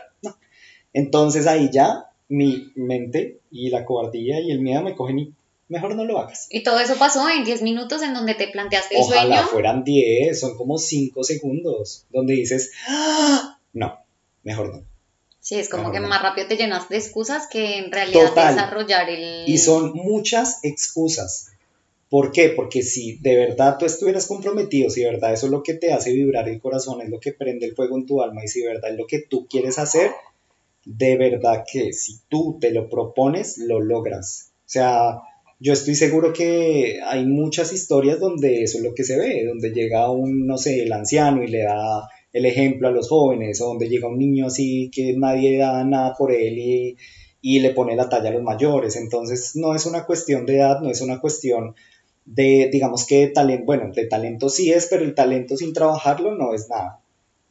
Entonces 0.93 1.47
ahí 1.47 1.71
ya 1.73 2.07
mi 2.29 2.71
mente 2.75 3.39
y 3.51 3.71
la 3.71 3.85
cobardía 3.85 4.41
y 4.41 4.51
el 4.51 4.61
miedo 4.61 4.83
me 4.83 4.95
cogen 4.95 5.19
y 5.19 5.33
mejor 5.69 5.95
no 5.95 6.05
lo 6.05 6.19
hagas. 6.19 6.47
Y 6.51 6.63
todo 6.63 6.79
eso 6.81 6.97
pasó 6.97 7.29
en 7.29 7.45
10 7.45 7.63
minutos 7.63 8.03
en 8.03 8.15
donde 8.15 8.35
te 8.35 8.49
planteaste 8.49 8.97
el 8.97 9.03
Ojalá 9.03 9.37
sueño. 9.37 9.49
fueran 9.49 9.85
10, 9.85 10.39
son 10.39 10.57
como 10.57 10.79
5 10.79 11.25
segundos, 11.25 12.05
donde 12.11 12.35
dices, 12.35 12.73
"Ah, 12.89 13.59
no, 13.73 13.99
mejor 14.45 14.75
no. 14.75 14.83
Sí, 15.41 15.57
es 15.59 15.69
como 15.69 15.85
Mejor 15.85 15.95
que 15.95 16.01
no. 16.03 16.09
más 16.09 16.23
rápido 16.23 16.47
te 16.47 16.57
llenas 16.57 16.89
de 16.89 16.99
excusas 16.99 17.49
que 17.51 17.79
en 17.79 17.91
realidad 17.91 18.29
Total. 18.29 18.55
desarrollar 18.55 19.11
el... 19.11 19.49
Y 19.49 19.59
son 19.59 19.93
muchas 19.95 20.61
excusas. 20.63 21.49
¿Por 22.09 22.31
qué? 22.31 22.51
Porque 22.51 22.83
si 22.83 23.17
de 23.17 23.35
verdad 23.37 23.77
tú 23.79 23.87
estuvieras 23.87 24.27
comprometido, 24.27 24.89
si 24.91 25.01
de 25.01 25.11
verdad 25.11 25.33
eso 25.33 25.47
es 25.47 25.53
lo 25.53 25.63
que 25.63 25.75
te 25.75 25.93
hace 25.93 26.13
vibrar 26.13 26.49
el 26.49 26.61
corazón, 26.61 27.01
es 27.01 27.09
lo 27.09 27.19
que 27.19 27.33
prende 27.33 27.67
el 27.67 27.75
fuego 27.75 27.97
en 27.97 28.07
tu 28.07 28.23
alma 28.23 28.45
y 28.45 28.49
si 28.49 28.61
de 28.61 28.69
verdad 28.69 28.91
es 28.93 28.99
lo 28.99 29.07
que 29.07 29.21
tú 29.21 29.47
quieres 29.49 29.79
hacer, 29.79 30.13
de 30.85 31.17
verdad 31.17 31.65
que 31.71 31.93
si 31.93 32.21
tú 32.29 32.59
te 32.61 32.71
lo 32.71 32.89
propones, 32.89 33.59
lo 33.59 33.81
logras. 33.81 34.53
O 34.59 34.69
sea, 34.73 35.21
yo 35.61 35.73
estoy 35.73 35.95
seguro 35.95 36.33
que 36.33 37.01
hay 37.05 37.25
muchas 37.25 37.73
historias 37.73 38.19
donde 38.19 38.63
eso 38.63 38.79
es 38.79 38.85
lo 38.85 38.95
que 38.95 39.05
se 39.05 39.19
ve, 39.19 39.45
donde 39.47 39.71
llega 39.71 40.11
un, 40.11 40.47
no 40.47 40.59
sé, 40.59 40.83
el 40.83 40.93
anciano 40.93 41.43
y 41.43 41.49
le 41.49 41.63
da 41.63 42.09
el 42.33 42.47
ejemplo 42.47 42.89
a 42.89 42.93
los 42.93 43.09
jóvenes, 43.09 43.61
o 43.61 43.67
donde 43.67 43.89
llega 43.89 44.09
un 44.09 44.19
niño 44.19 44.47
así 44.47 44.91
que 44.93 45.15
nadie 45.17 45.59
da 45.59 45.85
nada 45.85 46.15
por 46.19 46.33
él 46.33 46.59
y, 46.59 46.97
y 47.43 47.61
le 47.61 47.71
pone 47.71 47.95
la 47.95 48.09
talla 48.09 48.31
a 48.31 48.33
los 48.33 48.43
mayores. 48.43 48.97
Entonces, 48.97 49.55
no 49.55 49.75
es 49.75 49.87
una 49.87 50.05
cuestión 50.05 50.47
de 50.47 50.57
edad, 50.57 50.81
no 50.81 50.91
es 50.91 51.01
una 51.01 51.21
cuestión 51.21 51.75
de, 52.25 52.69
digamos 52.73 53.07
que 53.07 53.29
talento, 53.29 53.65
bueno, 53.67 53.93
de 53.93 54.07
talento 54.07 54.49
sí 54.49 54.73
es, 54.73 54.87
pero 54.91 55.05
el 55.05 55.15
talento 55.15 55.57
sin 55.57 55.73
trabajarlo 55.73 56.35
no 56.37 56.55
es 56.55 56.69
nada. 56.69 57.02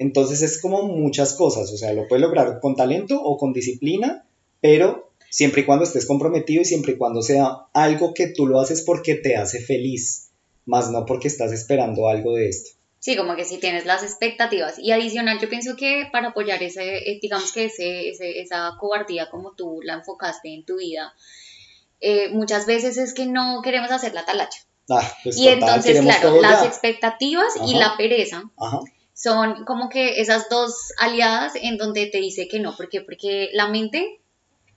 Entonces 0.02 0.42
es 0.42 0.60
como 0.60 0.82
muchas 0.82 1.36
cosas, 1.36 1.72
o 1.72 1.78
sea, 1.78 1.94
lo 1.94 2.08
puedes 2.08 2.24
lograr 2.24 2.60
con 2.60 2.76
talento 2.76 3.22
o 3.22 3.38
con 3.38 3.54
disciplina, 3.54 4.26
pero 4.60 5.12
siempre 5.30 5.62
y 5.62 5.66
cuando 5.66 5.86
estés 5.86 6.08
comprometido 6.08 6.64
y 6.64 6.66
siempre 6.66 6.94
y 6.94 6.98
cuando 6.98 7.22
sea 7.22 7.68
algo 7.72 8.16
que 8.16 8.26
tú 8.26 8.48
lo 8.48 8.60
haces 8.60 8.82
porque 8.82 9.14
te 9.14 9.36
hace 9.36 9.62
feliz, 9.62 10.32
más 10.66 10.90
no 10.90 11.06
porque 11.06 11.28
estás 11.28 11.52
esperando 11.52 12.08
algo 12.08 12.34
de 12.34 12.50
esto. 12.50 12.72
Sí, 12.98 13.16
como 13.16 13.36
que 13.36 13.46
si 13.46 13.60
tienes 13.60 13.86
las 13.86 14.02
expectativas. 14.02 14.80
Y 14.80 14.92
adicional, 14.92 15.40
yo 15.40 15.50
pienso 15.50 15.76
que 15.76 16.08
para 16.12 16.30
apoyar 16.30 16.64
ese, 16.64 16.98
eh, 16.98 17.20
digamos 17.22 17.52
que 17.52 17.66
ese, 17.66 18.10
esa 18.42 18.72
cobardía 18.80 19.30
como 19.30 19.54
tú 19.54 19.82
la 19.84 19.94
enfocaste 19.94 20.52
en 20.52 20.66
tu 20.66 20.78
vida, 20.78 21.14
eh, 22.00 22.30
muchas 22.30 22.66
veces 22.66 22.98
es 22.98 23.14
que 23.14 23.28
no 23.28 23.62
queremos 23.64 23.92
hacer 23.92 24.16
la 24.16 24.26
talacha. 24.26 24.62
Ah, 24.90 25.08
pues 25.24 25.38
y 25.38 25.48
entonces, 25.48 26.02
claro, 26.02 26.42
las 26.42 26.66
expectativas 26.66 27.54
y 27.68 27.76
la 27.76 27.96
pereza 27.98 28.50
son 29.22 29.66
como 29.66 29.90
que 29.90 30.20
esas 30.22 30.50
dos 30.50 30.94
aliadas 30.98 31.54
en 31.56 31.78
donde 31.78 32.08
te 32.08 32.18
dice 32.20 32.48
que 32.48 32.60
no. 32.60 32.76
¿Por 32.76 32.90
qué? 32.90 33.02
Porque 33.02 33.50
la 33.54 33.68
mente 33.68 34.20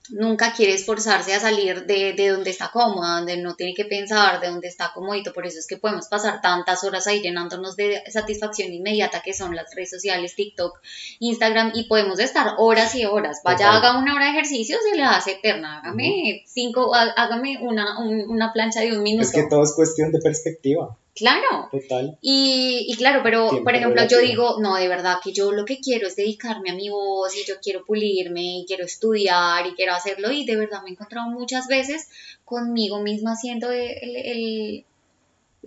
nunca 0.09 0.53
quiere 0.53 0.75
esforzarse 0.75 1.33
a 1.33 1.39
salir 1.39 1.87
de, 1.87 2.13
de, 2.13 2.29
donde 2.29 2.51
está 2.51 2.69
cómoda, 2.71 3.17
donde 3.17 3.37
no 3.37 3.55
tiene 3.55 3.73
que 3.73 3.85
pensar, 3.85 4.39
de 4.39 4.49
donde 4.49 4.67
está 4.67 4.91
comodito. 4.93 5.33
Por 5.33 5.47
eso 5.47 5.57
es 5.57 5.65
que 5.65 5.77
podemos 5.77 6.07
pasar 6.09 6.41
tantas 6.41 6.83
horas 6.83 7.07
ahí 7.07 7.21
llenándonos 7.21 7.75
de 7.75 8.03
satisfacción 8.11 8.71
inmediata 8.71 9.21
que 9.23 9.33
son 9.33 9.55
las 9.55 9.73
redes 9.73 9.89
sociales, 9.89 10.35
TikTok, 10.35 10.79
Instagram, 11.19 11.71
y 11.73 11.87
podemos 11.87 12.19
estar 12.19 12.53
horas 12.59 12.93
y 12.93 13.05
horas. 13.05 13.41
Vaya, 13.43 13.75
haga 13.75 13.97
una 13.97 14.13
hora 14.13 14.25
de 14.25 14.31
ejercicio, 14.31 14.77
se 14.87 14.95
le 14.95 15.03
hace 15.03 15.31
eterna. 15.31 15.79
Hágame 15.79 16.43
cinco, 16.45 16.93
hágame 16.93 17.57
una, 17.61 17.99
una 17.99 18.53
plancha 18.53 18.81
de 18.81 18.95
un 18.95 19.01
minuto. 19.01 19.27
Es 19.27 19.33
que 19.33 19.47
todo 19.49 19.63
es 19.63 19.73
cuestión 19.73 20.11
de 20.11 20.19
perspectiva. 20.19 20.95
Claro. 21.15 21.69
Total. 21.71 22.17
Y, 22.21 22.87
y 22.89 22.95
claro, 22.97 23.21
pero 23.23 23.63
por 23.63 23.73
ejemplo, 23.73 24.05
yo 24.05 24.19
digo, 24.19 24.57
no, 24.59 24.75
de 24.75 24.89
verdad 24.89 25.19
que 25.23 25.31
yo 25.31 25.53
lo 25.53 25.63
que 25.63 25.79
quiero 25.79 26.07
es 26.07 26.17
dedicarme 26.17 26.71
a 26.71 26.75
mi 26.75 26.89
voz 26.89 27.33
y 27.37 27.45
yo 27.45 27.55
quiero 27.61 27.85
pulirme 27.85 28.59
y 28.59 28.65
quiero 28.67 28.83
estudiar 28.83 29.65
y 29.65 29.75
quiero 29.75 29.93
hacerlo 29.93 30.31
y 30.31 30.45
de 30.45 30.57
verdad 30.57 30.83
me 30.83 30.89
he 30.89 30.91
encontrado 30.91 31.29
muchas 31.29 31.67
veces 31.67 32.09
conmigo 32.43 33.01
misma 33.01 33.31
haciendo 33.31 33.71
el 33.71 34.15
el 34.15 34.85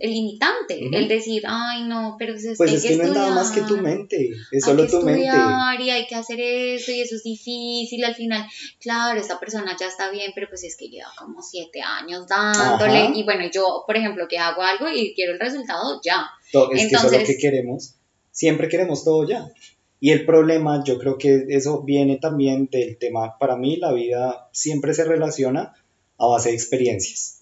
limitante, 0.01 0.89
el 0.91 1.07
decir, 1.07 1.43
ay 1.45 1.83
no, 1.83 2.15
pero 2.17 2.33
pues, 2.33 2.55
pues 2.57 2.73
es 2.73 2.83
que, 2.83 2.95
no 2.97 3.03
es 3.03 3.11
nada 3.11 3.35
más 3.35 3.51
que 3.51 3.61
tu 3.61 3.77
mente, 3.77 4.29
es 4.51 4.63
solo 4.63 4.87
tu 4.87 5.01
mente. 5.01 5.25
Y 5.25 5.89
hay 5.89 6.07
que 6.07 6.15
hacer 6.15 6.39
eso 6.39 6.91
y 6.91 7.01
eso 7.01 7.15
es 7.15 7.23
difícil 7.23 8.03
al 8.05 8.15
final. 8.15 8.45
Claro, 8.79 9.19
esta 9.19 9.39
persona 9.39 9.75
ya 9.79 9.87
está 9.87 10.09
bien, 10.09 10.31
pero 10.33 10.47
pues 10.49 10.63
es 10.63 10.77
que 10.77 10.87
lleva 10.87 11.09
como 11.17 11.41
siete 11.41 11.81
años 11.81 12.27
dándole 12.27 13.11
y 13.17 13.23
bueno, 13.23 13.49
yo, 13.51 13.83
por 13.85 13.97
ejemplo, 13.97 14.27
que 14.29 14.37
hago 14.37 14.61
algo 14.61 14.87
y 14.89 15.13
quiero 15.13 15.33
el 15.33 15.39
resultado 15.39 15.99
ya. 16.03 16.27
es 16.73 16.87
que 16.87 16.95
eso 16.95 17.07
es 17.07 17.19
lo 17.19 17.25
que 17.25 17.37
queremos, 17.37 17.95
siempre 18.31 18.69
queremos 18.69 19.03
todo 19.03 19.27
ya. 19.27 19.51
Y 20.01 20.11
el 20.11 20.25
problema, 20.25 20.81
yo 20.85 20.97
creo 20.97 21.17
que 21.17 21.45
eso 21.49 21.83
viene 21.83 22.17
también 22.17 22.69
del 22.71 22.97
tema, 22.97 23.37
para 23.37 23.57
mí 23.57 23.75
la 23.75 23.91
vida 23.91 24.49
siempre 24.53 24.93
se 24.93 25.03
relaciona 25.03 25.73
a 26.17 26.25
base 26.25 26.49
de 26.49 26.55
experiencias 26.55 27.38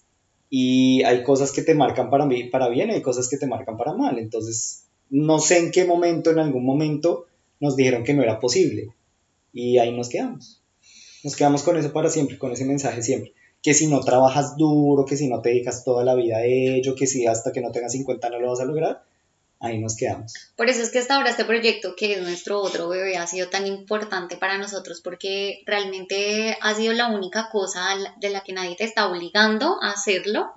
y 0.50 1.02
hay 1.02 1.22
cosas 1.22 1.52
que 1.52 1.62
te 1.62 1.74
marcan 1.74 2.10
para, 2.10 2.26
mí, 2.26 2.44
para 2.44 2.68
bien 2.68 2.90
hay 2.90 3.02
cosas 3.02 3.28
que 3.28 3.36
te 3.36 3.46
marcan 3.46 3.76
para 3.76 3.94
mal. 3.94 4.18
Entonces, 4.18 4.84
no 5.10 5.38
sé 5.38 5.58
en 5.58 5.70
qué 5.70 5.84
momento, 5.84 6.30
en 6.30 6.38
algún 6.38 6.64
momento, 6.64 7.26
nos 7.60 7.76
dijeron 7.76 8.04
que 8.04 8.14
no 8.14 8.22
era 8.22 8.40
posible 8.40 8.94
y 9.52 9.78
ahí 9.78 9.94
nos 9.94 10.08
quedamos. 10.08 10.62
Nos 11.24 11.36
quedamos 11.36 11.62
con 11.62 11.76
eso 11.76 11.92
para 11.92 12.08
siempre, 12.10 12.38
con 12.38 12.52
ese 12.52 12.64
mensaje 12.64 13.02
siempre. 13.02 13.32
Que 13.62 13.74
si 13.74 13.88
no 13.88 14.00
trabajas 14.00 14.56
duro, 14.56 15.04
que 15.04 15.16
si 15.16 15.28
no 15.28 15.40
te 15.42 15.50
dedicas 15.50 15.84
toda 15.84 16.04
la 16.04 16.14
vida 16.14 16.38
a 16.38 16.44
ello, 16.44 16.94
que 16.94 17.06
si 17.06 17.26
hasta 17.26 17.52
que 17.52 17.60
no 17.60 17.72
tengas 17.72 17.92
50 17.92 18.30
no 18.30 18.38
lo 18.38 18.50
vas 18.50 18.60
a 18.60 18.64
lograr, 18.64 19.02
ahí 19.60 19.78
nos 19.78 19.96
quedamos. 19.96 20.32
Por 20.56 20.68
eso 20.68 20.82
es 20.82 20.90
que 20.90 20.98
hasta 20.98 21.16
ahora 21.16 21.30
este 21.30 21.44
proyecto, 21.44 21.94
que 21.96 22.14
es 22.14 22.22
nuestro 22.22 22.60
otro 22.60 22.88
bebé, 22.88 23.16
ha 23.16 23.26
sido 23.26 23.48
tan 23.48 23.66
importante 23.66 24.36
para 24.36 24.58
nosotros 24.58 25.00
porque 25.02 25.62
realmente 25.66 26.56
ha 26.60 26.74
sido 26.74 26.92
la 26.92 27.08
única 27.08 27.48
cosa 27.50 27.80
de 28.20 28.30
la 28.30 28.42
que 28.42 28.52
nadie 28.52 28.76
te 28.76 28.84
está 28.84 29.08
obligando 29.08 29.76
a 29.82 29.92
hacerlo. 29.92 30.52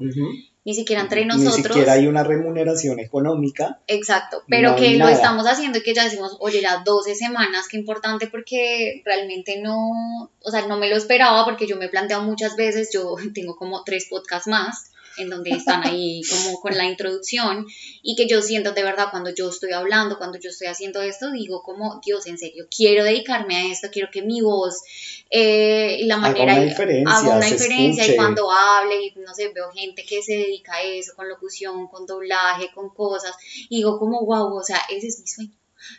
Ni 0.63 0.75
siquiera 0.75 1.01
entre 1.01 1.25
nosotros. 1.25 1.57
Ni 1.57 1.63
siquiera 1.63 1.93
hay 1.93 2.05
una 2.05 2.23
remuneración 2.23 2.99
económica. 2.99 3.79
Exacto, 3.87 4.43
pero 4.47 4.75
que 4.75 4.95
lo 4.95 5.07
estamos 5.07 5.47
haciendo 5.47 5.79
y 5.79 5.81
que 5.81 5.95
ya 5.95 6.03
decimos, 6.03 6.37
oye, 6.39 6.61
ya 6.61 6.83
12 6.85 7.15
semanas, 7.15 7.67
qué 7.67 7.77
importante 7.77 8.27
porque 8.27 9.01
realmente 9.03 9.59
no, 9.59 10.29
o 10.39 10.51
sea, 10.51 10.67
no 10.67 10.77
me 10.77 10.87
lo 10.87 10.95
esperaba 10.95 11.45
porque 11.45 11.65
yo 11.65 11.77
me 11.77 11.85
he 11.85 11.89
planteado 11.89 12.21
muchas 12.21 12.55
veces, 12.55 12.91
yo 12.93 13.15
tengo 13.33 13.55
como 13.55 13.83
tres 13.83 14.05
podcasts 14.07 14.47
más 14.47 14.90
en 15.17 15.29
donde 15.29 15.51
están 15.51 15.85
ahí 15.85 16.21
como 16.29 16.59
con 16.59 16.77
la 16.77 16.85
introducción 16.85 17.65
y 18.01 18.15
que 18.15 18.27
yo 18.27 18.41
siento 18.41 18.71
de 18.71 18.83
verdad 18.83 19.07
cuando 19.11 19.29
yo 19.33 19.49
estoy 19.49 19.71
hablando, 19.71 20.17
cuando 20.17 20.39
yo 20.39 20.49
estoy 20.49 20.67
haciendo 20.67 21.01
esto, 21.01 21.31
digo 21.31 21.61
como, 21.63 21.99
Dios, 22.05 22.25
en 22.27 22.37
serio, 22.37 22.67
quiero 22.75 23.03
dedicarme 23.03 23.55
a 23.55 23.71
esto, 23.71 23.89
quiero 23.91 24.09
que 24.11 24.21
mi 24.21 24.41
voz 24.41 24.81
eh, 25.29 25.97
y 25.99 26.05
la 26.05 26.17
manera 26.17 26.53
haga 26.53 26.61
una 26.61 26.69
diferencia, 26.69 27.15
haga 27.15 27.37
una 27.37 27.45
diferencia 27.45 28.07
y 28.07 28.15
cuando 28.15 28.51
hable, 28.51 29.05
y 29.05 29.13
no 29.19 29.33
sé, 29.33 29.49
veo 29.53 29.71
gente 29.71 30.03
que 30.05 30.21
se 30.21 30.33
dedica 30.33 30.75
a 30.75 30.83
eso, 30.83 31.13
con 31.15 31.27
locución, 31.27 31.87
con 31.87 32.05
doblaje, 32.05 32.71
con 32.73 32.89
cosas, 32.89 33.33
y 33.69 33.77
digo 33.77 33.99
como, 33.99 34.25
wow, 34.25 34.55
o 34.55 34.63
sea, 34.63 34.79
ese 34.89 35.07
es 35.07 35.19
mi 35.19 35.27
sueño. 35.27 35.51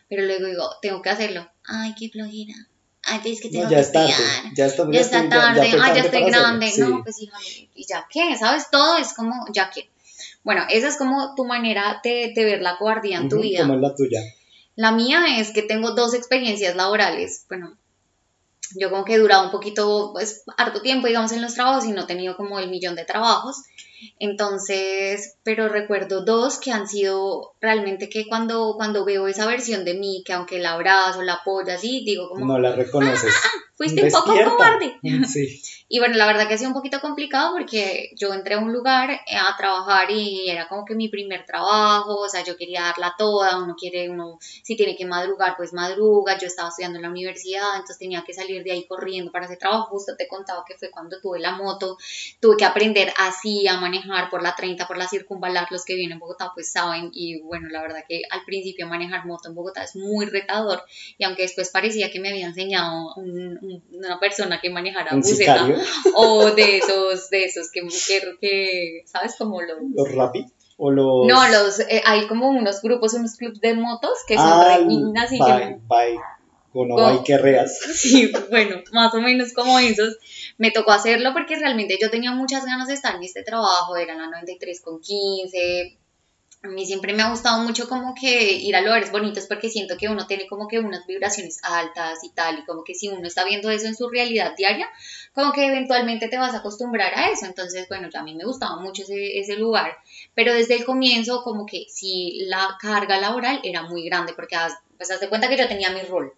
Pero 0.09 0.22
luego 0.22 0.46
digo, 0.46 0.70
tengo 0.81 1.03
que 1.03 1.11
hacerlo. 1.11 1.51
Ay, 1.64 1.94
qué 1.98 2.09
flojera 2.09 2.55
ay, 3.05 3.21
es 3.25 3.41
que 3.41 3.49
tengo 3.49 3.69
ya 3.69 3.77
que 3.77 3.81
estudiar. 3.81 4.09
Ya 4.55 4.67
está, 4.67 4.91
ya 4.91 5.01
está 5.01 5.29
tarde, 5.29 5.71
ya, 5.71 5.85
ay, 5.85 5.95
ya 5.95 6.03
estoy 6.03 6.25
grande. 6.25 6.73
No, 6.79 7.03
pues 7.03 7.21
híjole, 7.21 7.71
¿y 7.75 7.87
ya 7.87 8.07
qué? 8.11 8.37
¿Sabes? 8.38 8.69
Todo 8.71 8.97
es 8.97 9.12
como, 9.15 9.47
ya 9.53 9.71
qué. 9.71 9.91
Bueno, 10.45 10.62
esa 10.71 10.88
es 10.88 10.97
como 10.97 11.35
tu 11.35 11.45
manera 11.45 12.01
de, 12.03 12.33
de 12.35 12.45
ver 12.45 12.62
la 12.62 12.77
cobardía 12.77 13.19
en 13.19 13.29
tu 13.29 13.41
vida. 13.41 13.61
¿Cómo 13.62 13.75
es 13.75 13.81
la 13.81 13.95
tuya? 13.95 14.21
La 14.75 14.93
mía 14.93 15.38
es 15.38 15.53
que 15.53 15.62
tengo 15.62 15.93
dos 15.93 16.15
experiencias 16.15 16.75
laborales. 16.77 17.45
Bueno, 17.49 17.77
yo 18.75 18.91
como 18.91 19.05
que 19.05 19.15
he 19.15 19.19
durado 19.19 19.45
un 19.45 19.51
poquito, 19.51 20.11
pues, 20.12 20.43
harto 20.57 20.81
tiempo, 20.81 21.07
digamos, 21.07 21.33
en 21.33 21.43
los 21.43 21.55
trabajos 21.55 21.85
y 21.85 21.93
no 21.93 22.03
he 22.03 22.07
tenido 22.07 22.37
como 22.37 22.59
el 22.59 22.71
millón 22.71 22.97
de 22.97 23.05
trabajos. 23.05 23.57
Entonces, 24.19 25.37
pero 25.43 25.69
recuerdo 25.69 26.25
dos 26.25 26.59
que 26.59 26.73
han 26.73 26.88
sido 26.88 27.55
realmente 27.61 28.09
que 28.09 28.27
cuando, 28.29 28.75
cuando 28.77 29.05
veo 29.05 29.29
esa 29.29 29.47
versión 29.47 29.85
de 29.85 29.95
mí, 29.95 30.23
que 30.25 30.33
aunque 30.33 30.59
la 30.59 30.73
abrazo, 30.73 31.23
la 31.23 31.35
apoyo 31.35 31.73
así, 31.73 32.05
digo 32.05 32.29
como... 32.29 32.47
No 32.47 32.59
la 32.59 32.75
reconoces. 32.75 33.35
Ah, 33.45 33.49
fuiste 33.83 34.05
un 34.05 34.11
poco 34.11 34.35
cobarde. 34.45 34.99
Sí. 35.33 35.61
Y 35.88 35.99
bueno, 35.99 36.16
la 36.16 36.27
verdad 36.27 36.49
que 36.49 36.55
ha 36.55 36.59
sido 36.59 36.71
un 36.71 36.75
poquito 36.75 37.01
complicado 37.01 37.53
porque 37.53 38.12
yo 38.16 38.33
entré 38.33 38.55
a 38.55 38.59
un 38.59 38.73
lugar 38.73 39.11
eh, 39.11 39.37
a 39.37 39.55
trabajar 39.59 40.11
y 40.11 40.49
era 40.49 40.66
como 40.66 40.87
que 40.87 40.95
mi 40.95 41.09
primer 41.09 41.45
trabajo, 41.45 42.21
o 42.21 42.29
sea, 42.31 42.42
yo 42.42 42.57
quería 42.57 42.83
darla 42.83 43.14
toda, 43.18 43.62
uno 43.62 43.75
quiere, 43.79 44.09
uno, 44.09 44.38
si 44.40 44.75
tiene 44.75 44.97
que 44.97 45.05
madrugar, 45.05 45.55
pues 45.57 45.75
madruga, 45.75 46.38
yo 46.38 46.47
estaba 46.47 46.71
estudiando 46.71 46.97
en 46.97 47.03
la 47.03 47.11
universidad, 47.11 47.73
entonces 47.75 47.99
tenía 47.99 48.25
que 48.27 48.33
salir 48.33 48.64
de 48.64 48.73
ahí 48.73 48.87
corriendo 48.87 49.31
para 49.31 49.45
ese 49.45 49.59
trabajo, 49.59 49.88
justo 49.90 50.16
te 50.16 50.27
contaba 50.29 50.64
que 50.66 50.79
fue 50.79 50.90
cuando 50.90 51.21
tuve 51.21 51.40
la 51.40 51.53
moto, 51.53 51.99
tuve 52.40 52.57
que 52.57 52.64
aprender 52.64 53.12
así 53.18 53.68
a 53.68 53.79
manejar 53.79 54.31
por 54.31 54.42
la 54.42 54.55
30, 54.55 54.87
por 54.87 54.97
la 54.97 55.07
circunvalar, 55.07 55.66
los 55.71 55.85
que 55.85 55.95
vienen 55.95 56.14
en 56.14 56.21
Bogotá 56.21 56.53
pues 56.55 56.73
saben, 56.73 57.11
y 57.12 57.42
bueno, 57.42 57.68
la 57.68 57.83
verdad 57.83 58.05
que 58.09 58.23
al 58.31 58.45
principio 58.47 58.87
manejar 58.87 59.27
moto 59.27 59.49
en 59.49 59.55
Bogotá 59.55 59.85
es 59.85 59.95
muy 59.95 60.25
retador, 60.25 60.83
y 61.18 61.25
aunque 61.25 61.42
después 61.42 61.68
parecía 61.68 62.11
que 62.11 62.18
me 62.18 62.31
había 62.31 62.47
enseñado 62.47 63.14
una 63.92 64.18
persona 64.18 64.61
que 64.61 64.70
manejara 64.70 65.14
buseta, 65.16 65.68
o 66.14 66.50
de 66.50 66.78
esos, 66.78 67.30
de 67.30 67.44
esos 67.44 67.70
que, 67.70 67.87
que, 68.40 69.02
¿sabes? 69.06 69.37
Como 69.37 69.61
los... 69.62 69.78
Los 69.94 70.12
rapid. 70.14 70.46
O 70.76 70.90
los... 70.90 71.26
No, 71.26 71.48
los, 71.48 71.80
eh, 71.80 72.02
hay 72.04 72.26
como 72.26 72.48
unos 72.48 72.82
grupos, 72.82 73.14
unos 73.14 73.37
clubs 73.37 73.61
de 73.61 73.74
motos 73.74 74.18
que 74.26 74.37
son 74.37 74.46
ah, 74.46 74.78
y 74.80 75.38
bye, 75.38 75.80
bye. 75.88 76.18
O 76.74 76.87
no 76.87 77.06
hay 77.06 77.22
querreas. 77.22 77.78
Sí, 77.94 78.32
bueno, 78.50 78.76
más 78.92 79.14
o 79.14 79.20
menos 79.20 79.52
como 79.52 79.78
esos. 79.78 80.16
Me 80.58 80.70
tocó 80.70 80.92
hacerlo 80.92 81.32
porque 81.32 81.56
realmente 81.56 81.98
yo 82.00 82.11
tenía 82.11 82.32
muchas 82.32 82.64
ganas 82.64 82.88
de 82.88 82.94
estar 82.94 83.14
en 83.14 83.22
este 83.22 83.42
trabajo, 83.42 83.96
era 83.96 84.14
la 84.14 84.26
93 84.28 84.80
con 84.80 85.00
15, 85.00 85.98
a 86.64 86.68
mí 86.68 86.87
siempre 86.87 87.12
me 87.12 87.22
ha 87.22 87.31
gustado 87.31 87.61
mucho 87.64 87.88
como 87.88 88.14
que 88.14 88.53
ir 88.53 88.77
a 88.77 88.81
lugares 88.83 89.11
bonitos 89.11 89.46
porque 89.46 89.68
siento 89.68 89.96
que 89.96 90.09
uno 90.09 90.29
tiene 90.29 90.46
como 90.46 90.68
que 90.68 90.79
unas 90.79 91.05
vibraciones 91.07 91.59
altas 91.64 92.22
y 92.22 92.31
tal, 92.31 92.61
y 92.61 92.64
como 92.64 92.85
que 92.85 92.94
si 92.94 93.09
uno 93.09 93.27
está 93.27 93.44
viendo 93.44 93.68
eso 93.68 93.87
en 93.87 93.96
su 93.96 94.09
realidad 94.09 94.55
diaria, 94.57 94.88
como 95.35 95.53
que 95.53 95.66
eventualmente 95.66 96.29
te 96.29 96.38
vas 96.38 96.55
a 96.55 96.59
acostumbrar 96.59 97.12
a 97.14 97.31
eso. 97.31 97.46
Entonces, 97.46 97.88
bueno, 97.88 98.09
a 98.14 98.22
mí 98.22 98.37
me 98.37 98.44
gustaba 98.44 98.77
mucho 98.77 99.03
ese, 99.09 99.57
lugar, 99.57 99.96
pero 100.35 100.55
desde 100.55 100.77
el 100.77 100.85
comienzo 100.85 101.42
como 101.42 101.66
que 101.66 101.87
sí 101.88 102.44
la 102.46 102.77
carga 102.81 103.18
laboral 103.18 103.61
era 103.64 103.83
muy 103.83 104.05
grande 104.05 104.33
porque 104.33 104.57
pues 104.96 105.11
haz 105.11 105.20
de 105.20 105.29
cuenta 105.29 105.48
que 105.48 105.57
yo 105.57 105.68
tenía 105.68 105.90
mi 105.90 106.03
rol 106.03 106.33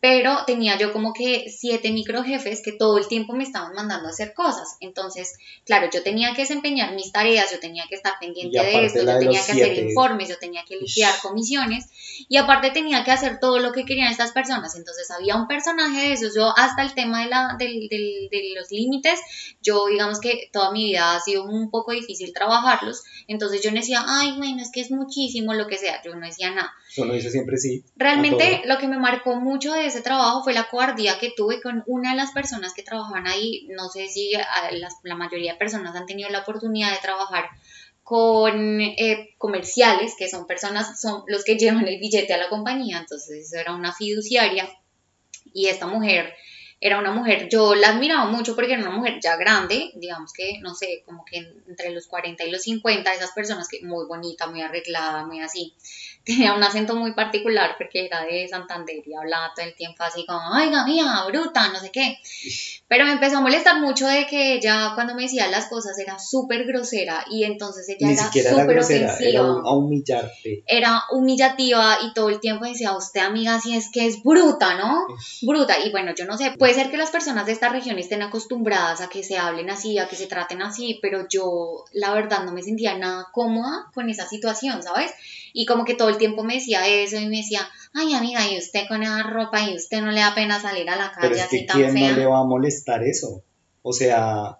pero 0.00 0.44
tenía 0.46 0.78
yo 0.78 0.92
como 0.92 1.12
que 1.12 1.50
siete 1.50 1.90
microjefes 1.90 2.62
que 2.62 2.72
todo 2.72 2.98
el 2.98 3.08
tiempo 3.08 3.32
me 3.32 3.44
estaban 3.44 3.72
mandando 3.72 4.08
a 4.08 4.10
hacer 4.10 4.34
cosas. 4.34 4.76
Entonces, 4.80 5.38
claro, 5.64 5.88
yo 5.92 6.02
tenía 6.02 6.34
que 6.34 6.42
desempeñar 6.42 6.94
mis 6.94 7.12
tareas, 7.12 7.50
yo 7.50 7.58
tenía 7.58 7.84
que 7.88 7.96
estar 7.96 8.12
pendiente 8.20 8.58
de 8.58 8.84
esto, 8.84 9.00
yo 9.00 9.18
tenía 9.18 9.44
que 9.44 9.52
hacer 9.52 9.78
informes, 9.78 10.28
yo 10.28 10.38
tenía 10.38 10.64
que 10.68 10.76
limpiar 10.76 11.14
comisiones 11.22 11.86
y 12.28 12.36
aparte 12.36 12.70
tenía 12.70 13.04
que 13.04 13.10
hacer 13.10 13.40
todo 13.40 13.58
lo 13.58 13.72
que 13.72 13.84
querían 13.84 14.10
estas 14.10 14.32
personas. 14.32 14.76
Entonces, 14.76 15.10
había 15.10 15.36
un 15.36 15.48
personaje 15.48 16.08
de 16.08 16.12
esos, 16.12 16.34
yo 16.34 16.52
hasta 16.56 16.82
el 16.82 16.94
tema 16.94 17.24
de, 17.24 17.30
la, 17.30 17.56
de 17.58 18.52
los 18.54 18.70
límites, 18.70 19.18
yo 19.62 19.86
digamos 19.86 20.20
que 20.20 20.50
toda 20.52 20.72
mi 20.72 20.84
vida 20.84 21.16
ha 21.16 21.20
sido 21.20 21.44
un 21.44 21.70
poco 21.70 21.92
difícil 21.92 22.32
trabajarlos. 22.34 23.02
Entonces, 23.28 23.62
yo 23.62 23.70
no 23.70 23.76
decía, 23.76 24.04
ay, 24.06 24.36
bueno, 24.36 24.62
es 24.62 24.70
que 24.70 24.82
es 24.82 24.90
muchísimo, 24.90 25.54
lo 25.54 25.66
que 25.66 25.78
sea, 25.78 26.02
yo 26.04 26.14
no 26.14 26.26
decía 26.26 26.50
nada. 26.50 26.72
Solo 26.88 27.14
dice 27.14 27.30
siempre 27.30 27.56
sí. 27.56 27.82
Realmente, 27.96 28.62
lo 28.66 28.78
que 28.78 28.88
me 28.88 28.98
marcó 28.98 29.36
mucho 29.36 29.72
de 29.72 29.86
ese 29.96 30.04
trabajo 30.04 30.44
fue 30.44 30.52
la 30.52 30.68
cobardía 30.68 31.18
que 31.18 31.32
tuve 31.34 31.62
con 31.62 31.82
una 31.86 32.10
de 32.10 32.16
las 32.16 32.32
personas 32.32 32.74
que 32.74 32.82
trabajaban 32.82 33.26
ahí. 33.26 33.66
No 33.70 33.88
sé 33.88 34.08
si 34.08 34.32
la 35.02 35.16
mayoría 35.16 35.52
de 35.52 35.58
personas 35.58 35.96
han 35.96 36.04
tenido 36.04 36.28
la 36.28 36.40
oportunidad 36.40 36.92
de 36.92 36.98
trabajar 36.98 37.48
con 38.02 38.80
eh, 38.82 39.34
comerciales, 39.38 40.14
que 40.18 40.28
son 40.28 40.46
personas, 40.46 41.00
son 41.00 41.24
los 41.26 41.44
que 41.44 41.56
llevan 41.58 41.88
el 41.88 41.98
billete 41.98 42.34
a 42.34 42.36
la 42.36 42.50
compañía, 42.50 42.98
entonces 42.98 43.52
era 43.54 43.74
una 43.74 43.94
fiduciaria 43.94 44.68
y 45.54 45.68
esta 45.68 45.86
mujer 45.86 46.34
era 46.80 46.98
una 46.98 47.10
mujer, 47.10 47.48
yo 47.48 47.74
la 47.74 47.88
admiraba 47.88 48.26
mucho 48.26 48.54
porque 48.54 48.74
era 48.74 48.82
una 48.82 48.96
mujer 48.96 49.18
ya 49.22 49.36
grande, 49.36 49.92
digamos 49.94 50.32
que, 50.32 50.58
no 50.60 50.74
sé, 50.74 51.02
como 51.06 51.24
que 51.24 51.38
entre 51.68 51.90
los 51.90 52.06
40 52.06 52.44
y 52.44 52.50
los 52.50 52.62
50, 52.62 53.14
esas 53.14 53.32
personas 53.32 53.68
que 53.68 53.80
muy 53.82 54.06
bonita, 54.06 54.46
muy 54.46 54.60
arreglada, 54.60 55.24
muy 55.24 55.40
así 55.40 55.74
tenía 56.26 56.54
un 56.54 56.62
acento 56.62 56.96
muy 56.96 57.12
particular 57.12 57.76
porque 57.78 58.06
era 58.06 58.24
de 58.24 58.48
Santander 58.48 58.96
y 59.06 59.14
hablaba 59.14 59.52
todo 59.54 59.64
el 59.64 59.74
tiempo 59.74 60.02
así 60.02 60.26
como, 60.26 60.40
ay, 60.52 60.70
mía, 60.84 61.24
bruta, 61.28 61.68
no 61.68 61.78
sé 61.78 61.90
qué. 61.92 62.18
Pero 62.88 63.04
me 63.04 63.12
empezó 63.12 63.38
a 63.38 63.40
molestar 63.40 63.80
mucho 63.80 64.08
de 64.08 64.26
que 64.26 64.54
ella 64.54 64.92
cuando 64.94 65.14
me 65.14 65.22
decía 65.22 65.46
las 65.46 65.66
cosas 65.66 65.96
era 65.98 66.18
súper 66.18 66.64
grosera 66.66 67.24
y 67.30 67.44
entonces 67.44 67.88
ella 67.88 68.10
era 68.10 68.30
súper 68.32 68.78
ofensiva. 68.78 69.18
Era 69.20 69.40
a 69.40 69.76
humillarte. 69.76 70.64
Era 70.66 71.04
humillativa 71.12 71.98
y 72.02 72.12
todo 72.12 72.28
el 72.28 72.40
tiempo 72.40 72.64
decía, 72.64 72.96
usted 72.96 73.20
amiga, 73.20 73.60
si 73.60 73.76
es 73.76 73.88
que 73.90 74.06
es 74.06 74.22
bruta, 74.22 74.74
¿no? 74.74 75.06
Bruta. 75.42 75.78
Y 75.78 75.90
bueno, 75.92 76.12
yo 76.16 76.24
no 76.24 76.36
sé, 76.36 76.52
puede 76.66 76.82
ser 76.82 76.90
que 76.90 76.96
las 76.96 77.12
personas 77.12 77.46
de 77.46 77.52
esta 77.52 77.68
región 77.68 77.96
estén 77.96 78.22
acostumbradas 78.22 79.00
a 79.00 79.08
que 79.08 79.22
se 79.22 79.38
hablen 79.38 79.70
así, 79.70 80.00
a 80.00 80.08
que 80.08 80.16
se 80.16 80.26
traten 80.26 80.62
así, 80.62 80.98
pero 81.00 81.28
yo 81.30 81.84
la 81.92 82.12
verdad 82.12 82.42
no 82.42 82.50
me 82.50 82.60
sentía 82.60 82.98
nada 82.98 83.28
cómoda 83.32 83.88
con 83.94 84.10
esa 84.10 84.26
situación, 84.26 84.82
¿sabes? 84.82 85.12
Y 85.52 85.64
como 85.64 85.84
que 85.84 85.94
todo 85.94 86.08
el 86.08 86.18
tiempo 86.18 86.42
me 86.42 86.54
decía 86.54 86.84
eso 86.88 87.18
y 87.18 87.28
me 87.28 87.36
decía, 87.36 87.60
ay 87.94 88.14
amiga, 88.14 88.40
y 88.50 88.58
usted 88.58 88.88
con 88.88 89.04
esa 89.04 89.22
ropa 89.22 89.60
y 89.60 89.76
usted 89.76 90.02
no 90.02 90.10
le 90.10 90.18
da 90.18 90.34
pena 90.34 90.60
salir 90.60 90.90
a 90.90 90.96
la 90.96 91.12
calle 91.12 91.28
Pero 91.28 91.34
es 91.36 91.46
que 91.46 91.66
¿quién 91.66 91.94
no 91.94 92.16
le 92.16 92.26
va 92.26 92.40
a 92.40 92.44
molestar 92.44 93.04
eso? 93.04 93.44
O 93.82 93.92
sea... 93.92 94.58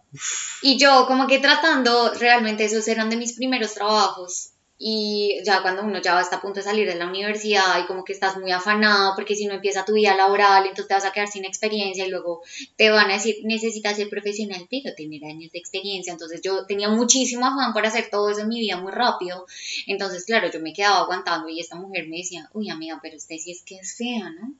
Y 0.63 0.79
yo 0.79 1.07
como 1.09 1.27
que 1.27 1.41
tratando, 1.41 2.15
realmente 2.15 2.67
esos 2.67 2.87
eran 2.87 3.11
de 3.11 3.17
mis 3.17 3.35
primeros 3.35 3.75
trabajos 3.75 4.53
y 4.79 5.41
ya 5.43 5.63
cuando 5.63 5.83
uno 5.83 6.03
ya 6.03 6.21
está 6.21 6.37
a 6.37 6.41
punto 6.43 6.61
de 6.61 6.65
salir 6.65 6.87
de 6.87 6.97
la 6.97 7.07
universidad 7.07 7.83
y 7.83 7.87
como 7.87 8.05
que 8.05 8.13
estás 8.13 8.37
muy 8.37 8.53
afanado 8.53 9.15
porque 9.15 9.35
si 9.35 9.47
no 9.47 9.55
empieza 9.55 9.87
tu 9.87 9.95
vida 9.95 10.15
laboral 10.15 10.65
entonces 10.67 10.89
te 10.89 10.95
vas 10.95 11.05
a 11.07 11.13
quedar 11.13 11.29
sin 11.29 11.47
experiencia 11.47 12.05
y 12.05 12.11
luego 12.11 12.43
te 12.77 12.91
van 12.91 13.11
a 13.11 13.15
decir 13.15 13.37
necesitas 13.45 13.97
ser 13.97 14.11
profesional 14.11 14.67
pero 14.71 14.95
tener 14.95 15.25
años 15.25 15.51
de 15.53 15.59
experiencia. 15.59 16.13
Entonces 16.13 16.41
yo 16.43 16.67
tenía 16.67 16.91
muchísimo 16.91 17.47
afán 17.47 17.73
por 17.73 17.87
hacer 17.87 18.09
todo 18.11 18.29
eso 18.29 18.41
en 18.41 18.49
mi 18.49 18.61
vida 18.61 18.77
muy 18.77 18.93
rápido. 18.93 19.47
Entonces 19.87 20.25
claro 20.27 20.51
yo 20.53 20.61
me 20.61 20.75
quedaba 20.75 20.99
aguantando 20.99 21.49
y 21.49 21.61
esta 21.61 21.77
mujer 21.77 22.07
me 22.09 22.19
decía 22.19 22.51
uy 22.53 22.69
amiga 22.69 22.99
pero 23.03 23.17
usted 23.17 23.37
sí 23.39 23.53
es 23.53 23.63
que 23.63 23.77
es 23.77 23.97
fea 23.97 24.31
¿no? 24.31 24.55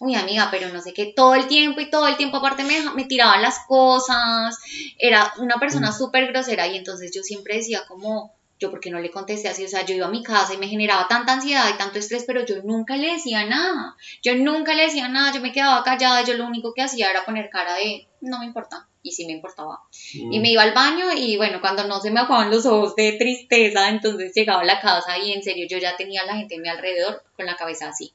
uy 0.00 0.14
amiga 0.14 0.48
pero 0.50 0.70
no 0.70 0.80
sé 0.80 0.94
qué 0.94 1.12
todo 1.14 1.34
el 1.34 1.48
tiempo 1.48 1.80
y 1.82 1.90
todo 1.90 2.08
el 2.08 2.16
tiempo 2.16 2.38
aparte 2.38 2.64
me, 2.64 2.80
me 2.94 3.04
tiraban 3.04 3.42
las 3.42 3.58
cosas. 3.68 4.56
Era 4.98 5.34
una 5.36 5.58
persona 5.58 5.90
mm. 5.90 5.98
súper 5.98 6.28
grosera 6.28 6.66
y 6.66 6.76
entonces 6.78 7.12
yo 7.14 7.22
siempre 7.22 7.56
decía 7.56 7.82
como 7.86 8.32
yo 8.58 8.70
porque 8.70 8.90
no 8.90 9.00
le 9.00 9.10
contesté 9.10 9.48
así, 9.48 9.64
o 9.64 9.68
sea, 9.68 9.84
yo 9.84 9.94
iba 9.94 10.06
a 10.06 10.10
mi 10.10 10.22
casa 10.22 10.54
y 10.54 10.58
me 10.58 10.68
generaba 10.68 11.08
tanta 11.08 11.32
ansiedad 11.32 11.68
y 11.72 11.78
tanto 11.78 11.98
estrés, 11.98 12.24
pero 12.26 12.44
yo 12.44 12.62
nunca 12.62 12.96
le 12.96 13.12
decía 13.12 13.44
nada, 13.46 13.96
yo 14.22 14.34
nunca 14.36 14.74
le 14.74 14.84
decía 14.84 15.08
nada, 15.08 15.32
yo 15.32 15.40
me 15.40 15.52
quedaba 15.52 15.82
callada, 15.82 16.22
yo 16.22 16.34
lo 16.34 16.46
único 16.46 16.72
que 16.72 16.82
hacía 16.82 17.10
era 17.10 17.24
poner 17.24 17.50
cara 17.50 17.74
de, 17.74 18.06
no 18.20 18.38
me 18.38 18.46
importa, 18.46 18.88
y 19.02 19.12
sí 19.12 19.26
me 19.26 19.32
importaba. 19.32 19.80
Y 20.12 20.38
mm. 20.38 20.42
me 20.42 20.50
iba 20.50 20.62
al 20.62 20.72
baño 20.72 21.06
y 21.14 21.36
bueno, 21.36 21.60
cuando 21.60 21.84
no 21.84 22.00
se 22.00 22.10
me 22.10 22.20
acababan 22.20 22.50
los 22.50 22.64
ojos 22.64 22.96
de 22.96 23.12
tristeza, 23.12 23.88
entonces 23.88 24.32
llegaba 24.34 24.62
a 24.62 24.64
la 24.64 24.80
casa 24.80 25.18
y 25.18 25.32
en 25.32 25.42
serio 25.42 25.66
yo 25.68 25.78
ya 25.78 25.96
tenía 25.96 26.22
a 26.22 26.26
la 26.26 26.36
gente 26.36 26.56
a 26.56 26.60
mi 26.60 26.68
alrededor 26.68 27.22
con 27.36 27.46
la 27.46 27.56
cabeza 27.56 27.88
así 27.88 28.14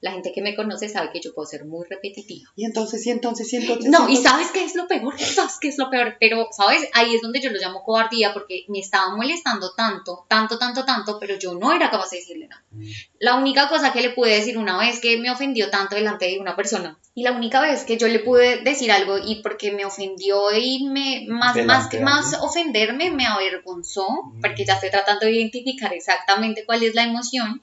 la 0.00 0.12
gente 0.12 0.32
que 0.32 0.40
me 0.40 0.54
conoce 0.54 0.88
sabe 0.88 1.10
que 1.12 1.20
yo 1.20 1.34
puedo 1.34 1.46
ser 1.46 1.66
muy 1.66 1.86
repetitiva. 1.88 2.50
Y 2.56 2.64
entonces, 2.64 3.06
y 3.06 3.10
entonces, 3.10 3.52
y 3.52 3.56
entonces. 3.56 3.90
No, 3.90 4.08
y 4.08 4.16
sabes 4.16 4.48
qué 4.50 4.64
es 4.64 4.74
lo 4.74 4.88
peor, 4.88 5.18
sabes 5.18 5.58
qué 5.60 5.68
es 5.68 5.78
lo 5.78 5.90
peor, 5.90 6.16
pero, 6.18 6.48
¿sabes? 6.52 6.88
Ahí 6.94 7.14
es 7.14 7.22
donde 7.22 7.40
yo 7.40 7.50
lo 7.50 7.60
llamo 7.60 7.84
cobardía 7.84 8.32
porque 8.32 8.64
me 8.68 8.78
estaba 8.78 9.14
molestando 9.14 9.74
tanto, 9.74 10.24
tanto, 10.28 10.58
tanto, 10.58 10.84
tanto, 10.84 11.18
pero 11.20 11.38
yo 11.38 11.54
no 11.54 11.72
era 11.72 11.90
capaz 11.90 12.10
de 12.10 12.18
decirle 12.18 12.48
nada. 12.48 12.64
Mm. 12.70 12.84
La 13.18 13.36
única 13.36 13.68
cosa 13.68 13.92
que 13.92 14.00
le 14.00 14.10
pude 14.10 14.34
decir 14.34 14.56
una 14.56 14.78
vez 14.78 15.00
que 15.00 15.18
me 15.18 15.30
ofendió 15.30 15.70
tanto 15.70 15.96
delante 15.96 16.26
de 16.26 16.38
una 16.38 16.56
persona 16.56 16.98
y 17.14 17.22
la 17.22 17.32
única 17.32 17.60
vez 17.60 17.84
que 17.84 17.98
yo 17.98 18.08
le 18.08 18.20
pude 18.20 18.62
decir 18.62 18.90
algo 18.92 19.18
y 19.18 19.42
porque 19.42 19.72
me 19.72 19.84
ofendió 19.84 20.50
y 20.56 20.86
me, 20.88 21.26
más, 21.28 21.56
más 21.66 21.88
que 21.88 22.00
más 22.00 22.34
ofenderme, 22.40 23.10
me 23.10 23.26
avergonzó, 23.26 24.08
mm. 24.08 24.40
porque 24.40 24.64
ya 24.64 24.74
estoy 24.74 24.90
tratando 24.90 25.26
de 25.26 25.32
identificar 25.32 25.92
exactamente 25.92 26.64
cuál 26.64 26.82
es 26.82 26.94
la 26.94 27.04
emoción 27.04 27.62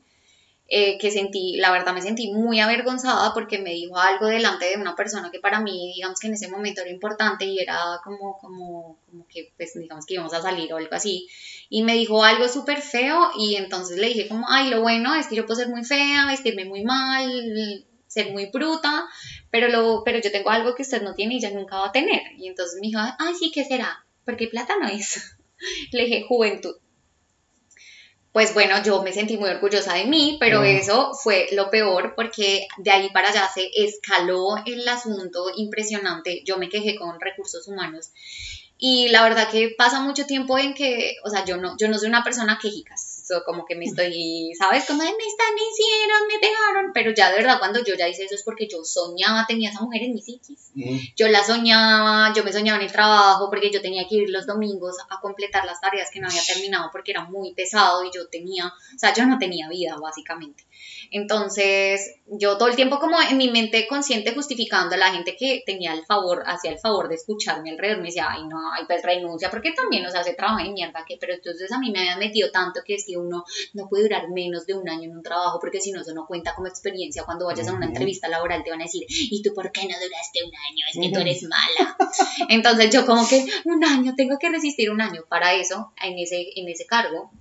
eh, 0.70 0.98
que 0.98 1.12
sentí, 1.12 1.56
la 1.56 1.72
verdad 1.72 1.94
me 1.94 2.02
sentí 2.02 2.34
muy 2.34 2.60
avergonzada 2.60 3.34
porque 3.34 3.58
me 3.58 3.72
dijo 3.72 3.98
algo 3.98 4.28
delante 4.28 4.66
de 4.66 4.76
una 4.76 4.98
persona 4.98 5.32
que 5.32 5.40
para 5.40 5.62
mí, 5.62 5.94
digamos 5.96 6.20
que 6.20 6.28
en 6.28 6.34
ese 6.34 6.50
momento 6.50 6.82
era 6.82 6.90
importante 6.90 7.46
y 7.46 7.60
era 7.60 8.02
como, 8.04 8.38
como, 8.38 9.00
como 9.06 9.26
que, 9.30 9.54
pues, 9.56 9.76
digamos 9.76 10.06
que 10.06 10.16
íbamos 10.16 10.34
a 10.34 10.42
salir 10.42 10.74
o 10.74 10.78
algo 10.78 10.94
así. 10.94 11.28
Y 11.70 11.84
me 11.84 11.94
dijo 11.94 12.22
algo 12.22 12.50
súper 12.50 12.82
feo 12.82 13.32
y 13.38 13.56
entonces 13.56 13.98
le 13.98 14.08
dije 14.08 14.28
como, 14.28 14.46
ay, 14.50 14.70
lo 14.70 14.82
bueno 14.82 15.16
es 15.16 15.28
que 15.28 15.36
yo 15.36 15.46
puedo 15.46 15.60
ser 15.60 15.70
muy 15.70 15.86
fea, 15.86 16.26
vestirme 16.28 16.66
muy 16.66 16.84
mal, 16.84 17.86
ser 18.08 18.32
muy 18.34 18.48
bruta, 18.48 19.06
pero, 19.50 19.70
lo, 19.70 20.04
pero 20.04 20.20
yo 20.20 20.32
tengo 20.32 20.50
algo 20.50 20.76
que 20.76 20.82
usted 20.82 21.02
no 21.02 21.14
tiene 21.16 21.36
y 21.36 21.40
ya 21.40 21.52
nunca 21.52 21.78
va 21.78 21.88
a 21.88 21.92
tener. 21.94 22.24
Y 22.38 22.48
entonces 22.48 22.78
me 22.82 22.88
dijo, 22.88 23.00
ay, 23.00 23.36
sí, 23.40 23.52
¿qué 23.54 23.64
será? 23.64 24.06
Porque 24.26 24.48
plata 24.48 24.74
no 24.82 24.88
es. 24.90 25.38
Le 25.94 26.04
dije, 26.04 26.26
juventud 26.28 26.76
pues 28.38 28.54
bueno, 28.54 28.84
yo 28.84 29.02
me 29.02 29.14
sentí 29.14 29.36
muy 29.36 29.50
orgullosa 29.50 29.96
de 29.96 30.06
mí, 30.06 30.38
pero 30.40 30.62
eso 30.62 31.12
fue 31.16 31.48
lo 31.54 31.72
peor 31.72 32.14
porque 32.16 32.68
de 32.78 32.92
ahí 32.92 33.10
para 33.10 33.30
allá 33.30 33.50
se 33.52 33.68
escaló 33.74 34.58
el 34.64 34.88
asunto 34.88 35.48
impresionante. 35.56 36.44
Yo 36.46 36.60
me 36.60 36.70
quejé 36.70 36.98
con 36.98 37.20
recursos 37.20 37.68
humanos 37.68 38.12
y 38.78 39.08
la 39.08 39.24
verdad 39.24 39.50
que 39.50 39.74
pasa 39.76 40.02
mucho 40.02 40.28
tiempo 40.28 40.60
en 40.60 40.76
que, 40.76 41.16
o 41.26 41.32
sea, 41.32 41.46
yo 41.46 41.58
no, 41.58 41.76
yo 41.80 41.88
no 41.88 41.98
soy 41.98 42.10
una 42.10 42.24
persona 42.24 42.60
quejicas 42.62 43.17
como 43.46 43.66
que 43.66 43.76
me 43.76 43.86
estoy, 43.86 44.54
¿sabes? 44.58 44.86
Como 44.86 45.04
de 45.04 45.10
me 45.10 45.26
están 45.26 45.54
hicieron, 45.56 46.28
me 46.28 46.40
pegaron, 46.40 46.92
pero 46.94 47.12
ya 47.14 47.30
de 47.30 47.38
verdad 47.38 47.60
cuando 47.60 47.84
yo 47.84 47.96
ya 47.96 48.08
hice 48.08 48.26
eso 48.26 48.36
es 48.36 48.44
porque 48.44 48.68
yo 48.68 48.84
soñaba, 48.84 49.46
tenía 49.48 49.70
esa 49.70 49.82
mujer 49.82 50.04
en 50.04 50.14
mi 50.14 50.22
psiquis. 50.22 50.72
Yo 51.16 51.28
la 51.28 51.44
soñaba, 51.44 52.34
yo 52.34 52.44
me 52.44 52.54
soñaba 52.54 52.80
en 52.80 52.86
el 52.86 52.92
trabajo 52.92 53.50
porque 53.50 53.72
yo 53.72 53.82
tenía 53.82 54.08
que 54.08 54.16
ir 54.16 54.30
los 54.30 54.46
domingos 54.46 54.96
a 55.10 55.20
completar 55.20 55.66
las 55.66 55.82
tareas 55.82 56.12
que 56.12 56.20
no 56.20 56.28
había 56.28 56.42
terminado 56.44 56.90
porque 56.92 57.12
era 57.12 57.26
muy 57.26 57.54
pesado 57.54 58.04
y 58.04 58.12
yo 58.14 58.28
tenía, 58.28 58.68
o 58.68 59.00
sea, 59.00 59.14
yo 59.14 59.26
no 59.26 59.38
tenía 59.38 59.68
vida 59.70 59.98
básicamente. 60.00 60.66
Entonces, 61.12 62.16
yo 62.28 62.58
todo 62.58 62.68
el 62.68 62.76
tiempo 62.76 63.00
como 63.00 63.20
en 63.22 63.38
mi 63.38 63.50
mente 63.50 63.88
consciente 63.88 64.34
justificando 64.34 64.96
a 64.96 64.98
la 64.98 65.12
gente 65.12 65.36
que 65.38 65.64
tenía 65.66 65.94
el 65.94 66.06
favor, 66.06 66.44
hacía 66.46 66.72
el 66.72 66.80
favor 66.80 67.10
de 67.10 67.16
escucharme 67.16 67.72
alrededor, 67.72 68.00
me 68.00 68.08
decía, 68.08 68.28
ay 68.30 68.46
no, 68.46 68.72
ay 68.74 68.84
pues 68.86 69.04
renuncia, 69.04 69.50
porque 69.50 69.72
también, 69.72 70.06
o 70.06 70.12
sea, 70.12 70.24
se 70.24 70.34
trabaja 70.34 70.66
en 70.66 70.74
mierda, 70.74 71.04
que, 71.08 71.18
pero 71.20 71.34
entonces 71.34 71.72
a 71.72 71.80
mí 71.80 71.92
me 71.92 72.00
habían 72.00 72.20
metido 72.20 72.52
tanto 72.52 72.82
que 72.86 72.96
es 72.96 73.06
que 73.06 73.17
uno 73.18 73.44
no 73.74 73.88
puede 73.90 74.04
durar 74.04 74.30
menos 74.30 74.66
de 74.66 74.74
un 74.74 74.88
año 74.90 75.04
en 75.04 75.18
un 75.18 75.24
trabajo, 75.24 75.60
porque 75.60 75.82
si 75.82 75.92
no, 75.92 76.02
eso 76.02 76.14
no 76.14 76.26
cuenta 76.26 76.56
como 76.56 76.68
experiencia, 76.68 77.24
cuando 77.24 77.46
vayas 77.46 77.68
a 77.68 77.74
una 77.74 77.86
entrevista 77.86 78.28
laboral 78.28 78.64
te 78.64 78.70
van 78.70 78.82
a 78.82 78.86
decir, 78.86 79.04
¿y 79.08 79.42
tú 79.42 79.54
por 79.54 79.72
qué 79.72 79.82
no 79.82 79.96
duraste 80.02 80.44
un 80.44 80.52
año? 80.56 80.86
Es 80.90 81.00
que 81.02 81.14
tú 81.14 81.20
eres 81.20 81.44
mala. 81.44 81.98
Entonces 82.50 82.94
yo 82.94 83.06
como 83.06 83.28
que 83.28 83.46
un 83.66 83.84
año, 83.84 84.14
tengo 84.16 84.38
que 84.40 84.50
resistir 84.50 84.90
un 84.92 85.02
año 85.02 85.24
para 85.30 85.54
eso, 85.54 85.94
en 86.02 86.18
ese, 86.18 86.46
en 86.56 86.68
ese 86.70 86.86
cargo, 86.86 87.32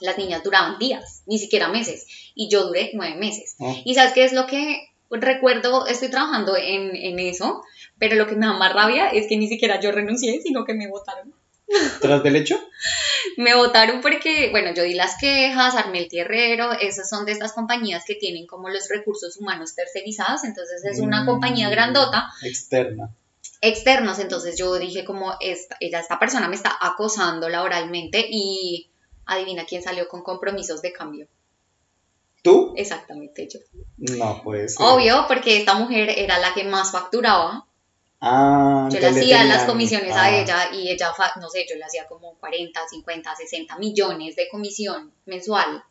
las 0.00 0.16
niñas 0.16 0.42
duraban 0.42 0.78
días, 0.78 1.22
ni 1.26 1.38
siquiera 1.38 1.68
meses, 1.68 2.06
y 2.34 2.48
yo 2.48 2.66
duré 2.66 2.90
nueve 2.94 3.16
meses. 3.16 3.56
Ah. 3.60 3.74
Y 3.84 3.94
sabes 3.94 4.12
qué 4.12 4.24
es 4.24 4.32
lo 4.32 4.46
que 4.46 4.88
recuerdo, 5.10 5.86
estoy 5.86 6.08
trabajando 6.10 6.56
en, 6.56 6.94
en, 6.94 7.18
eso, 7.18 7.62
pero 7.98 8.16
lo 8.16 8.26
que 8.26 8.36
me 8.36 8.46
da 8.46 8.52
más 8.52 8.72
rabia 8.72 9.08
es 9.08 9.26
que 9.26 9.36
ni 9.36 9.48
siquiera 9.48 9.80
yo 9.80 9.90
renuncié, 9.90 10.40
sino 10.42 10.64
que 10.64 10.74
me 10.74 10.88
votaron. 10.88 11.32
¿Tras 12.00 12.22
del 12.22 12.36
hecho? 12.36 12.58
Me 13.36 13.54
votaron 13.54 14.00
porque, 14.00 14.48
bueno, 14.50 14.72
yo 14.74 14.82
di 14.84 14.94
las 14.94 15.16
quejas, 15.18 15.74
armé 15.74 15.98
el 15.98 16.08
tierrero, 16.08 16.72
esas 16.72 17.08
son 17.08 17.24
de 17.26 17.32
estas 17.32 17.52
compañías 17.52 18.04
que 18.06 18.14
tienen 18.14 18.46
como 18.46 18.68
los 18.68 18.88
recursos 18.88 19.36
humanos 19.36 19.74
tercerizados, 19.74 20.44
entonces 20.44 20.84
es 20.84 21.00
una 21.00 21.22
Mm. 21.22 21.26
compañía 21.26 21.68
grandota, 21.70 22.28
Externa. 22.42 23.10
externos, 23.60 24.18
entonces 24.18 24.56
yo 24.56 24.74
dije 24.78 25.04
como, 25.04 25.34
esta, 25.40 25.76
ella, 25.80 26.00
esta 26.00 26.18
persona 26.18 26.48
me 26.48 26.54
está 26.56 26.76
acosando 26.80 27.48
laboralmente 27.48 28.24
y 28.30 28.88
adivina 29.26 29.64
quién 29.66 29.82
salió 29.82 30.08
con 30.08 30.22
compromisos 30.22 30.80
de 30.80 30.92
cambio. 30.92 31.26
¿Tú? 32.42 32.72
Exactamente 32.76 33.48
yo. 33.52 33.58
No, 34.16 34.42
puede 34.42 34.68
ser. 34.68 34.86
Obvio, 34.86 35.24
porque 35.26 35.56
esta 35.58 35.74
mujer 35.74 36.08
era 36.16 36.38
la 36.38 36.54
que 36.54 36.64
más 36.64 36.92
facturaba. 36.92 37.66
Ah, 38.20 38.88
Yo 38.90 38.98
le 38.98 39.08
hacía 39.08 39.44
las 39.44 39.64
comisiones 39.64 40.12
ah, 40.12 40.24
a 40.24 40.40
ella 40.40 40.56
y 40.72 40.90
ella, 40.90 41.12
no 41.40 41.48
sé, 41.48 41.66
yo 41.68 41.76
le 41.76 41.84
hacía 41.84 42.06
como 42.06 42.34
40, 42.38 42.80
50, 42.88 43.36
60 43.36 43.78
millones 43.78 44.34
de 44.34 44.48
comisión 44.48 45.12
mensual. 45.26 45.82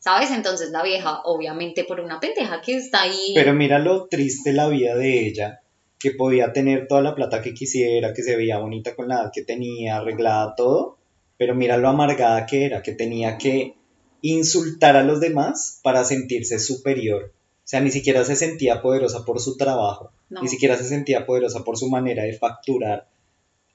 ¿Sabes? 0.00 0.30
Entonces 0.30 0.70
la 0.70 0.82
vieja, 0.82 1.20
obviamente 1.24 1.84
por 1.84 2.00
una 2.00 2.18
pendeja 2.18 2.60
que 2.62 2.76
está 2.76 3.02
ahí. 3.02 3.32
Pero 3.34 3.52
mira 3.52 3.78
lo 3.78 4.06
triste 4.06 4.52
la 4.52 4.68
vida 4.68 4.96
de 4.96 5.26
ella, 5.26 5.60
que 5.98 6.10
podía 6.12 6.52
tener 6.52 6.88
toda 6.88 7.02
la 7.02 7.14
plata 7.14 7.42
que 7.42 7.54
quisiera, 7.54 8.14
que 8.14 8.22
se 8.22 8.34
veía 8.34 8.58
bonita 8.58 8.96
con 8.96 9.08
la 9.08 9.16
edad 9.16 9.30
que 9.32 9.42
tenía, 9.42 9.98
arreglada 9.98 10.54
todo, 10.56 10.96
pero 11.36 11.54
mira 11.54 11.76
lo 11.76 11.88
amargada 11.88 12.46
que 12.46 12.64
era, 12.64 12.82
que 12.82 12.92
tenía 12.92 13.36
que 13.36 13.74
insultar 14.22 14.96
a 14.96 15.02
los 15.02 15.20
demás 15.20 15.80
para 15.82 16.04
sentirse 16.04 16.58
superior. 16.58 17.32
O 17.34 17.68
sea, 17.70 17.80
ni 17.80 17.90
siquiera 17.90 18.24
se 18.24 18.36
sentía 18.36 18.82
poderosa 18.82 19.24
por 19.24 19.38
su 19.40 19.56
trabajo, 19.56 20.12
no. 20.30 20.42
ni 20.42 20.48
siquiera 20.48 20.76
se 20.76 20.84
sentía 20.84 21.26
poderosa 21.26 21.62
por 21.64 21.76
su 21.76 21.90
manera 21.90 22.22
de 22.22 22.32
facturar, 22.32 23.08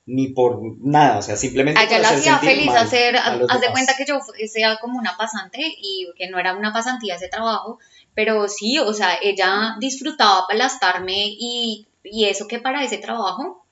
ni 0.07 0.29
por 0.29 0.61
nada, 0.81 1.17
o 1.17 1.21
sea, 1.21 1.35
simplemente 1.35 1.79
A 1.79 1.83
ella 1.83 1.97
por 1.97 2.01
la 2.01 2.09
hacía 2.09 2.37
feliz 2.39 2.69
hacer, 2.69 3.15
haz 3.17 3.61
de 3.61 3.71
cuenta 3.71 3.93
que 3.97 4.05
yo 4.05 4.19
sea 4.47 4.77
como 4.77 4.99
una 4.99 5.17
pasante 5.17 5.59
y 5.61 6.07
que 6.17 6.29
no 6.29 6.39
era 6.39 6.55
una 6.55 6.73
pasantía 6.73 7.15
ese 7.15 7.27
trabajo, 7.27 7.79
pero 8.13 8.47
sí, 8.47 8.77
o 8.79 8.93
sea, 8.93 9.17
ella 9.21 9.75
disfrutaba 9.79 10.39
aplastarme 10.39 11.25
y, 11.27 11.87
y 12.03 12.25
eso 12.25 12.47
que 12.47 12.59
para 12.59 12.83
ese 12.83 12.97
trabajo, 12.97 13.65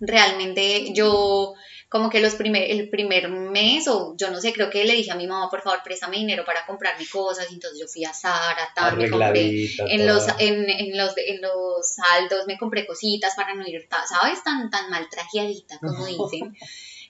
realmente 0.00 0.92
yo 0.94 1.54
como 1.94 2.10
que 2.10 2.18
los 2.18 2.34
primer, 2.34 2.68
el 2.72 2.90
primer 2.90 3.28
mes 3.28 3.86
o 3.86 4.16
yo 4.18 4.28
no 4.28 4.40
sé, 4.40 4.52
creo 4.52 4.68
que 4.68 4.84
le 4.84 4.94
dije 4.94 5.12
a 5.12 5.14
mi 5.14 5.28
mamá, 5.28 5.48
por 5.48 5.62
favor, 5.62 5.78
préstame 5.84 6.16
dinero 6.16 6.44
para 6.44 6.66
comprarme 6.66 7.06
cosas, 7.06 7.48
y 7.52 7.54
entonces 7.54 7.78
yo 7.78 7.86
fui 7.86 8.04
a 8.04 8.12
Zara, 8.12 8.68
tal, 8.74 8.96
me 8.96 9.08
compré 9.08 9.68
en 9.78 10.04
los, 10.04 10.26
en, 10.40 10.68
en 10.68 10.98
los, 10.98 11.12
en 11.16 11.40
los 11.40 11.94
saldos 11.94 12.48
me 12.48 12.58
compré 12.58 12.84
cositas 12.84 13.36
para 13.36 13.54
no 13.54 13.64
ir, 13.64 13.86
¿sabes? 14.08 14.42
Tan, 14.42 14.70
tan 14.70 14.90
mal 14.90 15.08
trajeadita, 15.08 15.78
como 15.78 16.04
dicen. 16.04 16.56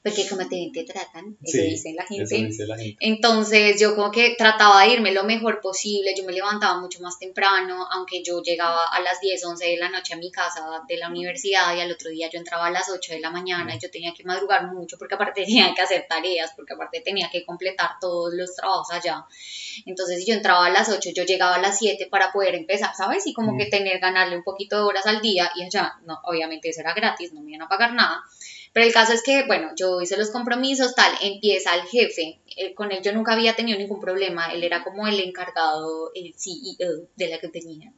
Porque 0.05 0.29
como 0.29 0.47
te 0.47 0.57
ven, 0.57 0.71
te 0.71 0.85
tratan, 0.85 1.39
eso 1.43 1.57
Sí, 1.57 1.63
dice 1.63 1.95
la 1.97 2.03
Eso 2.03 2.15
gente. 2.15 2.47
dice 2.47 2.67
la 2.67 2.77
gente. 2.77 2.97
Entonces 3.01 3.81
yo 3.81 3.95
como 3.95 4.11
que 4.11 4.35
trataba 4.37 4.83
de 4.83 4.91
irme 4.93 5.13
lo 5.13 5.25
mejor 5.25 5.63
posible, 5.63 6.15
yo 6.15 6.25
me 6.25 6.33
levantaba 6.35 6.79
mucho 6.79 7.01
más 7.01 7.19
temprano, 7.19 7.87
aunque 7.91 8.23
yo 8.23 8.43
llegaba 8.43 8.85
a 8.87 9.01
las 9.01 9.19
10, 9.21 9.43
11 9.47 9.65
de 9.67 9.77
la 9.79 9.89
noche 9.89 10.13
a 10.13 10.19
mi 10.19 10.31
casa 10.31 10.61
de 10.87 10.99
la 10.99 11.09
universidad 11.09 11.75
y 11.75 11.81
al 11.81 11.91
otro 11.91 12.11
día 12.11 12.29
yo 12.31 12.39
entraba 12.39 12.67
a 12.67 12.71
las 12.71 12.91
8 12.91 13.15
de 13.15 13.21
la 13.21 13.31
mañana 13.31 13.75
y 13.75 13.79
yo 13.79 13.91
tenía 13.91 14.13
que 14.13 14.25
madrugar 14.25 14.67
mucho 14.75 14.99
porque 14.99 15.15
aparte 15.15 15.43
tenía 15.47 15.73
que 15.75 15.81
hacer 15.81 16.05
tareas, 16.07 16.53
porque 16.55 16.75
aparte 16.75 17.01
tenía 17.01 17.31
que 17.33 17.43
completar 17.47 17.93
todos 17.99 18.35
los 18.35 18.55
trabajos 18.55 18.89
allá. 18.93 19.25
Entonces 19.87 20.19
si 20.19 20.27
yo 20.27 20.35
entraba 20.35 20.67
a 20.67 20.71
las 20.71 20.91
8, 20.91 21.11
yo 21.15 21.25
llegaba 21.25 21.55
a 21.55 21.61
las 21.63 21.79
7 21.79 22.09
para 22.11 22.31
poder 22.31 22.55
empezar, 22.55 22.95
¿sabes? 22.95 23.27
Y 23.27 23.33
como 23.33 23.55
Mm. 23.55 23.59
que 23.59 23.67
tener, 23.67 23.99
ganarle 24.01 24.37
un 24.37 24.45
poquito 24.45 24.77
de 24.77 24.83
horas 24.83 25.07
al 25.07 25.23
día 25.23 25.51
y 25.57 25.63
allá, 25.65 25.95
no, 26.05 26.21
obviamente 26.25 26.69
eso 26.69 26.81
era 26.83 26.93
gratis, 26.93 27.33
no 27.33 27.41
me 27.41 27.53
iban 27.53 27.63
a 27.63 27.69
pagar 27.69 27.95
nada. 27.95 28.23
Pero 28.75 28.87
el 28.87 28.93
caso 28.93 29.13
es 29.13 29.23
que, 29.23 29.47
bueno, 29.47 29.71
yo 29.77 30.01
hice 30.01 30.17
los 30.17 30.31
compromisos, 30.31 30.97
tal, 30.97 31.13
empieza 31.23 31.77
el 31.77 31.83
jefe, 31.83 32.41
eh, 32.57 32.75
con 32.75 32.91
él 32.91 33.01
yo 33.03 33.13
nunca 33.13 33.33
había 33.33 33.55
tenido 33.55 33.79
ningún 33.79 34.01
problema, 34.01 34.53
él 34.53 34.65
era 34.65 34.83
como 34.83 35.07
el 35.07 35.21
encargado, 35.21 36.11
el 36.13 36.35
CEO 36.37 37.07
de 37.15 37.29
la 37.29 37.41
compañía. 37.41 37.93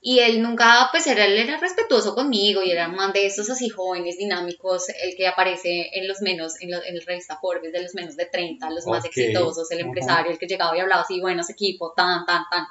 Y 0.00 0.20
él 0.20 0.40
nunca, 0.40 0.88
pues 0.90 1.06
era, 1.06 1.26
él 1.26 1.36
era 1.36 1.58
respetuoso 1.58 2.14
conmigo 2.14 2.62
y 2.62 2.70
era 2.70 2.88
un 2.88 2.94
man 2.94 3.12
de 3.12 3.26
estos 3.26 3.50
así 3.50 3.68
jóvenes, 3.68 4.16
dinámicos, 4.16 4.88
el 4.88 5.16
que 5.16 5.26
aparece 5.26 5.90
en 5.92 6.08
los 6.08 6.22
menos, 6.22 6.54
en, 6.62 6.70
la 6.70 6.80
revista 7.04 7.38
Forbes, 7.38 7.72
de 7.72 7.82
los 7.82 7.94
menos 7.94 8.16
de 8.16 8.24
30, 8.24 8.70
los 8.70 8.86
más 8.86 9.00
Ok, 9.00 9.06
exitosos, 9.14 9.70
el 9.70 9.80
empresario, 9.80 10.32
el 10.32 10.38
que 10.38 10.46
llegaba 10.46 10.74
y 10.74 10.80
hablaba 10.80 11.02
así, 11.02 11.20
buenos 11.20 11.50
equipos, 11.50 11.94
tan, 11.94 12.24
tan, 12.24 12.44
tan. 12.50 12.64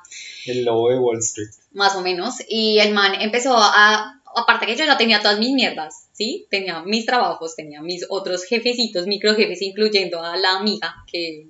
El 0.48 0.66
lobo 0.66 0.90
de 0.90 0.98
Wall 0.98 1.20
Street. 1.20 1.50
más 1.74 1.96
o 1.96 2.02
menos, 2.02 2.38
y 2.48 2.80
el 2.80 2.92
man 2.92 3.14
empezó 3.22 3.56
a, 3.56 4.20
aparte 4.36 4.66
que 4.66 4.76
yo 4.76 4.86
ya 4.86 4.98
tenía 4.98 5.20
todas 5.22 5.38
mis 5.38 5.52
mierdas, 5.52 6.05
¿sí? 6.16 6.48
Tenía 6.50 6.82
mis 6.82 7.06
trabajos, 7.06 7.56
tenía 7.56 7.82
mis 7.82 8.06
otros 8.10 8.46
jefecitos, 8.46 9.06
microjefes, 9.06 9.62
incluyendo 9.62 10.24
a 10.24 10.36
la 10.38 10.58
amiga, 10.58 10.96
que 11.12 11.50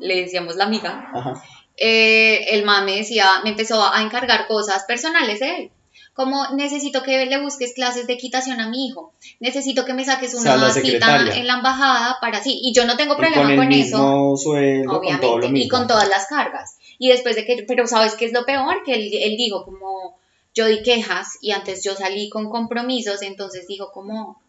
le 0.00 0.16
decíamos 0.22 0.56
la 0.56 0.64
amiga, 0.64 1.10
Ajá. 1.14 1.42
eh, 1.76 2.44
el 2.50 2.64
man 2.64 2.84
me 2.84 2.96
decía, 2.96 3.26
me 3.44 3.50
empezó 3.50 3.82
a 3.82 4.02
encargar 4.02 4.46
cosas 4.48 4.84
personales 4.84 5.40
de 5.40 5.56
él. 5.56 5.70
Como 6.14 6.46
necesito 6.56 7.02
que 7.02 7.24
le 7.24 7.40
busques 7.40 7.72
clases 7.72 8.06
de 8.06 8.12
equitación 8.12 8.60
a 8.60 8.68
mi 8.68 8.86
hijo, 8.86 9.14
necesito 9.40 9.86
que 9.86 9.94
me 9.94 10.04
saques 10.04 10.34
O 10.34 10.40
sea, 10.40 10.56
una 10.56 10.66
la 10.66 10.70
cita 10.74 11.24
en 11.34 11.46
la 11.46 11.54
embajada 11.54 12.18
para 12.20 12.42
sí, 12.42 12.60
y 12.62 12.74
yo 12.74 12.84
no 12.84 12.98
tengo 12.98 13.14
Y 13.14 13.16
problema 13.16 13.42
con 13.42 13.50
el 13.52 13.56
con 13.56 13.72
eso 13.72 13.98
mismo 13.98 14.36
sueldo, 14.36 14.90
con 14.90 15.00
todo 15.00 15.08
lo 15.14 15.16
obviamente, 15.16 15.48
mismo. 15.48 15.64
y 15.64 15.68
con 15.68 15.86
todas 15.86 16.08
las 16.08 16.26
cargas. 16.26 16.76
Y 16.98 17.08
después 17.08 17.34
de 17.36 17.46
que, 17.46 17.64
pero 17.66 17.86
¿sabes 17.86 18.14
qué 18.14 18.26
es 18.26 18.32
lo 18.34 18.44
peor? 18.44 18.82
Que 18.84 18.92
él, 18.94 19.10
él 19.10 19.36
dijo 19.38 19.64
como, 19.64 20.18
yo 20.54 20.66
di 20.66 20.82
quejas 20.82 21.38
y 21.40 21.52
antes 21.52 21.82
yo 21.84 21.94
salí 21.94 22.28
con 22.28 22.50
compromisos, 22.50 23.22
entonces 23.22 23.66
dijo 23.66 23.90
como, 23.92 24.42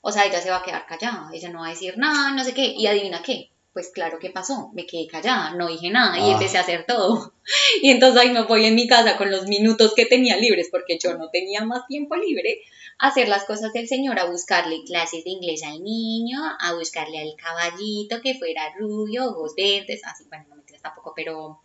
o 0.00 0.12
sea, 0.12 0.24
ella 0.24 0.40
se 0.40 0.50
va 0.50 0.56
a 0.58 0.62
quedar 0.62 0.86
callada, 0.86 1.30
ella 1.32 1.50
no 1.50 1.60
va 1.60 1.66
a 1.66 1.70
decir 1.70 1.98
nada, 1.98 2.32
no 2.32 2.44
sé 2.44 2.54
qué, 2.54 2.64
y 2.66 2.86
adivina 2.86 3.22
qué. 3.22 3.50
Pues 3.72 3.90
claro 3.90 4.18
que 4.18 4.30
pasó, 4.30 4.70
me 4.72 4.86
quedé 4.86 5.06
callada, 5.06 5.50
no 5.50 5.68
dije 5.68 5.90
nada 5.90 6.18
y 6.18 6.30
Ah. 6.30 6.32
empecé 6.32 6.56
a 6.56 6.62
hacer 6.62 6.86
todo. 6.86 7.32
Y 7.82 7.90
entonces 7.90 8.20
ahí 8.22 8.30
me 8.30 8.42
voy 8.44 8.64
en 8.64 8.74
mi 8.74 8.88
casa 8.88 9.16
con 9.18 9.30
los 9.30 9.46
minutos 9.46 9.94
que 9.94 10.06
tenía 10.06 10.36
libres, 10.38 10.68
porque 10.70 10.98
yo 10.98 11.14
no 11.16 11.28
tenía 11.30 11.62
más 11.64 11.86
tiempo 11.86 12.16
libre, 12.16 12.58
a 12.98 13.08
hacer 13.08 13.28
las 13.28 13.44
cosas 13.44 13.72
del 13.74 13.86
Señor, 13.86 14.18
a 14.18 14.24
buscarle 14.24 14.82
clases 14.84 15.24
de 15.24 15.30
inglés 15.30 15.62
al 15.62 15.82
niño, 15.82 16.40
a 16.58 16.74
buscarle 16.74 17.18
al 17.20 17.34
caballito 17.36 18.20
que 18.22 18.34
fuera 18.34 18.72
rubio, 18.78 19.26
ojos 19.28 19.52
verdes, 19.54 20.00
así, 20.04 20.24
bueno, 20.28 20.46
no 20.48 20.56
me 20.56 20.62
tampoco, 20.78 21.12
pero 21.14 21.60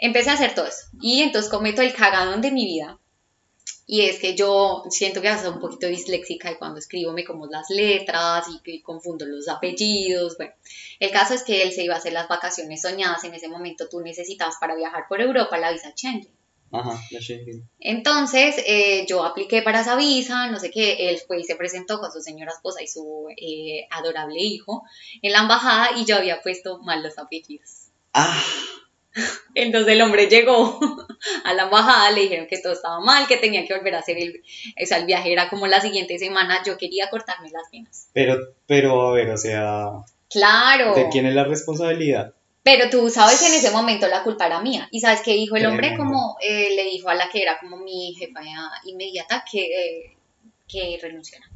empecé 0.00 0.30
a 0.30 0.34
hacer 0.34 0.54
todo 0.54 0.66
eso. 0.66 0.86
Y 1.00 1.22
entonces 1.22 1.50
cometo 1.50 1.82
el 1.82 1.94
cagadón 1.94 2.40
de 2.40 2.50
mi 2.50 2.64
vida. 2.64 2.98
Y 3.86 4.02
es 4.02 4.20
que 4.20 4.36
yo 4.36 4.84
siento 4.88 5.20
que 5.20 5.36
soy 5.36 5.48
un 5.48 5.58
poquito 5.58 5.88
disléxica 5.88 6.50
y 6.50 6.56
cuando 6.56 6.78
escribo 6.78 7.12
me 7.12 7.24
como 7.24 7.46
las 7.46 7.70
letras 7.70 8.46
y 8.48 8.60
que 8.62 8.82
confundo 8.82 9.26
los 9.26 9.48
apellidos. 9.48 10.36
Bueno, 10.36 10.52
el 11.00 11.10
caso 11.10 11.34
es 11.34 11.42
que 11.42 11.62
él 11.62 11.72
se 11.72 11.82
iba 11.82 11.94
a 11.94 11.98
hacer 11.98 12.12
las 12.12 12.28
vacaciones 12.28 12.82
soñadas. 12.82 13.24
En 13.24 13.34
ese 13.34 13.48
momento 13.48 13.88
tú 13.88 14.00
necesitabas 14.00 14.56
para 14.60 14.76
viajar 14.76 15.06
por 15.08 15.20
Europa 15.20 15.58
la 15.58 15.72
visa 15.72 15.90
Schengen. 15.90 16.32
Ajá, 16.70 17.02
la 17.10 17.20
Schengen. 17.20 17.68
Entonces 17.80 18.62
eh, 18.64 19.06
yo 19.08 19.24
apliqué 19.24 19.60
para 19.60 19.80
esa 19.80 19.96
visa, 19.96 20.46
no 20.46 20.60
sé 20.60 20.70
qué, 20.70 21.10
él 21.10 21.18
fue 21.26 21.40
y 21.40 21.44
se 21.44 21.56
presentó 21.56 21.98
con 21.98 22.12
su 22.12 22.20
señora 22.20 22.52
esposa 22.52 22.80
y 22.82 22.86
su 22.86 23.26
eh, 23.36 23.88
adorable 23.90 24.40
hijo 24.40 24.84
en 25.20 25.32
la 25.32 25.40
embajada 25.40 25.98
y 25.98 26.04
yo 26.04 26.14
había 26.14 26.40
puesto 26.42 26.78
mal 26.78 27.02
los 27.02 27.18
apellidos. 27.18 27.88
Ah, 28.14 28.40
Entonces 29.54 29.92
el 29.94 30.02
hombre 30.02 30.28
llegó 30.28 30.78
a 31.44 31.54
la 31.54 31.64
embajada, 31.64 32.10
le 32.12 32.22
dijeron 32.22 32.46
que 32.46 32.58
todo 32.58 32.72
estaba 32.72 33.00
mal, 33.00 33.26
que 33.26 33.36
tenía 33.36 33.66
que 33.66 33.74
volver 33.74 33.94
a 33.94 33.98
hacer 33.98 34.18
el, 34.18 34.42
o 34.82 34.86
sea, 34.86 34.98
el 34.98 35.06
viaje 35.06 35.32
era 35.32 35.48
como 35.48 35.66
la 35.66 35.80
siguiente 35.80 36.18
semana, 36.18 36.62
yo 36.64 36.78
quería 36.78 37.10
cortarme 37.10 37.50
las 37.50 37.70
venas. 37.72 38.08
pero, 38.12 38.38
pero 38.66 39.08
a 39.08 39.12
ver, 39.12 39.30
o 39.30 39.36
sea, 39.36 39.90
Claro, 40.28 40.94
¿de 40.94 41.08
quién 41.08 41.26
es 41.26 41.34
la 41.34 41.44
responsabilidad? 41.44 42.34
pero 42.62 42.90
tú 42.90 43.08
sabes 43.10 43.40
que 43.40 43.46
en 43.46 43.54
ese 43.54 43.70
momento 43.70 44.06
la 44.06 44.22
culpa 44.22 44.46
era 44.46 44.60
mía. 44.60 44.86
¿Y 44.90 45.00
sabes 45.00 45.22
qué 45.22 45.32
dijo 45.32 45.56
el 45.56 45.66
hombre? 45.66 45.96
Como 45.96 46.36
eh, 46.40 46.74
le 46.76 46.84
dijo 46.84 47.08
a 47.08 47.14
la 47.14 47.28
que 47.30 47.42
era 47.42 47.58
como 47.58 47.78
mi 47.78 48.14
jefa 48.18 48.40
inmediata 48.84 49.44
que, 49.50 49.64
eh, 49.64 50.16
que 50.68 50.98
renunciara. 51.00 51.46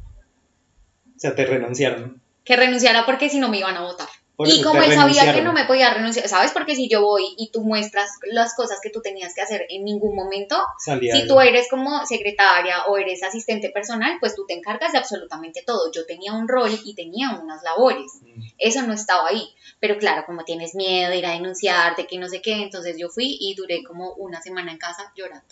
O 1.15 1.19
sea, 1.19 1.35
te 1.35 1.45
renunciaron. 1.45 2.21
Que 2.43 2.55
renunciara 2.55 3.05
porque 3.05 3.29
si 3.29 3.39
no 3.39 3.49
me 3.49 3.59
iban 3.59 3.77
a 3.77 3.81
votar. 3.81 4.09
Y 4.39 4.61
como 4.61 4.81
él 4.81 4.93
sabía 4.93 5.33
que 5.33 5.41
no 5.41 5.53
me 5.53 5.65
podía 5.65 5.93
renunciar, 5.93 6.27
¿sabes? 6.27 6.51
Porque 6.51 6.75
si 6.75 6.89
yo 6.89 7.01
voy 7.01 7.23
y 7.37 7.51
tú 7.51 7.61
muestras 7.61 8.09
las 8.23 8.53
cosas 8.53 8.79
que 8.81 8.89
tú 8.89 9.01
tenías 9.01 9.33
que 9.33 9.41
hacer 9.41 9.65
en 9.69 9.85
ningún 9.85 10.15
momento, 10.15 10.57
Salía 10.77 11.15
si 11.15 11.27
tú 11.27 11.39
eres 11.39 11.69
como 11.69 12.05
secretaria 12.05 12.85
o 12.87 12.97
eres 12.97 13.23
asistente 13.23 13.69
personal, 13.69 14.17
pues 14.19 14.35
tú 14.35 14.45
te 14.45 14.53
encargas 14.53 14.91
de 14.91 14.97
absolutamente 14.97 15.63
todo. 15.65 15.91
Yo 15.91 16.05
tenía 16.05 16.33
un 16.33 16.47
rol 16.47 16.71
y 16.83 16.95
tenía 16.95 17.39
unas 17.41 17.63
labores. 17.63 18.11
Mm, 18.21 18.43
Eso 18.57 18.81
no 18.81 18.93
estaba 18.93 19.29
ahí. 19.29 19.47
Pero 19.79 19.97
claro, 19.97 20.23
como 20.25 20.43
tienes 20.43 20.75
miedo 20.75 21.09
de 21.09 21.17
ir 21.17 21.25
a 21.25 21.31
denunciar, 21.31 21.95
de 21.95 22.05
que 22.05 22.17
no 22.17 22.27
sé 22.27 22.41
qué, 22.41 22.61
entonces 22.61 22.97
yo 22.97 23.09
fui 23.09 23.37
y 23.39 23.55
duré 23.55 23.83
como 23.83 24.13
una 24.13 24.41
semana 24.41 24.71
en 24.71 24.77
casa 24.77 25.11
llorando. 25.15 25.45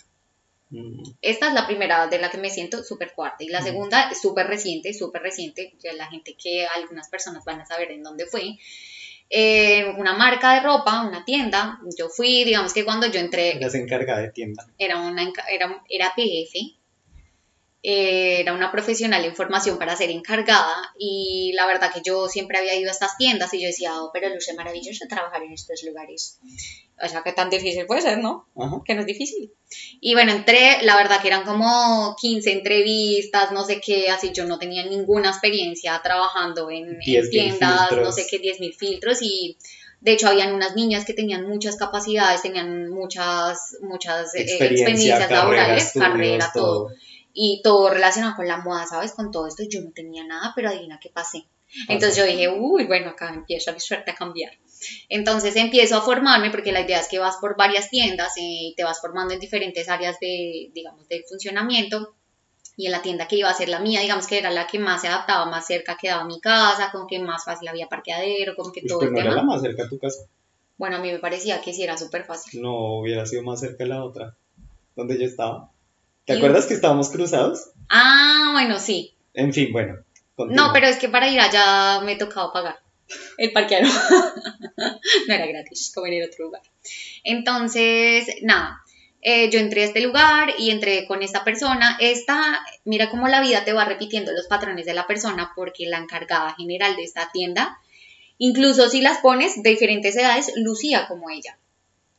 Mm. 0.70 1.02
Esta 1.22 1.48
es 1.48 1.54
la 1.54 1.66
primera 1.66 2.06
de 2.06 2.18
la 2.18 2.30
que 2.30 2.38
me 2.38 2.50
siento 2.50 2.82
súper 2.84 3.12
cuarta. 3.14 3.44
Y 3.44 3.48
la 3.48 3.60
Mm. 3.60 3.64
segunda 3.64 4.10
es 4.10 4.20
súper 4.20 4.46
reciente, 4.46 4.92
súper 4.94 5.22
reciente. 5.22 5.74
Ya 5.82 5.92
la 5.94 6.06
gente 6.06 6.36
que 6.42 6.66
algunas 6.66 7.08
personas 7.08 7.44
van 7.44 7.60
a 7.60 7.66
saber 7.66 7.90
en 7.92 8.02
dónde 8.02 8.26
fue. 8.26 8.56
Eh, 9.30 9.86
una 9.96 10.14
marca 10.14 10.54
de 10.54 10.60
ropa, 10.60 11.02
una 11.06 11.24
tienda. 11.24 11.78
Yo 11.98 12.08
fui, 12.08 12.44
digamos 12.44 12.72
que 12.74 12.84
cuando 12.84 13.06
yo 13.06 13.20
entré, 13.20 13.56
Eras 13.56 13.74
encargada 13.74 14.20
de 14.20 14.30
tienda. 14.30 14.66
era, 14.78 14.98
una, 15.00 15.32
era, 15.50 15.82
era 15.88 16.12
PF. 16.14 16.76
Eh, 17.86 18.40
era 18.40 18.54
una 18.54 18.72
profesional 18.72 19.22
en 19.26 19.36
formación 19.36 19.76
para 19.76 19.94
ser 19.94 20.08
encargada 20.08 20.94
y 20.98 21.52
la 21.54 21.66
verdad 21.66 21.92
que 21.92 22.00
yo 22.02 22.28
siempre 22.28 22.56
había 22.56 22.74
ido 22.74 22.88
a 22.88 22.92
estas 22.92 23.18
tiendas 23.18 23.52
y 23.52 23.60
yo 23.60 23.66
decía, 23.66 24.00
oh, 24.00 24.10
pero 24.10 24.30
luce 24.30 24.54
maravilloso 24.54 25.04
trabajar 25.06 25.42
en 25.42 25.52
estos 25.52 25.82
lugares. 25.84 26.38
O 27.04 27.06
sea, 27.06 27.22
que 27.22 27.32
tan 27.32 27.50
difícil 27.50 27.84
puede 27.84 28.00
ser, 28.00 28.18
¿no? 28.18 28.48
Ajá. 28.56 28.80
Que 28.86 28.94
no 28.94 29.02
es 29.02 29.06
difícil. 29.06 29.52
Y 30.00 30.14
bueno, 30.14 30.32
entré, 30.32 30.78
la 30.80 30.96
verdad 30.96 31.20
que 31.20 31.28
eran 31.28 31.44
como 31.44 32.16
15 32.18 32.52
entrevistas, 32.52 33.52
no 33.52 33.64
sé 33.66 33.82
qué, 33.84 34.08
así 34.08 34.32
yo 34.32 34.46
no 34.46 34.58
tenía 34.58 34.86
ninguna 34.86 35.28
experiencia 35.28 36.00
trabajando 36.02 36.70
en, 36.70 36.88
en 36.88 37.00
10.000 37.00 37.30
tiendas, 37.30 37.92
no 37.92 38.10
sé 38.12 38.26
qué, 38.30 38.40
10.000 38.40 38.74
filtros 38.78 39.20
y 39.20 39.58
de 40.00 40.12
hecho 40.12 40.28
habían 40.28 40.54
unas 40.54 40.74
niñas 40.74 41.04
que 41.04 41.12
tenían 41.12 41.46
muchas 41.46 41.76
capacidades, 41.76 42.40
tenían 42.40 42.88
muchas, 42.88 43.76
muchas 43.82 44.34
eh, 44.34 44.40
Experiencia, 44.40 44.86
experiencias 44.86 45.30
laborales, 45.30 45.84
estudios, 45.84 46.10
carrera, 46.10 46.50
todo. 46.54 46.86
todo. 46.86 46.96
Y 47.34 47.60
todo 47.62 47.90
relacionado 47.90 48.36
con 48.36 48.46
la 48.46 48.58
moda, 48.58 48.86
¿sabes? 48.86 49.12
Con 49.12 49.30
todo 49.32 49.46
esto 49.48 49.64
yo 49.68 49.80
no 49.82 49.90
tenía 49.90 50.24
nada, 50.24 50.52
pero 50.54 50.68
adivina 50.68 50.98
qué 51.02 51.10
pasé. 51.10 51.44
Entonces 51.88 52.16
yo 52.16 52.24
dije, 52.24 52.48
uy, 52.48 52.84
bueno, 52.86 53.10
acá 53.10 53.34
empieza 53.34 53.72
mi 53.72 53.80
suerte 53.80 54.12
a 54.12 54.14
cambiar. 54.14 54.52
Entonces 55.08 55.56
empiezo 55.56 55.96
a 55.96 56.02
formarme 56.02 56.50
porque 56.50 56.70
la 56.70 56.82
idea 56.82 57.00
es 57.00 57.08
que 57.08 57.18
vas 57.18 57.36
por 57.40 57.56
varias 57.56 57.90
tiendas 57.90 58.36
eh, 58.36 58.40
y 58.70 58.74
te 58.76 58.84
vas 58.84 59.00
formando 59.00 59.34
en 59.34 59.40
diferentes 59.40 59.88
áreas 59.88 60.18
de, 60.20 60.70
digamos, 60.72 61.08
del 61.08 61.24
funcionamiento. 61.28 62.14
Y 62.76 62.86
en 62.86 62.92
la 62.92 63.02
tienda 63.02 63.26
que 63.28 63.36
iba 63.36 63.50
a 63.50 63.54
ser 63.54 63.68
la 63.68 63.80
mía, 63.80 64.00
digamos 64.00 64.26
que 64.26 64.38
era 64.38 64.50
la 64.50 64.66
que 64.66 64.78
más 64.78 65.00
se 65.00 65.08
adaptaba, 65.08 65.46
más 65.46 65.66
cerca 65.66 65.96
quedaba 65.96 66.22
a 66.22 66.26
mi 66.26 66.40
casa, 66.40 66.90
como 66.92 67.06
que 67.06 67.18
más 67.20 67.44
fácil 67.44 67.68
había 67.68 67.88
parqueadero, 67.88 68.54
como 68.56 68.72
que 68.72 68.80
Uy, 68.82 68.88
todo 68.88 68.98
pero 69.00 69.08
el 69.10 69.14
no 69.14 69.20
era 69.20 69.30
tema. 69.30 69.42
la 69.42 69.46
más 69.46 69.62
cerca 69.62 69.84
a 69.84 69.88
tu 69.88 69.98
casa. 69.98 70.26
Bueno, 70.76 70.96
a 70.96 71.00
mí 71.00 71.10
me 71.12 71.20
parecía 71.20 71.60
que 71.60 71.72
sí 71.72 71.82
era 71.84 71.96
súper 71.96 72.24
fácil. 72.24 72.60
No 72.60 72.98
hubiera 72.98 73.26
sido 73.26 73.42
más 73.44 73.60
cerca 73.60 73.84
la 73.84 74.04
otra, 74.04 74.36
donde 74.96 75.18
yo 75.18 75.24
estaba. 75.24 75.70
¿Te 76.24 76.34
acuerdas 76.34 76.66
que 76.66 76.74
estábamos 76.74 77.10
cruzados? 77.10 77.70
Ah, 77.88 78.50
bueno, 78.52 78.78
sí. 78.78 79.14
En 79.34 79.52
fin, 79.52 79.72
bueno. 79.72 79.96
continúa. 80.34 80.68
No, 80.68 80.72
pero 80.72 80.86
es 80.86 80.96
que 80.96 81.08
para 81.08 81.28
ir 81.28 81.40
allá 81.40 82.00
me 82.00 82.16
tocaba 82.16 82.52
pagar 82.52 82.84
el 83.38 83.52
parqueadero. 83.52 83.88
no 85.28 85.34
era 85.34 85.46
gratis, 85.46 85.92
como 85.94 86.06
en 86.06 86.14
el 86.14 86.28
otro 86.28 86.46
lugar. 86.46 86.62
Entonces, 87.22 88.26
nada, 88.42 88.82
eh, 89.22 89.50
yo 89.50 89.58
entré 89.58 89.82
a 89.82 89.86
este 89.86 90.00
lugar 90.00 90.54
y 90.58 90.70
entré 90.70 91.06
con 91.06 91.22
esta 91.22 91.44
persona. 91.44 91.96
Esta, 92.00 92.64
mira 92.84 93.10
cómo 93.10 93.28
la 93.28 93.40
vida 93.40 93.64
te 93.64 93.72
va 93.72 93.84
repitiendo 93.84 94.32
los 94.32 94.46
patrones 94.46 94.86
de 94.86 94.94
la 94.94 95.06
persona 95.06 95.52
porque 95.54 95.86
la 95.86 95.98
encargada 95.98 96.54
general 96.56 96.96
de 96.96 97.04
esta 97.04 97.30
tienda, 97.32 97.78
incluso 98.38 98.88
si 98.88 99.00
las 99.00 99.18
pones 99.18 99.62
de 99.62 99.70
diferentes 99.70 100.16
edades, 100.16 100.52
lucía 100.56 101.06
como 101.08 101.30
ella. 101.30 101.58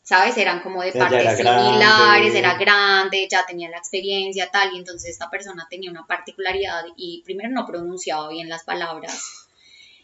¿Sabes? 0.05 0.37
Eran 0.37 0.61
como 0.61 0.83
de 0.83 0.91
partes 0.91 1.19
era 1.19 1.33
grande. 1.33 1.63
similares, 1.63 2.35
era 2.35 2.53
grande, 2.59 3.27
ya 3.29 3.43
tenía 3.43 3.69
la 3.71 3.79
experiencia, 3.79 4.51
tal, 4.51 4.75
y 4.75 4.77
entonces 4.77 5.09
esta 5.09 5.31
persona 5.31 5.65
tenía 5.67 5.89
una 5.89 6.05
particularidad 6.05 6.83
y 6.95 7.23
primero 7.25 7.49
no 7.49 7.65
pronunciaba 7.65 8.29
bien 8.29 8.47
las 8.47 8.63
palabras, 8.63 9.47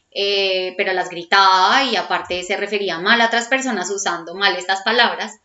eh, 0.10 0.74
pero 0.76 0.92
las 0.94 1.12
gritaba 1.12 1.84
y 1.84 1.96
aparte 1.98 2.42
se 2.42 2.58
refería 2.58 2.98
mal 2.98 3.22
a 3.22 3.28
otras 3.28 3.48
personas 3.48 3.92
usando 3.92 4.34
mal 4.34 4.56
estas 4.56 4.82
palabras. 4.82 5.40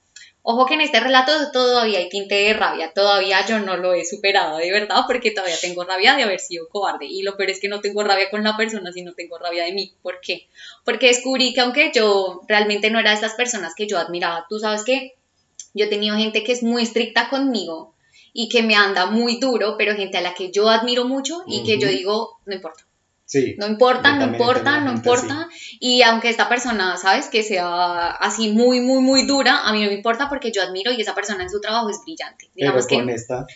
Ojo 0.49 0.65
que 0.65 0.75
en 0.75 0.81
este 0.81 1.01
relato 1.01 1.33
todavía 1.51 1.99
hay 1.99 2.09
tinte 2.09 2.37
de 2.37 2.55
rabia, 2.55 2.93
todavía 2.95 3.45
yo 3.45 3.59
no 3.59 3.77
lo 3.77 3.95
he 3.95 4.05
superado 4.05 4.59
de 4.59 4.71
verdad 4.71 5.01
porque 5.09 5.33
todavía 5.33 5.57
tengo 5.61 5.83
rabia 5.83 6.15
de 6.15 6.23
haber 6.23 6.39
sido 6.39 6.69
cobarde 6.69 7.07
y 7.07 7.23
lo 7.23 7.37
peor 7.37 7.51
es 7.51 7.59
que 7.59 7.67
no 7.67 7.81
tengo 7.81 8.05
rabia 8.05 8.31
con 8.31 8.45
la 8.45 8.57
persona, 8.57 8.93
sino 8.93 9.13
tengo 9.15 9.39
rabia 9.39 9.65
de 9.65 9.73
mí. 9.73 9.93
¿Por 10.03 10.21
qué? 10.21 10.47
Porque 10.85 11.09
descubrí 11.09 11.53
que 11.53 11.63
aunque 11.63 11.91
yo 11.93 12.43
realmente 12.47 12.93
no 12.93 13.01
era 13.01 13.11
de 13.11 13.17
estas 13.17 13.35
personas 13.35 13.75
que 13.75 13.89
yo 13.89 13.99
admiraba, 13.99 14.47
tú 14.49 14.61
sabes 14.61 14.85
que 14.85 15.17
yo 15.75 15.87
he 15.87 15.89
tenido 15.89 16.17
gente 16.17 16.45
que 16.45 16.53
es 16.53 16.63
muy 16.63 16.85
estricta 16.85 17.29
conmigo 17.29 17.97
y 18.33 18.49
que 18.49 18.63
me 18.63 18.77
anda 18.77 19.07
muy 19.07 19.41
duro, 19.41 19.75
pero 19.77 19.97
gente 19.97 20.19
a 20.19 20.21
la 20.21 20.33
que 20.33 20.53
yo 20.53 20.69
admiro 20.69 21.07
mucho 21.07 21.43
y 21.49 21.65
que 21.65 21.81
yo 21.81 21.89
digo, 21.89 22.39
no 22.47 22.55
importa. 22.55 22.87
Sí. 23.27 23.57
No 23.59 23.67
importa, 23.67 24.15
no 24.15 24.25
importa, 24.25 24.81
no 24.81 24.93
importa. 24.93 25.49
Y 25.81 26.03
aunque 26.03 26.31
esta 26.31 26.49
persona, 26.49 26.97
¿sabes? 26.97 27.29
Que 27.29 27.43
sea 27.43 28.11
así 28.13 28.53
muy, 28.53 28.81
muy, 28.81 29.01
muy 29.01 29.27
dura, 29.27 29.63
a 29.65 29.73
mí 29.73 29.83
no 29.83 29.89
me 29.89 29.97
importa 29.97 30.29
porque 30.29 30.53
yo 30.53 30.63
admiro 30.63 30.93
y 30.93 31.01
esa 31.01 31.15
persona 31.15 31.43
en 31.43 31.51
su 31.51 31.61
trabajo 31.61 31.91
es 31.91 32.01
brillante. 32.05 32.49
Pero 32.55 32.67
Digamos 32.67 32.87
que 32.87 32.95
con 32.95 33.11
esta, 33.11 33.47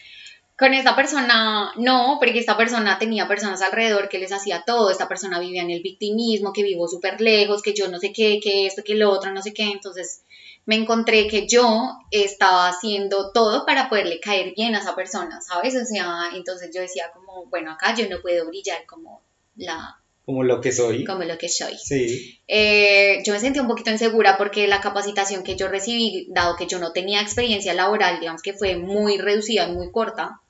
con 0.58 0.74
esta 0.74 0.96
persona, 0.96 1.72
no, 1.76 2.18
porque 2.20 2.40
esta 2.40 2.56
persona 2.56 2.98
tenía 2.98 3.28
personas 3.28 3.62
alrededor 3.62 4.08
que 4.08 4.18
les 4.18 4.32
hacía 4.32 4.64
todo. 4.66 4.90
Esta 4.90 5.06
persona 5.06 5.38
vivía 5.38 5.62
en 5.62 5.70
el 5.70 5.82
victimismo, 5.82 6.52
que 6.52 6.64
vivo 6.64 6.88
súper 6.88 7.20
lejos, 7.20 7.62
que 7.62 7.72
yo 7.72 7.88
no 7.88 8.00
sé 8.00 8.12
qué, 8.12 8.40
que 8.42 8.66
esto, 8.66 8.82
que 8.84 8.96
lo 8.96 9.08
otro, 9.08 9.32
no 9.32 9.40
sé 9.40 9.54
qué. 9.54 9.70
Entonces 9.70 10.24
me 10.66 10.74
encontré 10.74 11.28
que 11.28 11.46
yo 11.46 11.96
estaba 12.10 12.68
haciendo 12.68 13.30
todo 13.30 13.64
para 13.64 13.88
poderle 13.88 14.18
caer 14.18 14.52
bien 14.56 14.74
a 14.74 14.80
esa 14.80 14.96
persona, 14.96 15.40
¿sabes? 15.40 15.76
O 15.76 15.84
sea, 15.84 16.30
entonces 16.34 16.70
yo 16.74 16.80
decía 16.80 17.12
como, 17.14 17.46
bueno, 17.46 17.70
acá 17.70 17.94
yo 17.94 18.08
no 18.08 18.20
puedo 18.20 18.46
brillar 18.48 18.84
como 18.86 19.22
la 19.60 20.00
como 20.24 20.44
lo 20.44 20.60
que 20.60 20.70
soy. 20.70 21.04
como 21.04 21.24
lo 21.24 21.36
que 21.38 21.48
soy. 21.48 21.76
Sí. 21.76 22.38
Eh, 22.46 23.20
yo 23.24 23.32
me 23.32 23.40
sentí 23.40 23.58
un 23.58 23.66
poquito 23.66 23.90
insegura 23.90 24.38
porque 24.38 24.68
la 24.68 24.80
capacitación 24.80 25.42
que 25.42 25.56
yo 25.56 25.66
recibí, 25.66 26.28
dado 26.30 26.56
que 26.56 26.66
yo 26.66 26.78
no 26.78 26.92
tenía 26.92 27.20
experiencia 27.20 27.74
laboral, 27.74 28.20
digamos 28.20 28.42
que 28.42 28.52
fue 28.52 28.76
muy 28.76 29.18
reducida 29.18 29.68
y 29.68 29.72
muy 29.72 29.90
corta, 29.90 30.40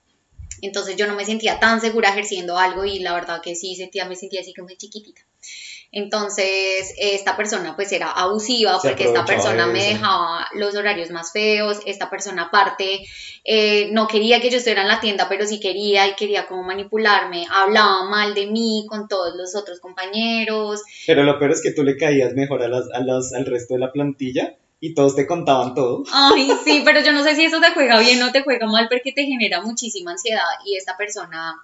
entonces 0.61 0.97
yo 0.97 1.07
no 1.07 1.15
me 1.15 1.25
sentía 1.25 1.59
tan 1.61 1.81
segura 1.81 2.11
ejerciendo 2.11 2.59
algo 2.59 2.85
y 2.85 2.99
la 2.99 3.15
verdad 3.15 3.41
que 3.43 3.55
sí 3.55 3.75
sentía, 3.75 4.05
me 4.05 4.17
sentía 4.17 4.43
así 4.43 4.53
como 4.53 4.69
chiquitita. 4.69 5.23
Entonces, 5.93 6.95
esta 6.99 7.37
persona 7.37 7.75
pues 7.75 7.91
era 7.91 8.13
abusiva 8.13 8.79
Se 8.79 8.89
porque 8.89 9.05
esta 9.05 9.25
persona 9.25 9.67
me 9.67 9.85
dejaba 9.85 10.47
los 10.55 10.77
horarios 10.77 11.11
más 11.11 11.33
feos, 11.33 11.81
esta 11.85 12.09
persona 12.09 12.45
aparte 12.45 13.01
eh, 13.45 13.89
no 13.91 14.07
quería 14.07 14.41
que 14.41 14.51
yo 14.51 14.59
estuviera 14.59 14.83
en 14.83 14.89
la 14.89 15.01
tienda, 15.01 15.29
pero 15.29 15.47
sí 15.47 15.59
quería 15.59 16.07
y 16.07 16.15
quería 16.15 16.47
como 16.47 16.63
manipularme, 16.63 17.47
hablaba 17.51 18.05
mal 18.05 18.35
de 18.35 18.47
mí 18.47 18.87
con 18.89 19.09
todos 19.09 19.35
los 19.35 19.57
otros 19.57 19.81
compañeros, 19.81 20.83
Pero 21.07 21.25
lo 21.25 21.39
peor 21.39 21.53
es 21.53 21.63
que 21.63 21.73
tú 21.73 21.83
le 21.83 21.97
caías 21.97 22.35
mejor 22.35 22.63
a 22.63 22.69
las, 22.69 22.91
a 22.93 23.01
las, 23.01 23.33
al 23.33 23.47
resto 23.47 23.75
de 23.75 23.81
la 23.81 23.91
plantilla 23.91 24.57
y 24.81 24.95
todos 24.95 25.15
te 25.15 25.27
contaban 25.27 25.75
todo. 25.75 26.05
Ay, 26.13 26.51
sí, 26.65 26.83
pero 26.85 27.01
yo 27.01 27.13
no 27.13 27.23
sé 27.23 27.37
si 27.37 27.45
eso 27.45 27.61
te 27.61 27.73
juega 27.73 28.01
bien 28.01 28.23
o 28.23 28.31
te 28.33 28.43
juega 28.43 28.67
mal 28.67 28.89
porque 28.89 29.13
te 29.13 29.25
genera 29.25 29.61
muchísima 29.61 30.13
ansiedad 30.13 30.41
y 30.65 30.77
esta 30.77 30.97
persona, 30.97 31.63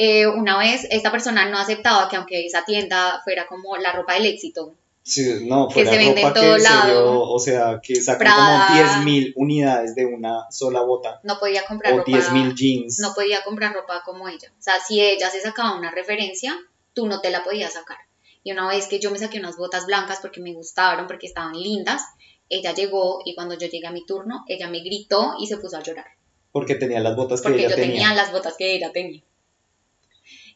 eh, 0.00 0.28
una 0.28 0.56
vez, 0.56 0.86
esta 0.90 1.10
persona 1.10 1.50
no 1.50 1.58
aceptaba 1.58 2.08
que 2.08 2.14
aunque 2.14 2.46
esa 2.46 2.64
tienda 2.64 3.20
fuera 3.24 3.48
como 3.48 3.76
la 3.76 3.90
ropa 3.90 4.14
del 4.14 4.26
éxito, 4.26 4.74
Sí, 5.02 5.46
no, 5.48 5.68
Que 5.68 5.86
se 5.86 5.96
vende 5.96 6.20
en 6.20 6.28
ropa 6.28 6.34
que 6.34 6.40
todo 6.40 6.56
en 6.56 6.60
serio, 6.60 6.94
lado. 6.94 7.22
o 7.22 7.38
sea, 7.38 7.80
que 7.82 7.96
sacan 7.96 8.30
como 8.30 9.04
10.000 9.06 9.32
unidades 9.36 9.94
de 9.94 10.04
una 10.04 10.50
sola 10.50 10.82
bota 10.82 11.18
no 11.24 11.38
podía 11.38 11.64
comprar 11.64 11.94
o 11.94 11.98
ropa, 11.98 12.12
10.000 12.12 12.54
jeans. 12.54 12.98
no 13.00 13.12
podía 13.14 13.42
comprar 13.42 13.72
ropa 13.72 14.02
como 14.04 14.28
ella. 14.28 14.52
O 14.56 14.62
sea, 14.62 14.74
si 14.86 15.00
ella 15.00 15.30
se 15.30 15.40
sacaba 15.40 15.76
una 15.76 15.90
referencia, 15.90 16.54
tú 16.92 17.06
no 17.06 17.20
te 17.20 17.30
la 17.30 17.42
podías 17.42 17.72
sacar. 17.72 17.96
Y 18.44 18.52
una 18.52 18.68
vez 18.68 18.86
que 18.86 19.00
yo 19.00 19.10
me 19.10 19.18
saqué 19.18 19.40
unas 19.40 19.56
botas 19.56 19.86
blancas 19.86 20.18
porque 20.20 20.40
me 20.40 20.52
gustaron, 20.52 21.08
porque 21.08 21.26
estaban 21.26 21.54
lindas, 21.54 22.02
ella 22.48 22.72
llegó 22.72 23.20
y 23.24 23.34
cuando 23.34 23.56
yo 23.58 23.66
llegué 23.66 23.88
a 23.88 23.92
mi 23.92 24.06
turno, 24.06 24.44
ella 24.46 24.68
me 24.68 24.80
gritó 24.80 25.34
y 25.40 25.46
se 25.46 25.56
puso 25.56 25.76
a 25.78 25.82
llorar. 25.82 26.06
Porque 26.52 26.76
tenía 26.76 27.00
las 27.00 27.16
botas 27.16 27.40
que 27.40 27.48
porque 27.48 27.60
ella 27.62 27.70
yo 27.70 27.76
tenía. 27.76 27.92
tenía. 27.92 28.14
las 28.14 28.30
botas 28.30 28.54
que 28.56 28.76
ella 28.76 28.92
tenía. 28.92 29.22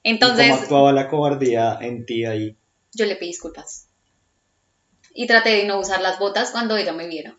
¿Y 0.03 0.11
Entonces, 0.11 0.49
cómo 0.49 0.61
actuaba 0.61 0.93
la 0.93 1.09
cobardía 1.09 1.79
en 1.81 2.05
ti 2.07 2.25
ahí? 2.25 2.57
yo 2.95 3.07
le 3.07 3.17
pedí 3.17 3.29
disculpas. 3.29 3.88
Y 5.15 5.27
traté 5.27 5.51
de 5.51 5.65
no 5.65 5.79
usar 5.79 6.01
las 6.03 6.19
botas 6.19 6.51
cuando 6.51 6.77
ella 6.77 6.93
me 6.93 7.07
viera. 7.07 7.37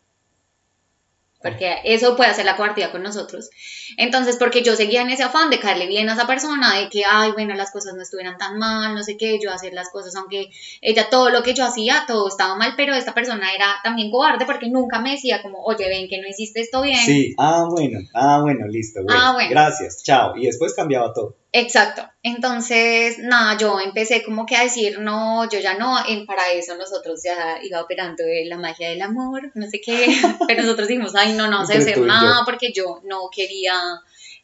Porque 1.42 1.76
eso 1.84 2.16
puede 2.16 2.30
hacer 2.30 2.46
la 2.46 2.56
cobardía 2.56 2.92
con 2.92 3.04
nosotros. 3.04 3.50
Entonces, 3.98 4.38
porque 4.38 4.64
yo 4.64 4.78
seguía 4.78 5.02
en 5.02 5.10
ese 5.10 5.24
afán 5.24 5.50
de 5.50 5.60
caerle 5.60 5.88
bien 5.88 6.08
a 6.10 6.14
esa 6.14 6.26
persona, 6.26 6.80
de 6.80 6.88
que, 6.90 7.04
ay, 7.06 7.34
bueno, 7.34 7.54
las 7.54 7.72
cosas 7.72 7.96
no 7.96 8.02
estuvieran 8.02 8.38
tan 8.38 8.58
mal, 8.58 8.96
no 8.96 9.04
sé 9.04 9.18
qué, 9.18 9.40
yo 9.44 9.52
hacer 9.52 9.74
las 9.74 9.90
cosas, 9.90 10.16
aunque 10.16 10.50
ella 10.82 11.10
todo 11.10 11.30
lo 11.32 11.44
que 11.44 11.54
yo 11.54 11.66
hacía, 11.66 12.06
todo 12.08 12.30
estaba 12.30 12.56
mal, 12.56 12.76
pero 12.78 12.96
esta 12.96 13.14
persona 13.14 13.54
era 13.54 13.76
también 13.84 14.10
cobarde 14.10 14.46
porque 14.46 14.70
nunca 14.70 15.02
me 15.02 15.12
decía 15.12 15.42
como, 15.42 15.62
oye, 15.64 15.90
ven 15.90 16.08
que 16.08 16.22
no 16.22 16.30
hiciste 16.30 16.62
esto 16.62 16.82
bien. 16.82 16.98
Sí, 16.98 17.36
ah, 17.38 17.66
bueno, 17.70 18.00
ah, 18.14 18.40
bueno, 18.42 18.66
listo, 18.68 19.04
bueno, 19.04 19.20
Ah, 19.22 19.34
bueno. 19.34 19.50
gracias, 19.50 20.02
chao. 20.02 20.38
Y 20.38 20.46
después 20.46 20.74
cambiaba 20.74 21.14
todo. 21.14 21.36
Exacto. 21.56 22.04
Entonces, 22.24 23.20
nada, 23.20 23.56
yo 23.60 23.80
empecé 23.80 24.24
como 24.24 24.48
que 24.48 24.56
a 24.56 24.64
decir, 24.64 25.00
no, 25.00 25.48
yo 25.48 25.60
ya 25.60 25.76
no, 25.76 25.98
en, 26.08 26.26
para 26.26 26.52
eso 26.52 26.76
nosotros 26.76 27.22
ya 27.24 27.60
iba 27.62 27.80
operando 27.80 28.24
de 28.24 28.46
la 28.46 28.58
magia 28.58 28.90
del 28.90 29.04
amor, 29.04 29.52
no 29.54 29.68
sé 29.68 29.80
qué, 29.80 30.08
pero 30.48 30.64
nosotros 30.64 30.88
dijimos, 30.88 31.14
ay, 31.16 31.34
no, 31.34 31.48
no 31.48 31.62
Entre 31.62 31.78
hacer 31.78 32.00
nada 32.00 32.40
yo. 32.40 32.46
porque 32.46 32.74
yo 32.74 33.02
no 33.04 33.30
quería 33.32 33.76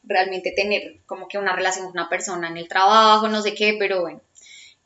realmente 0.03 0.53
tener 0.55 0.99
como 1.07 1.27
que 1.27 1.39
una 1.39 1.55
relación 1.55 1.85
con 1.85 1.93
una 1.93 2.09
persona 2.09 2.47
en 2.47 2.57
el 2.57 2.67
trabajo, 2.67 3.27
no 3.27 3.41
sé 3.41 3.55
qué, 3.55 3.75
pero 3.79 4.01
bueno. 4.01 4.21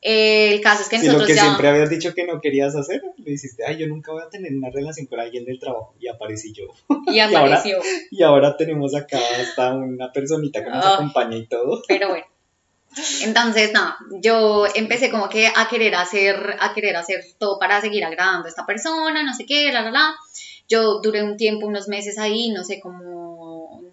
Eh, 0.06 0.52
el 0.52 0.60
caso 0.60 0.82
es 0.82 0.90
que 0.90 0.98
Si 0.98 1.06
lo 1.06 1.12
nosotros 1.14 1.28
que 1.30 1.34
ya... 1.36 1.42
siempre 1.44 1.66
habías 1.68 1.88
dicho 1.88 2.12
que 2.14 2.26
no 2.26 2.38
querías 2.40 2.76
hacer, 2.76 3.02
le 3.16 3.30
dijiste, 3.30 3.64
ay, 3.66 3.78
yo 3.78 3.86
nunca 3.88 4.12
voy 4.12 4.22
a 4.22 4.28
tener 4.28 4.52
una 4.54 4.68
relación 4.70 5.06
con 5.06 5.18
alguien 5.18 5.46
del 5.46 5.58
trabajo. 5.58 5.94
Y 5.98 6.08
aparecí 6.08 6.52
yo. 6.52 6.64
Y 7.06 7.18
ahora- 7.20 7.38
apareció. 7.40 7.78
Y 8.10 8.22
ahora 8.22 8.54
tenemos 8.58 8.94
acá 8.94 9.18
hasta 9.40 9.72
una 9.74 10.12
personita 10.12 10.62
que 10.62 10.68
nos 10.70 10.84
Ah. 10.84 10.94
acompaña 10.96 11.36
y 11.38 11.46
todo. 11.46 11.82
pero 11.88 12.10
bueno. 12.10 12.26
Entonces, 13.22 13.72
nada, 13.72 13.96
yo 14.20 14.66
empecé 14.74 15.10
como 15.10 15.28
que 15.28 15.48
a 15.48 15.68
querer 15.68 15.94
hacer, 15.96 16.56
a 16.60 16.72
querer 16.74 16.96
hacer 16.96 17.24
todo 17.38 17.58
para 17.58 17.80
seguir 17.80 18.04
agradando 18.04 18.46
a 18.46 18.48
esta 18.48 18.66
persona, 18.66 19.22
no 19.24 19.32
sé 19.34 19.46
qué, 19.46 19.72
la, 19.72 19.82
la, 19.82 19.90
la. 19.90 20.14
Yo 20.68 21.00
duré 21.00 21.22
un 21.24 21.36
tiempo, 21.36 21.66
unos 21.66 21.88
meses 21.88 22.18
ahí, 22.18 22.50
no 22.50 22.62
sé 22.62 22.78
cómo, 22.80 23.23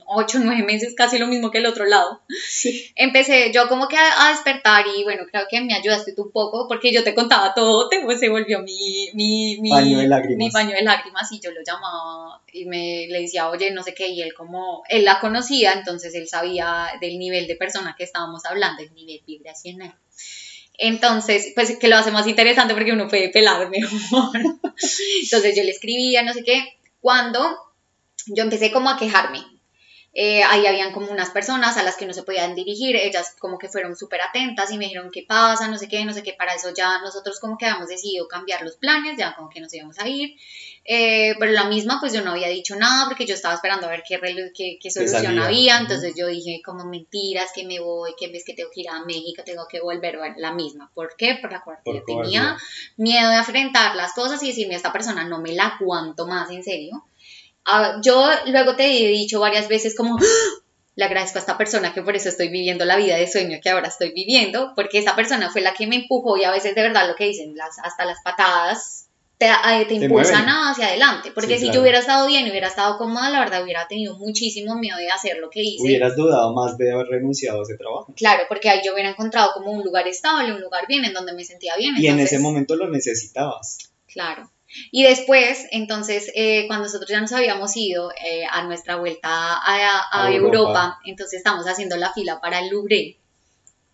ocho, 0.07 0.39
nueve 0.41 0.63
meses, 0.63 0.93
casi 0.95 1.17
lo 1.17 1.27
mismo 1.27 1.51
que 1.51 1.59
el 1.59 1.65
otro 1.65 1.85
lado. 1.85 2.21
Sí. 2.47 2.91
Empecé 2.95 3.51
yo 3.53 3.67
como 3.67 3.87
que 3.87 3.97
a, 3.97 4.27
a 4.27 4.29
despertar 4.29 4.85
y 4.95 5.03
bueno, 5.03 5.23
creo 5.31 5.43
que 5.49 5.61
me 5.61 5.73
ayudaste 5.73 6.13
tú 6.13 6.23
un 6.23 6.31
poco 6.31 6.67
porque 6.67 6.91
yo 6.91 7.03
te 7.03 7.15
contaba 7.15 7.53
todo, 7.53 7.89
te, 7.89 8.01
pues, 8.01 8.19
se 8.19 8.29
volvió 8.29 8.61
mi, 8.61 9.09
mi, 9.13 9.57
mi, 9.59 9.69
Paño 9.69 9.99
de 9.99 10.07
lágrimas. 10.07 10.37
mi 10.37 10.51
paño 10.51 10.75
de 10.75 10.83
lágrimas 10.83 11.31
y 11.31 11.39
yo 11.39 11.51
lo 11.51 11.61
llamaba 11.65 12.41
y 12.51 12.65
me 12.65 13.07
le 13.07 13.21
decía, 13.21 13.49
oye, 13.49 13.71
no 13.71 13.83
sé 13.83 13.93
qué, 13.93 14.07
y 14.07 14.21
él 14.21 14.33
como, 14.33 14.83
él 14.89 15.05
la 15.05 15.19
conocía, 15.19 15.73
entonces 15.73 16.13
él 16.15 16.27
sabía 16.27 16.87
del 16.99 17.17
nivel 17.17 17.47
de 17.47 17.55
persona 17.55 17.95
que 17.97 18.03
estábamos 18.03 18.45
hablando, 18.45 18.83
el 18.83 18.93
nivel 18.93 19.21
vibracional. 19.25 19.95
Entonces, 20.77 21.51
pues 21.53 21.77
que 21.77 21.87
lo 21.87 21.95
hace 21.95 22.11
más 22.11 22.25
interesante 22.27 22.73
porque 22.73 22.91
uno 22.91 23.07
puede 23.07 23.29
pelar 23.29 23.69
mejor. 23.69 24.35
Entonces 25.23 25.55
yo 25.55 25.63
le 25.63 25.69
escribía, 25.69 26.23
no 26.23 26.33
sé 26.33 26.43
qué, 26.43 26.79
cuando 26.99 27.55
yo 28.27 28.43
empecé 28.43 28.71
como 28.71 28.89
a 28.89 28.97
quejarme. 28.97 29.43
Eh, 30.13 30.43
ahí 30.43 30.67
habían 30.67 30.91
como 30.91 31.09
unas 31.09 31.29
personas 31.29 31.77
a 31.77 31.83
las 31.83 31.95
que 31.95 32.05
no 32.05 32.13
se 32.13 32.23
podían 32.23 32.53
dirigir, 32.53 32.97
ellas 32.97 33.33
como 33.39 33.57
que 33.57 33.69
fueron 33.69 33.95
súper 33.95 34.19
atentas 34.21 34.69
y 34.69 34.77
me 34.77 34.83
dijeron 34.85 35.09
qué 35.09 35.23
pasa, 35.25 35.69
no 35.69 35.77
sé 35.77 35.87
qué, 35.87 36.03
no 36.03 36.11
sé 36.13 36.21
qué, 36.21 36.33
para 36.33 36.53
eso 36.53 36.73
ya 36.75 36.99
nosotros 36.99 37.39
como 37.39 37.57
que 37.57 37.65
habíamos 37.65 37.87
decidido 37.87 38.27
cambiar 38.27 38.61
los 38.61 38.75
planes, 38.75 39.17
ya 39.17 39.33
como 39.35 39.49
que 39.49 39.61
nos 39.61 39.73
íbamos 39.73 39.99
a 39.99 40.07
ir, 40.09 40.35
Eh, 40.83 41.35
pero 41.39 41.51
la 41.51 41.65
misma 41.65 41.99
pues 41.99 42.11
yo 42.11 42.21
no 42.23 42.31
había 42.31 42.49
dicho 42.49 42.75
nada 42.75 43.05
porque 43.05 43.27
yo 43.27 43.35
estaba 43.35 43.53
esperando 43.53 43.85
a 43.85 43.91
ver 43.91 44.03
qué, 44.05 44.19
qué, 44.53 44.79
qué 44.81 44.91
solución 44.91 45.39
había, 45.39 45.77
entonces 45.77 46.13
yo 46.17 46.27
dije 46.27 46.61
como 46.65 46.85
mentiras, 46.85 47.51
que 47.53 47.63
me 47.65 47.79
voy, 47.79 48.13
que 48.19 48.29
ves 48.29 48.43
que 48.43 48.53
tengo 48.53 48.71
que 48.73 48.81
ir 48.81 48.89
a 48.89 49.05
México, 49.05 49.43
tengo 49.45 49.67
que 49.69 49.79
volver, 49.79 50.17
bueno, 50.17 50.35
la 50.39 50.51
misma, 50.51 50.91
¿por 50.93 51.15
qué? 51.15 51.37
Por 51.39 51.51
la 51.51 51.63
yo 51.85 52.03
tenía 52.03 52.57
miedo 52.97 53.29
de 53.29 53.37
enfrentar 53.37 53.95
las 53.95 54.13
cosas 54.13 54.41
y 54.43 54.47
decirme 54.47 54.73
a 54.73 54.77
esta 54.77 54.91
persona 54.91 55.23
no 55.23 55.39
me 55.39 55.53
la 55.53 55.67
aguanto 55.67 56.25
más 56.27 56.49
en 56.49 56.63
serio. 56.63 57.05
Ah, 57.65 57.99
yo 58.03 58.27
luego 58.47 58.75
te 58.75 58.85
he 58.85 59.07
dicho 59.09 59.39
varias 59.39 59.67
veces 59.67 59.95
como 59.95 60.17
¡Ah! 60.17 60.23
le 60.95 61.05
agradezco 61.05 61.37
a 61.37 61.41
esta 61.41 61.57
persona 61.57 61.93
que 61.93 62.01
por 62.01 62.15
eso 62.15 62.29
estoy 62.29 62.49
viviendo 62.49 62.85
la 62.85 62.97
vida 62.97 63.15
de 63.15 63.27
sueño 63.27 63.59
que 63.63 63.69
ahora 63.69 63.87
estoy 63.87 64.11
viviendo, 64.11 64.73
porque 64.75 64.97
esta 64.99 65.15
persona 65.15 65.49
fue 65.51 65.61
la 65.61 65.73
que 65.73 65.87
me 65.87 65.95
empujó 65.95 66.37
y 66.37 66.43
a 66.43 66.51
veces 66.51 66.75
de 66.75 66.81
verdad 66.81 67.07
lo 67.07 67.15
que 67.15 67.25
dicen, 67.25 67.55
las, 67.55 67.79
hasta 67.79 68.03
las 68.05 68.17
patadas 68.23 69.07
te, 69.37 69.47
eh, 69.47 69.85
te 69.87 69.95
impulsan 69.95 70.45
hacia 70.45 70.87
adelante, 70.87 71.31
porque 71.33 71.55
Sí, 71.55 71.59
si 71.59 71.61
claro. 71.65 71.73
yo 71.75 71.81
hubiera 71.81 71.99
estado 71.99 72.27
bien, 72.27 72.47
hubiera 72.51 72.67
estado 72.67 72.97
cómoda, 72.99 73.29
la 73.31 73.39
verdad 73.39 73.63
hubiera 73.63 73.87
tenido 73.87 74.15
muchísimo 74.17 74.75
miedo 74.75 74.97
de 74.97 75.09
hacer 75.09 75.37
lo 75.39 75.49
que 75.49 75.61
hice. 75.63 75.83
Hubieras 75.83 76.15
dudado 76.15 76.53
más 76.53 76.77
de 76.77 76.91
haber 76.91 77.07
renunciado 77.07 77.61
a 77.61 77.63
ese 77.63 77.75
trabajo. 77.77 78.13
Claro, 78.15 78.43
porque 78.47 78.69
ahí 78.69 78.81
yo 78.85 78.93
hubiera 78.93 79.09
encontrado 79.09 79.53
como 79.53 79.71
un 79.71 79.83
lugar 79.83 80.07
estable, 80.07 80.53
un 80.53 80.61
lugar 80.61 80.85
bien, 80.87 81.05
en 81.05 81.13
donde 81.13 81.33
me 81.33 81.43
sentía 81.43 81.75
bien. 81.75 81.95
Y 81.97 82.05
en 82.05 82.19
ese 82.19 82.35
entonces- 82.35 82.41
momento 82.41 82.75
lo 82.75 82.89
necesitabas. 82.91 83.79
Claro. 84.05 84.51
Y 84.91 85.03
después, 85.03 85.65
entonces, 85.71 86.31
eh, 86.35 86.65
cuando 86.67 86.85
nosotros 86.85 87.09
ya 87.09 87.21
nos 87.21 87.31
habíamos 87.31 87.75
ido 87.75 88.11
eh, 88.11 88.43
a 88.49 88.63
nuestra 88.63 88.95
vuelta 88.95 89.29
a, 89.29 89.55
a 89.65 90.25
A 90.25 90.31
Europa. 90.33 90.57
Europa. 90.57 90.99
entonces 91.05 91.37
estamos 91.37 91.65
haciendo 91.65 91.97
la 91.97 92.13
fila 92.13 92.39
para 92.41 92.59
el 92.59 92.69
Louvre. 92.69 93.17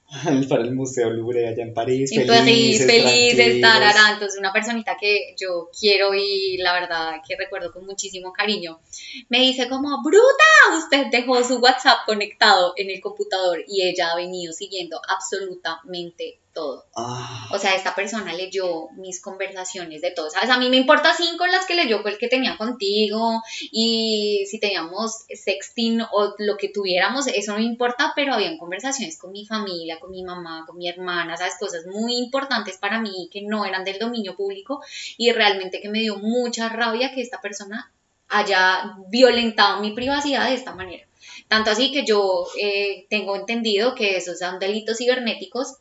Para 0.50 0.64
el 0.64 0.74
Museo 0.74 1.10
Louvre 1.10 1.48
allá 1.48 1.64
en 1.64 1.74
París. 1.74 2.12
En 2.14 2.26
París, 2.26 2.86
feliz 2.86 3.36
de 3.36 3.56
estar 3.56 3.78
tranquilos. 3.78 3.96
acá. 3.96 4.14
Entonces, 4.14 4.40
una 4.40 4.54
personita 4.54 4.96
que 5.00 5.36
yo 5.38 5.70
quiero 5.78 6.14
y 6.14 6.58
la 6.58 6.74
verdad 6.74 7.16
que 7.28 7.36
recuerdo 7.36 7.74
con 7.74 7.86
muchísimo 7.86 8.32
cariño, 8.32 8.80
me 9.28 9.40
dice 9.40 9.68
como, 9.68 10.02
bruta, 10.02 10.78
usted 10.78 11.08
dejó 11.12 11.44
su 11.44 11.58
WhatsApp 11.58 12.06
conectado 12.06 12.74
en 12.78 12.90
el 12.90 13.02
computador 13.02 13.64
y 13.68 13.82
ella 13.82 14.12
ha 14.12 14.16
venido 14.16 14.54
siguiendo 14.54 15.02
absolutamente 15.10 16.40
todo. 16.58 16.86
Ah, 16.96 17.48
O 17.52 17.60
sea, 17.60 17.76
esta 17.76 17.94
persona 17.94 18.34
leyó 18.34 18.90
mis 18.98 19.22
conversaciones 19.22 20.02
de 20.02 20.10
todo, 20.10 20.32
¿sabes? 20.32 20.50
A 20.50 20.58
mí 20.58 20.72
me 20.72 20.78
importa 20.78 21.14
cinco 21.16 21.46
las 21.46 21.68
que 21.68 21.76
leyó 21.76 22.02
fue 22.02 22.10
el 22.10 22.18
que 22.18 22.28
tenía 22.28 22.58
contigo 22.58 23.44
y 23.72 24.44
si 24.50 24.60
teníamos 24.60 25.26
sexting 25.30 26.02
o 26.12 26.34
lo 26.40 26.58
que 26.58 26.70
tuviéramos, 26.70 27.28
eso 27.28 27.52
no 27.52 27.60
me 27.60 27.66
importa, 27.66 28.14
pero 28.16 28.34
habían 28.34 28.58
conversaciones 28.58 29.20
con 29.20 29.32
mi 29.32 29.46
familia, 29.46 30.00
con 30.00 30.10
mi 30.10 30.24
mamá, 30.24 30.64
con 30.66 30.78
mi 30.78 30.90
hermana, 30.90 31.38
¿sabes? 31.38 31.54
Cosas 31.60 31.86
muy 31.86 32.18
importantes 32.18 32.80
para 32.80 33.00
mí 33.00 33.30
que 33.32 33.44
no 33.44 33.64
eran 33.64 33.84
del 33.84 34.00
dominio 34.00 34.36
público 34.36 34.82
y 35.16 35.32
realmente 35.32 35.80
que 35.80 35.90
me 35.90 36.00
dio 36.00 36.18
mucha 36.18 36.70
rabia 36.70 37.14
que 37.14 37.22
esta 37.22 37.40
persona 37.40 37.92
haya 38.30 38.98
violentado 39.10 39.80
mi 39.80 39.92
privacidad 39.92 40.48
de 40.48 40.56
esta 40.56 40.74
manera. 40.74 41.06
Tanto 41.48 41.70
así 41.70 41.92
que 41.92 42.04
yo 42.04 42.48
eh, 42.60 43.06
tengo 43.10 43.36
entendido 43.36 43.94
que 43.94 44.18
esos 44.18 44.40
son 44.40 44.58
delitos 44.60 44.98
cibernéticos 44.98 45.76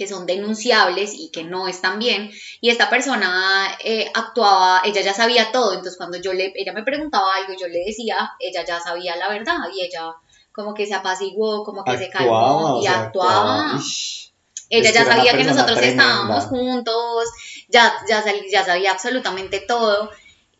que 0.00 0.08
son 0.08 0.24
denunciables 0.24 1.12
y 1.12 1.30
que 1.30 1.44
no 1.44 1.68
están 1.68 1.98
bien. 1.98 2.30
Y 2.62 2.70
esta 2.70 2.88
persona 2.88 3.76
eh, 3.84 4.10
actuaba, 4.14 4.80
ella 4.82 5.02
ya 5.02 5.12
sabía 5.12 5.52
todo, 5.52 5.74
entonces 5.74 5.98
cuando 5.98 6.16
yo 6.16 6.32
le, 6.32 6.54
ella 6.56 6.72
me 6.72 6.82
preguntaba 6.82 7.34
algo, 7.34 7.52
yo 7.52 7.68
le 7.68 7.84
decía, 7.84 8.32
ella 8.38 8.64
ya 8.66 8.80
sabía 8.80 9.16
la 9.16 9.28
verdad 9.28 9.58
y 9.74 9.82
ella 9.82 10.14
como 10.52 10.72
que 10.72 10.86
se 10.86 10.94
apaciguó, 10.94 11.64
como 11.64 11.84
que 11.84 11.98
se 11.98 12.06
actuaba, 12.06 12.30
calmó 12.30 12.76
o 12.76 12.80
y 12.80 12.84
sea, 12.84 13.00
actuaba. 13.02 13.76
Ish. 13.76 14.32
Ella 14.70 14.90
ya 14.90 15.04
sabía 15.04 15.36
que 15.36 15.44
nosotros 15.44 15.76
tremenda. 15.76 16.04
estábamos 16.04 16.44
juntos, 16.46 17.26
ya, 17.68 17.92
ya, 18.08 18.24
ya 18.50 18.64
sabía 18.64 18.92
absolutamente 18.92 19.60
todo. 19.60 20.10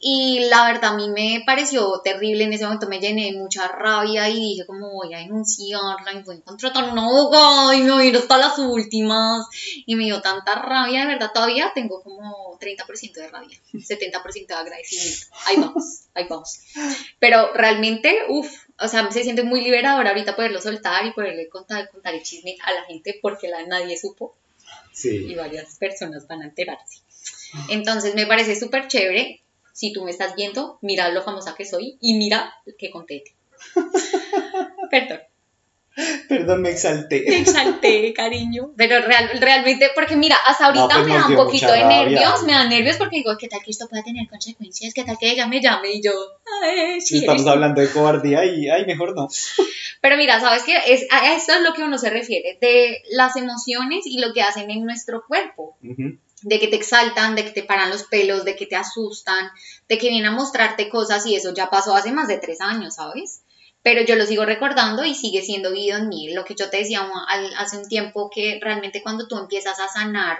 Y 0.02 0.48
la 0.48 0.64
verdad 0.64 0.94
a 0.94 0.96
mí 0.96 1.10
me 1.10 1.42
pareció 1.44 2.00
terrible, 2.02 2.44
en 2.44 2.54
ese 2.54 2.64
momento 2.64 2.88
me 2.88 3.00
llené 3.00 3.32
de 3.32 3.38
mucha 3.38 3.68
rabia 3.68 4.30
y 4.30 4.34
dije 4.34 4.64
como 4.66 4.90
voy 4.94 5.12
a 5.12 5.18
denunciarla 5.18 6.14
y 6.14 6.22
voy 6.22 6.38
a 6.38 6.40
contratar 6.40 6.90
un 6.90 6.98
abogado 6.98 7.74
y 7.74 7.82
me 7.82 7.92
voy 7.92 8.04
a 8.04 8.08
ir 8.08 8.16
hasta 8.16 8.38
las 8.38 8.58
últimas. 8.58 9.46
Y 9.84 9.96
me 9.96 10.04
dio 10.04 10.22
tanta 10.22 10.54
rabia, 10.54 11.00
de 11.00 11.06
verdad 11.06 11.32
todavía 11.34 11.72
tengo 11.74 12.02
como 12.02 12.58
30% 12.58 13.12
de 13.12 13.28
rabia, 13.28 13.58
70% 13.74 14.46
de 14.46 14.54
agradecimiento. 14.54 15.26
Ahí 15.44 15.56
vamos, 15.58 15.84
ahí 16.14 16.26
vamos. 16.30 16.60
Pero 17.18 17.52
realmente, 17.52 18.20
uff, 18.28 18.50
o 18.78 18.88
sea, 18.88 19.10
se 19.10 19.22
siente 19.22 19.42
muy 19.42 19.60
liberador 19.60 20.08
ahorita 20.08 20.34
poderlo 20.34 20.62
soltar 20.62 21.04
y 21.04 21.12
poderle 21.12 21.50
contar, 21.50 21.90
contar 21.90 22.14
el 22.14 22.22
chisme 22.22 22.56
a 22.64 22.72
la 22.72 22.84
gente 22.84 23.18
porque 23.20 23.48
la, 23.48 23.66
nadie 23.66 23.98
supo 23.98 24.34
y 24.92 24.96
Sí. 24.96 25.34
varias 25.34 25.76
personas 25.76 26.26
van 26.26 26.40
a 26.40 26.46
enterarse. 26.46 27.00
Entonces 27.68 28.14
me 28.14 28.26
parece 28.26 28.58
súper 28.58 28.88
chévere. 28.88 29.42
Si 29.80 29.94
tú 29.94 30.04
me 30.04 30.10
estás 30.10 30.34
viendo, 30.36 30.78
mira 30.82 31.08
lo 31.08 31.22
famosa 31.22 31.54
que 31.54 31.64
soy 31.64 31.96
y 32.02 32.12
mira 32.12 32.52
que 32.78 32.90
conté. 32.90 33.24
Perdón, 34.90 35.20
Perdón, 36.28 36.58
me 36.62 36.68
me 36.68 36.74
exalté. 36.74 37.38
exalté, 37.40 38.12
cariño. 38.12 38.72
Pero 38.76 39.00
real- 39.06 39.30
realmente, 39.40 39.88
porque 39.94 40.16
mira, 40.16 40.36
hasta 40.46 40.66
ahorita 40.66 40.84
No, 40.86 40.94
pues 41.00 41.06
me 41.06 41.14
da 41.14 41.26
un 41.28 41.34
poquito 41.36 41.72
de 41.72 41.80
rabia. 41.80 42.02
nervios, 42.04 42.42
me 42.44 42.52
da 42.52 42.64
nervios 42.68 42.96
porque 42.98 43.16
digo, 43.16 43.32
¿qué 43.38 43.48
tal 43.48 43.60
que 43.64 43.70
esto 43.70 43.88
pueda 43.88 44.02
tener 44.02 44.28
consecuencias? 44.28 44.92
¿Qué 44.92 45.02
tal 45.04 45.16
que 45.18 45.30
ella 45.30 45.46
me 45.46 45.62
llame 45.62 45.92
y 45.92 46.02
yo, 46.02 46.12
ay, 46.62 47.00
sí, 47.00 47.16
Estamos 47.18 47.36
eres 47.40 47.44
tú"? 47.46 47.50
hablando 47.50 47.80
de 47.80 47.90
cobardía 47.90 48.44
y, 48.44 48.68
ay, 48.68 48.84
mejor 48.84 49.16
no. 49.16 49.28
Pero 50.02 50.16
mira, 50.18 50.38
¿sabes 50.40 50.62
qué? 50.64 50.74
Es, 50.88 51.06
a 51.10 51.34
esto 51.34 51.54
es 51.54 51.62
lo 51.62 51.72
que 51.72 51.82
uno 51.84 51.96
se 51.96 52.10
refiere, 52.10 52.58
de 52.60 53.02
las 53.12 53.34
emociones 53.36 54.02
y 54.06 54.18
lo 54.20 54.34
que 54.34 54.42
hacen 54.42 54.70
en 54.70 54.84
nuestro 54.84 55.24
cuerpo. 55.26 55.76
Ujú. 55.82 56.18
De 56.42 56.58
que 56.58 56.68
te 56.68 56.76
exaltan, 56.76 57.34
de 57.34 57.44
que 57.44 57.50
te 57.50 57.62
paran 57.62 57.90
los 57.90 58.04
pelos, 58.04 58.44
de 58.44 58.56
que 58.56 58.66
te 58.66 58.76
asustan, 58.76 59.50
de 59.88 59.98
que 59.98 60.08
vienen 60.08 60.32
a 60.32 60.34
mostrarte 60.34 60.88
cosas 60.88 61.26
y 61.26 61.34
eso 61.34 61.52
ya 61.54 61.70
pasó 61.70 61.94
hace 61.94 62.12
más 62.12 62.28
de 62.28 62.38
tres 62.38 62.60
años, 62.60 62.94
¿sabes? 62.94 63.42
Pero 63.82 64.02
yo 64.02 64.16
lo 64.16 64.26
sigo 64.26 64.44
recordando 64.44 65.04
y 65.04 65.14
sigue 65.14 65.42
siendo 65.42 65.72
vivido 65.72 65.98
en 65.98 66.08
mí. 66.08 66.32
Lo 66.32 66.44
que 66.44 66.54
yo 66.54 66.68
te 66.68 66.78
decía 66.78 67.08
hace 67.56 67.78
un 67.78 67.88
tiempo, 67.88 68.30
que 68.30 68.58
realmente 68.60 69.02
cuando 69.02 69.26
tú 69.26 69.38
empiezas 69.38 69.80
a 69.80 69.88
sanar 69.88 70.38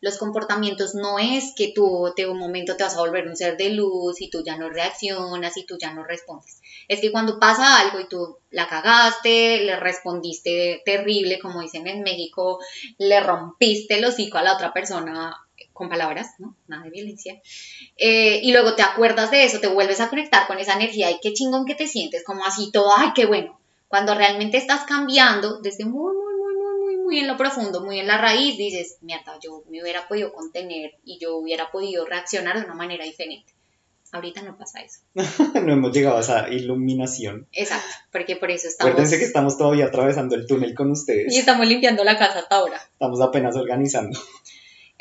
los 0.00 0.18
comportamientos, 0.18 0.94
no 0.94 1.18
es 1.18 1.52
que 1.54 1.72
tú 1.74 2.12
de 2.16 2.26
un 2.26 2.38
momento 2.38 2.76
te 2.76 2.84
vas 2.84 2.96
a 2.96 3.00
volver 3.00 3.28
un 3.28 3.36
ser 3.36 3.56
de 3.56 3.70
luz 3.70 4.20
y 4.20 4.30
tú 4.30 4.42
ya 4.44 4.56
no 4.56 4.70
reaccionas 4.70 5.56
y 5.56 5.66
tú 5.66 5.76
ya 5.78 5.92
no 5.92 6.04
respondes. 6.04 6.59
Es 6.90 7.00
que 7.00 7.12
cuando 7.12 7.38
pasa 7.38 7.78
algo 7.78 8.00
y 8.00 8.08
tú 8.08 8.38
la 8.50 8.66
cagaste, 8.66 9.60
le 9.62 9.76
respondiste 9.76 10.82
terrible, 10.84 11.38
como 11.38 11.60
dicen 11.60 11.86
en 11.86 12.02
México, 12.02 12.58
le 12.98 13.20
rompiste 13.20 13.94
el 13.94 14.04
hocico 14.04 14.38
a 14.38 14.42
la 14.42 14.54
otra 14.54 14.72
persona 14.72 15.36
con 15.72 15.88
palabras, 15.88 16.34
¿no? 16.38 16.56
Nada 16.66 16.82
de 16.82 16.90
violencia. 16.90 17.40
Eh, 17.96 18.40
y 18.42 18.50
luego 18.50 18.74
te 18.74 18.82
acuerdas 18.82 19.30
de 19.30 19.44
eso, 19.44 19.60
te 19.60 19.68
vuelves 19.68 20.00
a 20.00 20.08
conectar 20.08 20.48
con 20.48 20.58
esa 20.58 20.74
energía 20.74 21.12
y 21.12 21.20
qué 21.20 21.32
chingón 21.32 21.64
que 21.64 21.76
te 21.76 21.86
sientes, 21.86 22.24
como 22.24 22.44
así 22.44 22.72
todo, 22.72 22.92
ay, 22.96 23.10
qué 23.14 23.24
bueno. 23.24 23.60
Cuando 23.86 24.16
realmente 24.16 24.56
estás 24.56 24.84
cambiando 24.84 25.60
desde 25.60 25.84
muy, 25.84 26.12
muy, 26.12 26.34
muy, 26.34 26.54
muy, 26.56 26.74
muy, 26.74 26.96
muy 27.04 27.18
en 27.20 27.28
lo 27.28 27.36
profundo, 27.36 27.84
muy 27.84 28.00
en 28.00 28.08
la 28.08 28.18
raíz, 28.18 28.58
dices, 28.58 28.98
mierda, 29.00 29.38
yo 29.40 29.62
me 29.70 29.80
hubiera 29.80 30.08
podido 30.08 30.32
contener 30.32 30.94
y 31.04 31.20
yo 31.20 31.36
hubiera 31.36 31.70
podido 31.70 32.04
reaccionar 32.04 32.58
de 32.58 32.64
una 32.64 32.74
manera 32.74 33.04
diferente. 33.04 33.54
Ahorita 34.12 34.42
no 34.42 34.56
pasa 34.56 34.80
eso. 34.80 35.00
no 35.62 35.72
hemos 35.72 35.92
llegado 35.92 36.16
a 36.16 36.20
esa 36.20 36.48
iluminación. 36.48 37.46
Exacto, 37.52 37.88
porque 38.10 38.36
por 38.36 38.50
eso 38.50 38.68
estamos... 38.68 38.92
Acuérdense 38.92 39.18
que 39.18 39.24
estamos 39.24 39.56
todavía 39.56 39.86
atravesando 39.86 40.34
el 40.34 40.46
túnel 40.46 40.74
con 40.74 40.90
ustedes. 40.90 41.32
Y 41.34 41.38
estamos 41.38 41.66
limpiando 41.66 42.02
la 42.02 42.18
casa 42.18 42.40
hasta 42.40 42.56
ahora. 42.56 42.80
Estamos 42.92 43.20
apenas 43.20 43.56
organizando. 43.56 44.18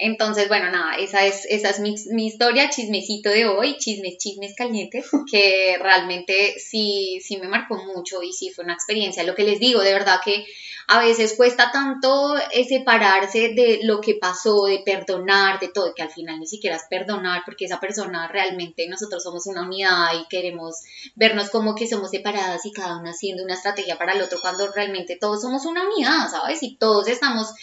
Entonces, 0.01 0.47
bueno, 0.47 0.71
nada, 0.71 0.95
esa 0.95 1.25
es, 1.25 1.45
esa 1.49 1.71
es 1.71 1.81
mi, 1.81 1.93
mi, 2.11 2.27
historia, 2.27 2.69
chismecito 2.69 3.29
de 3.29 3.45
hoy, 3.45 3.77
chismes, 3.77 4.17
chismes 4.17 4.55
calientes, 4.55 5.05
que 5.29 5.77
realmente 5.77 6.57
sí, 6.57 7.19
sí 7.21 7.35
me 7.35 7.49
marcó 7.49 7.75
mucho 7.75 8.23
y 8.23 8.31
sí 8.31 8.49
fue 8.49 8.63
una 8.63 8.75
experiencia. 8.75 9.23
Lo 9.23 9.35
que 9.35 9.43
les 9.43 9.59
digo, 9.59 9.81
de 9.81 9.91
verdad 9.91 10.21
que 10.23 10.45
a 10.87 10.99
veces 10.99 11.35
cuesta 11.35 11.69
tanto 11.71 12.37
eh, 12.37 12.63
separarse 12.63 13.49
de 13.49 13.81
lo 13.83 13.99
que 13.99 14.15
pasó, 14.15 14.63
de 14.67 14.79
perdonar, 14.79 15.59
de 15.59 15.67
todo, 15.67 15.93
que 15.93 16.01
al 16.01 16.09
final 16.09 16.39
ni 16.39 16.47
siquiera 16.47 16.77
es 16.77 16.83
perdonar, 16.89 17.41
porque 17.45 17.65
esa 17.65 17.81
persona 17.81 18.29
realmente 18.29 18.87
nosotros 18.87 19.21
somos 19.21 19.47
una 19.47 19.63
unidad 19.63 20.13
y 20.19 20.27
queremos 20.29 20.77
vernos 21.15 21.49
como 21.49 21.75
que 21.75 21.87
somos 21.87 22.09
separadas 22.09 22.65
y 22.65 22.71
cada 22.71 22.97
una 22.97 23.11
haciendo 23.11 23.43
una 23.43 23.55
estrategia 23.55 23.97
para 23.97 24.13
el 24.13 24.21
otro, 24.21 24.39
cuando 24.41 24.71
realmente 24.71 25.17
todos 25.19 25.41
somos 25.41 25.65
una 25.65 25.83
unidad, 25.83 26.29
¿sabes? 26.31 26.63
Y 26.63 26.77
todos 26.77 27.09
estamos 27.09 27.53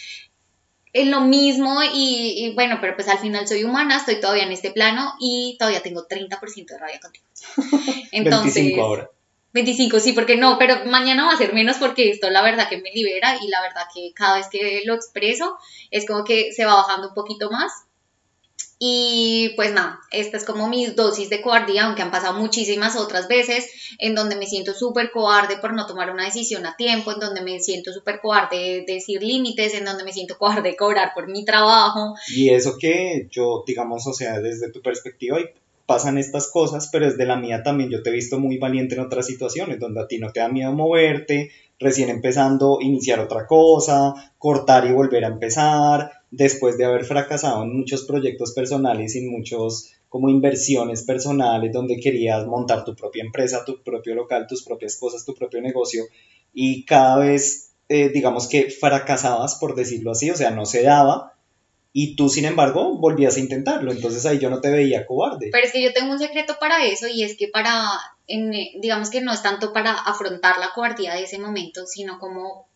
en 0.93 1.11
lo 1.11 1.20
mismo 1.20 1.80
y, 1.93 2.53
bueno, 2.55 2.78
pero 2.80 2.95
pues 2.95 3.09
al 3.09 3.18
final 3.18 3.47
soy 3.47 3.64
humana, 3.64 3.97
estoy 3.97 4.20
todavía 4.20 4.45
en 4.45 4.53
este 4.53 4.70
plano 4.70 5.14
y 5.20 5.57
todavía 5.59 5.82
tengo 5.82 6.07
30% 6.07 6.66
de 6.66 6.78
rabia 6.78 7.01
contigo. 7.01 7.26
Entonces, 8.12 8.55
25 8.55 8.82
ahora. 8.82 9.11
25, 9.53 10.01
sí, 10.01 10.12
porque 10.12 10.37
no, 10.37 10.59
pero 10.59 10.84
mañana 10.84 11.24
va 11.24 11.32
a 11.32 11.39
ser 11.39 11.55
menos 11.55 11.78
porque 11.78 12.11
esto 12.11 12.28
la 12.28 12.43
verdad 12.43 12.68
que 12.68 12.76
me 12.76 12.91
libera 12.91 13.39
y 13.43 13.49
la 13.49 13.62
verdad 13.62 13.84
que 13.95 14.12
cada 14.14 14.37
vez 14.37 14.49
que 14.49 14.82
lo 14.84 14.95
expreso 14.95 15.57
es 15.91 16.07
como 16.07 16.24
que 16.24 16.53
se 16.53 16.66
va 16.66 16.74
bajando 16.74 17.09
un 17.09 17.14
poquito 17.14 17.51
más 17.51 17.86
y 18.78 19.54
pues 19.56 19.72
nada, 19.72 20.00
esta 20.10 20.36
es 20.36 20.44
como 20.44 20.68
mi 20.68 20.86
dosis 20.86 21.30
de 21.30 21.40
cobardía, 21.40 21.86
aunque 21.86 22.02
han 22.02 22.10
pasado 22.10 22.38
muchísimas 22.38 22.96
otras 22.96 23.26
veces 23.26 23.66
en 23.98 24.14
donde 24.14 24.36
me 24.36 24.46
siento 24.46 24.74
súper 24.74 25.10
cobarde 25.10 25.56
por 25.56 25.72
no 25.72 25.86
tomar 25.86 26.10
una 26.10 26.26
decisión 26.26 26.66
a 26.66 26.76
tiempo, 26.76 27.12
en 27.12 27.20
donde 27.20 27.40
me 27.40 27.58
siento 27.60 27.92
súper 27.92 28.20
cobarde 28.20 28.84
de 28.86 28.94
decir 28.94 29.22
límites, 29.22 29.72
en 29.74 29.86
donde 29.86 30.04
me 30.04 30.12
siento 30.12 30.36
cobarde 30.36 30.70
de 30.70 30.76
cobrar 30.76 31.12
por 31.14 31.28
mi 31.28 31.44
trabajo. 31.44 32.14
Y 32.28 32.50
eso 32.50 32.76
que 32.78 33.28
yo, 33.30 33.64
digamos, 33.66 34.06
o 34.06 34.12
sea, 34.12 34.40
desde 34.40 34.70
tu 34.70 34.82
perspectiva, 34.82 35.38
pasan 35.86 36.18
estas 36.18 36.50
cosas, 36.50 36.88
pero 36.92 37.06
desde 37.06 37.24
la 37.24 37.36
mía 37.36 37.62
también 37.62 37.90
yo 37.90 38.02
te 38.02 38.10
he 38.10 38.12
visto 38.12 38.38
muy 38.38 38.58
valiente 38.58 38.96
en 38.96 39.00
otras 39.00 39.26
situaciones, 39.26 39.80
donde 39.80 40.02
a 40.02 40.06
ti 40.06 40.18
no 40.18 40.32
te 40.32 40.40
da 40.40 40.48
miedo 40.48 40.72
moverte, 40.72 41.50
recién 41.78 42.10
empezando, 42.10 42.78
iniciar 42.80 43.20
otra 43.20 43.46
cosa, 43.46 44.12
cortar 44.38 44.86
y 44.86 44.92
volver 44.92 45.24
a 45.24 45.28
empezar, 45.28 46.10
después 46.37 46.76
de 46.76 46.84
haber 46.84 47.05
fracasado 47.05 47.62
en 47.62 47.76
muchos 47.76 48.05
proyectos 48.05 48.53
personales 48.53 49.14
y 49.16 49.20
en 49.20 49.30
muchos 49.30 49.93
como 50.09 50.28
inversiones 50.28 51.03
personales 51.03 51.72
donde 51.72 51.99
querías 51.99 52.47
montar 52.47 52.84
tu 52.84 52.95
propia 52.95 53.24
empresa, 53.24 53.64
tu 53.64 53.82
propio 53.82 54.14
local, 54.14 54.47
tus 54.47 54.62
propias 54.62 54.97
cosas, 54.97 55.24
tu 55.24 55.34
propio 55.34 55.61
negocio 55.61 56.05
y 56.53 56.84
cada 56.84 57.18
vez 57.18 57.72
eh, 57.89 58.11
digamos 58.11 58.49
que 58.49 58.70
fracasabas 58.70 59.57
por 59.57 59.74
decirlo 59.74 60.12
así, 60.12 60.30
o 60.30 60.37
sea, 60.37 60.51
no 60.51 60.66
se 60.66 60.82
daba 60.82 61.34
y 61.93 62.14
tú 62.16 62.28
sin 62.28 62.45
embargo 62.45 62.99
volvías 62.99 63.37
a 63.37 63.41
intentarlo, 63.41 63.91
entonces 63.91 64.26
ahí 64.26 64.39
yo 64.39 64.51
no 64.51 64.61
te 64.61 64.70
veía 64.70 65.07
cobarde. 65.07 65.49
Pero 65.51 65.64
es 65.64 65.72
que 65.72 65.82
yo 65.82 65.95
tengo 65.95 66.12
un 66.12 66.18
secreto 66.18 66.57
para 66.61 66.84
eso 66.84 67.07
y 67.09 67.22
es 67.22 67.37
que 67.39 67.49
para, 67.49 67.89
digamos 68.80 69.09
que 69.09 69.22
no 69.22 69.32
es 69.32 69.43
tanto 69.43 69.72
para 69.72 69.93
afrontar 69.93 70.59
la 70.59 70.72
cobardía 70.74 71.14
de 71.14 71.22
ese 71.22 71.39
momento, 71.39 71.87
sino 71.87 72.18
como 72.18 72.68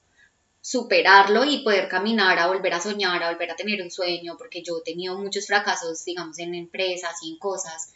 superarlo 0.61 1.45
y 1.45 1.63
poder 1.63 1.89
caminar 1.89 2.39
a 2.39 2.47
volver 2.47 2.75
a 2.75 2.81
soñar, 2.81 3.23
a 3.23 3.31
volver 3.31 3.51
a 3.51 3.57
tener 3.57 3.81
un 3.83 3.91
sueño, 3.91 4.37
porque 4.37 4.63
yo 4.63 4.79
he 4.79 4.91
tenido 4.91 5.19
muchos 5.19 5.47
fracasos, 5.47 6.05
digamos, 6.05 6.39
en 6.39 6.55
empresas 6.55 7.15
y 7.23 7.33
en 7.33 7.39
cosas, 7.39 7.93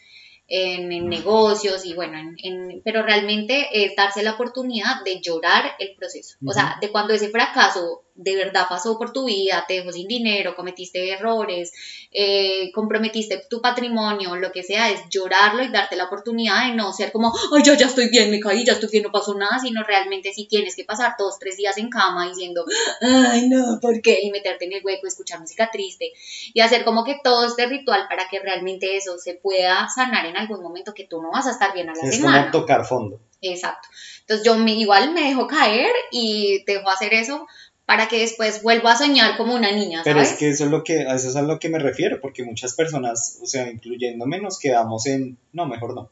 en, 0.47 0.87
negocios 1.09 1.85
y 1.85 1.93
bueno, 1.93 2.17
en, 2.37 2.81
pero 2.83 3.03
realmente 3.03 3.67
es 3.71 3.95
darse 3.95 4.23
la 4.23 4.33
oportunidad 4.33 5.03
de 5.03 5.21
llorar 5.21 5.75
el 5.79 5.95
proceso, 5.95 6.37
o 6.45 6.53
sea, 6.53 6.77
de 6.81 6.91
cuando 6.91 7.13
ese 7.13 7.29
fracaso 7.29 8.04
de 8.15 8.35
verdad 8.35 8.65
pasó 8.69 8.97
por 8.97 9.11
tu 9.11 9.25
vida, 9.25 9.65
te 9.67 9.75
dejó 9.75 9.91
sin 9.91 10.07
dinero, 10.07 10.55
cometiste 10.55 11.11
errores, 11.11 11.73
eh, 12.11 12.71
comprometiste 12.73 13.43
tu 13.49 13.61
patrimonio, 13.61 14.37
lo 14.37 14.51
que 14.53 14.63
sea, 14.63 14.89
es 14.89 15.01
llorarlo 15.09 15.63
y 15.63 15.67
darte 15.69 15.97
la 15.97 16.05
oportunidad 16.05 16.67
de 16.67 16.75
no 16.75 16.93
ser 16.93 17.11
como, 17.11 17.33
ay, 17.53 17.63
ya, 17.63 17.75
ya 17.75 17.87
estoy 17.87 18.09
bien, 18.09 18.31
me 18.31 18.39
caí, 18.39 18.65
ya 18.65 18.73
estoy 18.73 18.89
bien, 18.89 19.03
no 19.03 19.11
pasó 19.11 19.35
nada, 19.35 19.59
sino 19.59 19.83
realmente 19.83 20.31
si 20.33 20.47
tienes 20.47 20.75
que 20.75 20.85
pasar 20.85 21.15
dos, 21.19 21.37
tres 21.39 21.57
días 21.57 21.77
en 21.77 21.89
cama 21.89 22.27
diciendo, 22.27 22.63
ay, 23.01 23.49
no, 23.49 23.79
¿por 23.81 24.01
qué? 24.01 24.19
Y 24.21 24.31
meterte 24.31 24.65
en 24.65 24.73
el 24.73 24.85
hueco, 24.85 25.07
escuchar 25.07 25.41
música 25.41 25.69
triste 25.71 26.13
y 26.53 26.61
hacer 26.61 26.85
como 26.85 27.03
que 27.03 27.19
todo 27.21 27.45
este 27.45 27.65
ritual 27.65 28.07
para 28.07 28.29
que 28.29 28.39
realmente 28.39 28.95
eso 28.95 29.17
se 29.17 29.33
pueda 29.33 29.89
sanar 29.93 30.25
en 30.25 30.37
algún 30.37 30.61
momento 30.61 30.93
que 30.93 31.05
tú 31.05 31.21
no 31.21 31.31
vas 31.31 31.47
a 31.47 31.51
estar 31.51 31.73
bien 31.73 31.89
a 31.89 31.93
la 31.93 32.07
es 32.07 32.15
semana. 32.15 32.37
Es 32.37 32.51
como 32.51 32.61
tocar 32.63 32.85
fondo. 32.85 33.19
Exacto. 33.41 33.89
Entonces 34.21 34.45
yo 34.45 34.55
me, 34.55 34.71
igual 34.73 35.13
me 35.13 35.27
dejo 35.27 35.45
caer 35.47 35.91
y 36.11 36.63
dejo 36.65 36.89
hacer 36.89 37.13
eso 37.13 37.45
para 37.85 38.07
que 38.07 38.19
después 38.19 38.63
vuelva 38.63 38.93
a 38.93 38.97
soñar 38.97 39.37
como 39.37 39.55
una 39.55 39.71
niña. 39.71 40.01
Pero 40.03 40.19
es 40.19 40.33
que 40.33 40.49
eso 40.49 40.65
es 40.65 40.71
lo 40.71 40.83
que, 40.83 41.01
a 41.01 41.15
eso 41.15 41.29
es 41.29 41.35
a 41.35 41.41
lo 41.41 41.59
que 41.59 41.69
me 41.69 41.79
refiero, 41.79 42.19
porque 42.19 42.43
muchas 42.43 42.73
personas, 42.73 43.39
o 43.41 43.45
sea, 43.45 43.69
incluyéndome, 43.69 44.41
nos 44.41 44.59
quedamos 44.59 45.05
en, 45.05 45.37
no, 45.53 45.67
mejor 45.67 45.93
no. 45.93 46.09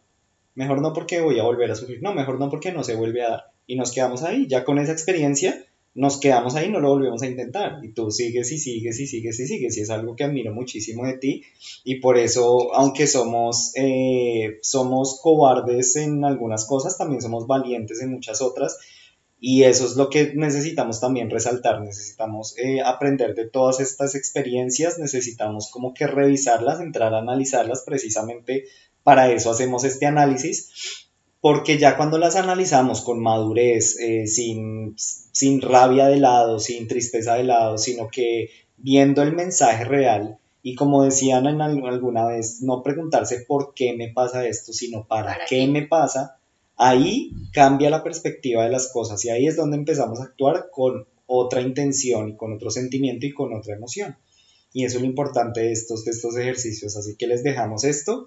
Mejor 0.56 0.82
no 0.82 0.94
porque 0.94 1.20
voy 1.20 1.40
a 1.40 1.44
volver 1.44 1.72
a 1.72 1.76
sufrir, 1.76 2.02
no, 2.04 2.14
mejor 2.14 2.40
no 2.40 2.50
porque 2.50 2.72
no 2.72 2.84
se 2.84 2.96
vuelve 2.96 3.26
a 3.26 3.30
dar. 3.30 3.44
Y 3.66 3.76
nos 3.76 3.92
quedamos 3.92 4.22
ahí, 4.24 4.46
ya 4.48 4.64
con 4.64 4.78
esa 4.78 4.92
experiencia, 4.92 5.66
nos 5.96 6.20
quedamos 6.20 6.56
ahí, 6.56 6.70
no 6.70 6.80
lo 6.80 6.90
volvemos 6.90 7.22
a 7.24 7.28
intentar. 7.28 7.80
Y 7.84 7.90
tú 7.90 8.12
sigues 8.12 8.52
y 8.52 8.60
sigues 8.60 9.00
y 9.00 9.08
sigues 9.08 9.40
y 9.40 9.48
sigues. 9.48 9.78
Y 9.78 9.82
es 9.82 9.90
algo 9.90 10.16
que 10.16 10.24
admiro 10.24 10.54
muchísimo 10.54 11.06
de 11.06 11.18
ti. 11.18 11.44
Y 11.84 11.96
por 12.00 12.18
eso, 12.18 12.74
aunque 12.76 13.08
somos, 13.08 13.72
eh, 13.76 14.60
somos 14.62 15.20
cobardes 15.22 15.96
en 15.96 16.24
algunas 16.26 16.66
cosas, 16.66 16.98
también 16.98 17.22
somos 17.22 17.48
valientes 17.48 18.02
en 18.02 18.12
muchas 18.12 18.42
otras 18.42 18.78
y 19.46 19.64
eso 19.64 19.86
es 19.86 19.98
lo 19.98 20.10
que 20.10 20.32
necesitamos 20.36 21.02
también 21.02 21.30
resaltar, 21.30 21.82
necesitamos 21.82 22.58
eh, 22.58 22.80
aprender 22.80 23.36
de 23.36 23.50
todas 23.50 23.82
estas 23.82 24.16
experiencias, 24.16 25.00
necesitamos 25.00 25.70
como 25.70 25.94
que 25.94 26.08
revisarlas, 26.08 26.80
entrar 26.80 27.14
a 27.14 27.20
analizarlas, 27.20 27.84
precisamente 27.86 28.64
para 29.04 29.34
eso 29.34 29.52
hacemos 29.52 29.84
este 29.84 30.06
análisis, 30.06 31.10
porque 31.42 31.78
ya 31.78 31.98
cuando 31.98 32.18
las 32.20 32.38
analizamos 32.38 33.02
con 33.02 33.20
madurez, 33.20 34.00
eh, 34.00 34.28
sin, 34.28 34.96
sin 34.98 35.60
rabia 35.60 36.08
de 36.08 36.22
lado, 36.22 36.58
sin 36.58 36.88
tristeza 36.88 37.36
de 37.36 37.44
lado, 37.44 37.78
sino 37.78 38.08
que 38.08 38.50
viendo 38.78 39.24
el 39.24 39.34
mensaje 39.34 39.84
real, 39.84 40.38
y 40.62 40.76
como 40.76 41.04
decían 41.04 41.48
en 41.48 41.62
alguna 41.62 42.26
vez, 42.28 42.62
no 42.62 42.82
preguntarse 42.82 43.44
por 43.46 43.74
qué 43.74 43.92
me 43.92 44.08
pasa 44.08 44.48
esto, 44.48 44.72
sino 44.72 45.06
para, 45.06 45.40
qué. 45.50 45.68
me 45.68 45.82
pasa, 45.82 46.38
ahí 46.84 47.32
cambia 47.54 47.90
la 47.90 48.04
perspectiva 48.04 48.64
de 48.64 48.70
las 48.70 48.92
cosas 48.92 49.24
y 49.24 49.30
ahí 49.30 49.48
es 49.48 49.56
donde 49.56 49.78
empezamos 49.78 50.20
a 50.20 50.26
actuar 50.26 50.68
con 50.72 51.08
otra 51.26 51.62
intención 51.62 52.30
y 52.30 52.36
con 52.36 52.54
otro 52.54 52.70
sentimiento 52.70 53.26
y 53.26 53.34
con 53.34 53.54
otra 53.54 53.76
emoción. 53.76 54.18
Y 54.74 54.86
eso 54.86 54.98
es 54.98 55.04
lo 55.04 55.08
importante 55.08 55.62
de 55.62 55.72
estos, 55.72 56.04
de 56.04 56.12
estos 56.12 56.36
ejercicios. 56.36 56.98
Así 56.98 57.16
que 57.16 57.28
les 57.28 57.44
dejamos 57.44 57.84
esto 57.84 58.26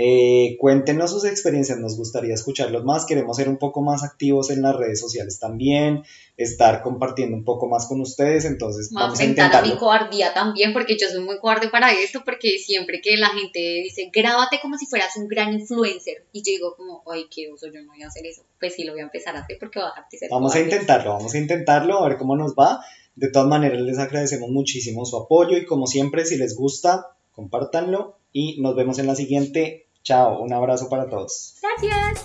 eh, 0.00 0.56
cuéntenos 0.60 1.10
sus 1.10 1.24
experiencias, 1.24 1.76
nos 1.80 1.96
gustaría 1.96 2.32
escucharlos 2.32 2.84
más. 2.84 3.04
Queremos 3.04 3.36
ser 3.36 3.48
un 3.48 3.56
poco 3.56 3.82
más 3.82 4.04
activos 4.04 4.48
en 4.50 4.62
las 4.62 4.76
redes 4.76 5.00
sociales 5.00 5.40
también, 5.40 6.04
estar 6.36 6.82
compartiendo 6.82 7.36
un 7.36 7.42
poco 7.42 7.66
más 7.66 7.88
con 7.88 8.00
ustedes. 8.00 8.44
Entonces, 8.44 8.90
vamos 8.92 9.18
a 9.18 9.24
intentar. 9.24 9.66
mi 9.66 9.76
cobardía 9.76 10.32
también, 10.32 10.72
porque 10.72 10.96
yo 10.96 11.08
soy 11.08 11.24
muy 11.24 11.40
cobarde 11.40 11.68
para 11.68 11.90
esto, 11.90 12.22
porque 12.24 12.58
siempre 12.58 13.00
que 13.00 13.16
la 13.16 13.30
gente 13.30 13.58
dice, 13.58 14.08
grábate 14.14 14.60
como 14.62 14.78
si 14.78 14.86
fueras 14.86 15.16
un 15.16 15.26
gran 15.26 15.52
influencer, 15.52 16.24
y 16.30 16.42
yo 16.42 16.52
digo, 16.52 16.76
como, 16.76 17.02
ay, 17.10 17.26
qué 17.28 17.50
uso, 17.52 17.66
yo 17.66 17.82
no 17.82 17.88
voy 17.88 18.04
a 18.04 18.06
hacer 18.06 18.24
eso. 18.24 18.42
Pues 18.60 18.76
sí, 18.76 18.84
lo 18.84 18.92
voy 18.92 19.00
a 19.00 19.06
empezar 19.06 19.34
a 19.34 19.40
hacer 19.40 19.56
porque 19.58 19.80
va 19.80 19.88
a 19.88 20.06
ser 20.08 20.30
Vamos 20.30 20.54
a 20.54 20.60
intentarlo, 20.60 21.14
vamos 21.14 21.34
a 21.34 21.38
intentarlo, 21.38 21.98
a 21.98 22.08
ver 22.08 22.18
cómo 22.18 22.36
nos 22.36 22.54
va. 22.54 22.84
De 23.16 23.32
todas 23.32 23.48
maneras, 23.48 23.80
les 23.80 23.98
agradecemos 23.98 24.48
muchísimo 24.48 25.04
su 25.04 25.16
apoyo 25.16 25.56
y 25.56 25.66
como 25.66 25.88
siempre, 25.88 26.24
si 26.24 26.36
les 26.36 26.54
gusta, 26.54 27.16
compártanlo 27.32 28.16
y 28.32 28.60
nos 28.60 28.76
vemos 28.76 29.00
en 29.00 29.08
la 29.08 29.16
siguiente 29.16 29.87
Chao, 30.08 30.40
un 30.40 30.50
abrazo 30.54 30.88
para 30.88 31.06
todos. 31.06 31.52
Gracias. 31.60 32.24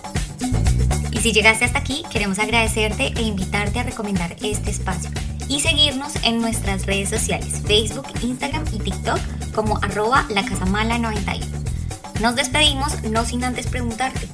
Y 1.12 1.18
si 1.18 1.34
llegaste 1.34 1.66
hasta 1.66 1.80
aquí, 1.80 2.06
queremos 2.10 2.40
agradecerte 2.40 3.08
e 3.08 3.24
invitarte 3.24 3.78
a 3.78 3.84
recomendar 3.84 4.38
este 4.42 4.70
espacio 4.70 5.10
y 5.50 5.60
seguirnos 5.60 6.16
en 6.24 6.40
nuestras 6.40 6.86
redes 6.86 7.10
sociales, 7.10 7.62
Facebook, 7.68 8.08
Instagram 8.22 8.64
y 8.72 8.80
TikTok 8.80 9.20
como 9.54 9.80
arroba 9.84 10.26
lacasamala91. 10.30 11.46
Nos 12.22 12.38
despedimos 12.38 13.04
no 13.04 13.26
sin 13.26 13.44
antes 13.44 13.68
preguntarte, 13.68 14.30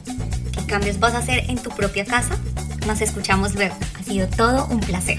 ¿qué 0.52 0.64
cambios 0.68 1.00
vas 1.00 1.16
a 1.16 1.18
hacer 1.18 1.50
en 1.50 1.58
tu 1.58 1.72
propia 1.72 2.06
casa? 2.06 2.38
Nos 2.86 3.02
escuchamos 3.02 3.56
luego. 3.56 3.74
Ha 4.00 4.04
sido 4.04 4.28
todo 4.28 4.68
un 4.68 4.80
placer. 4.80 5.18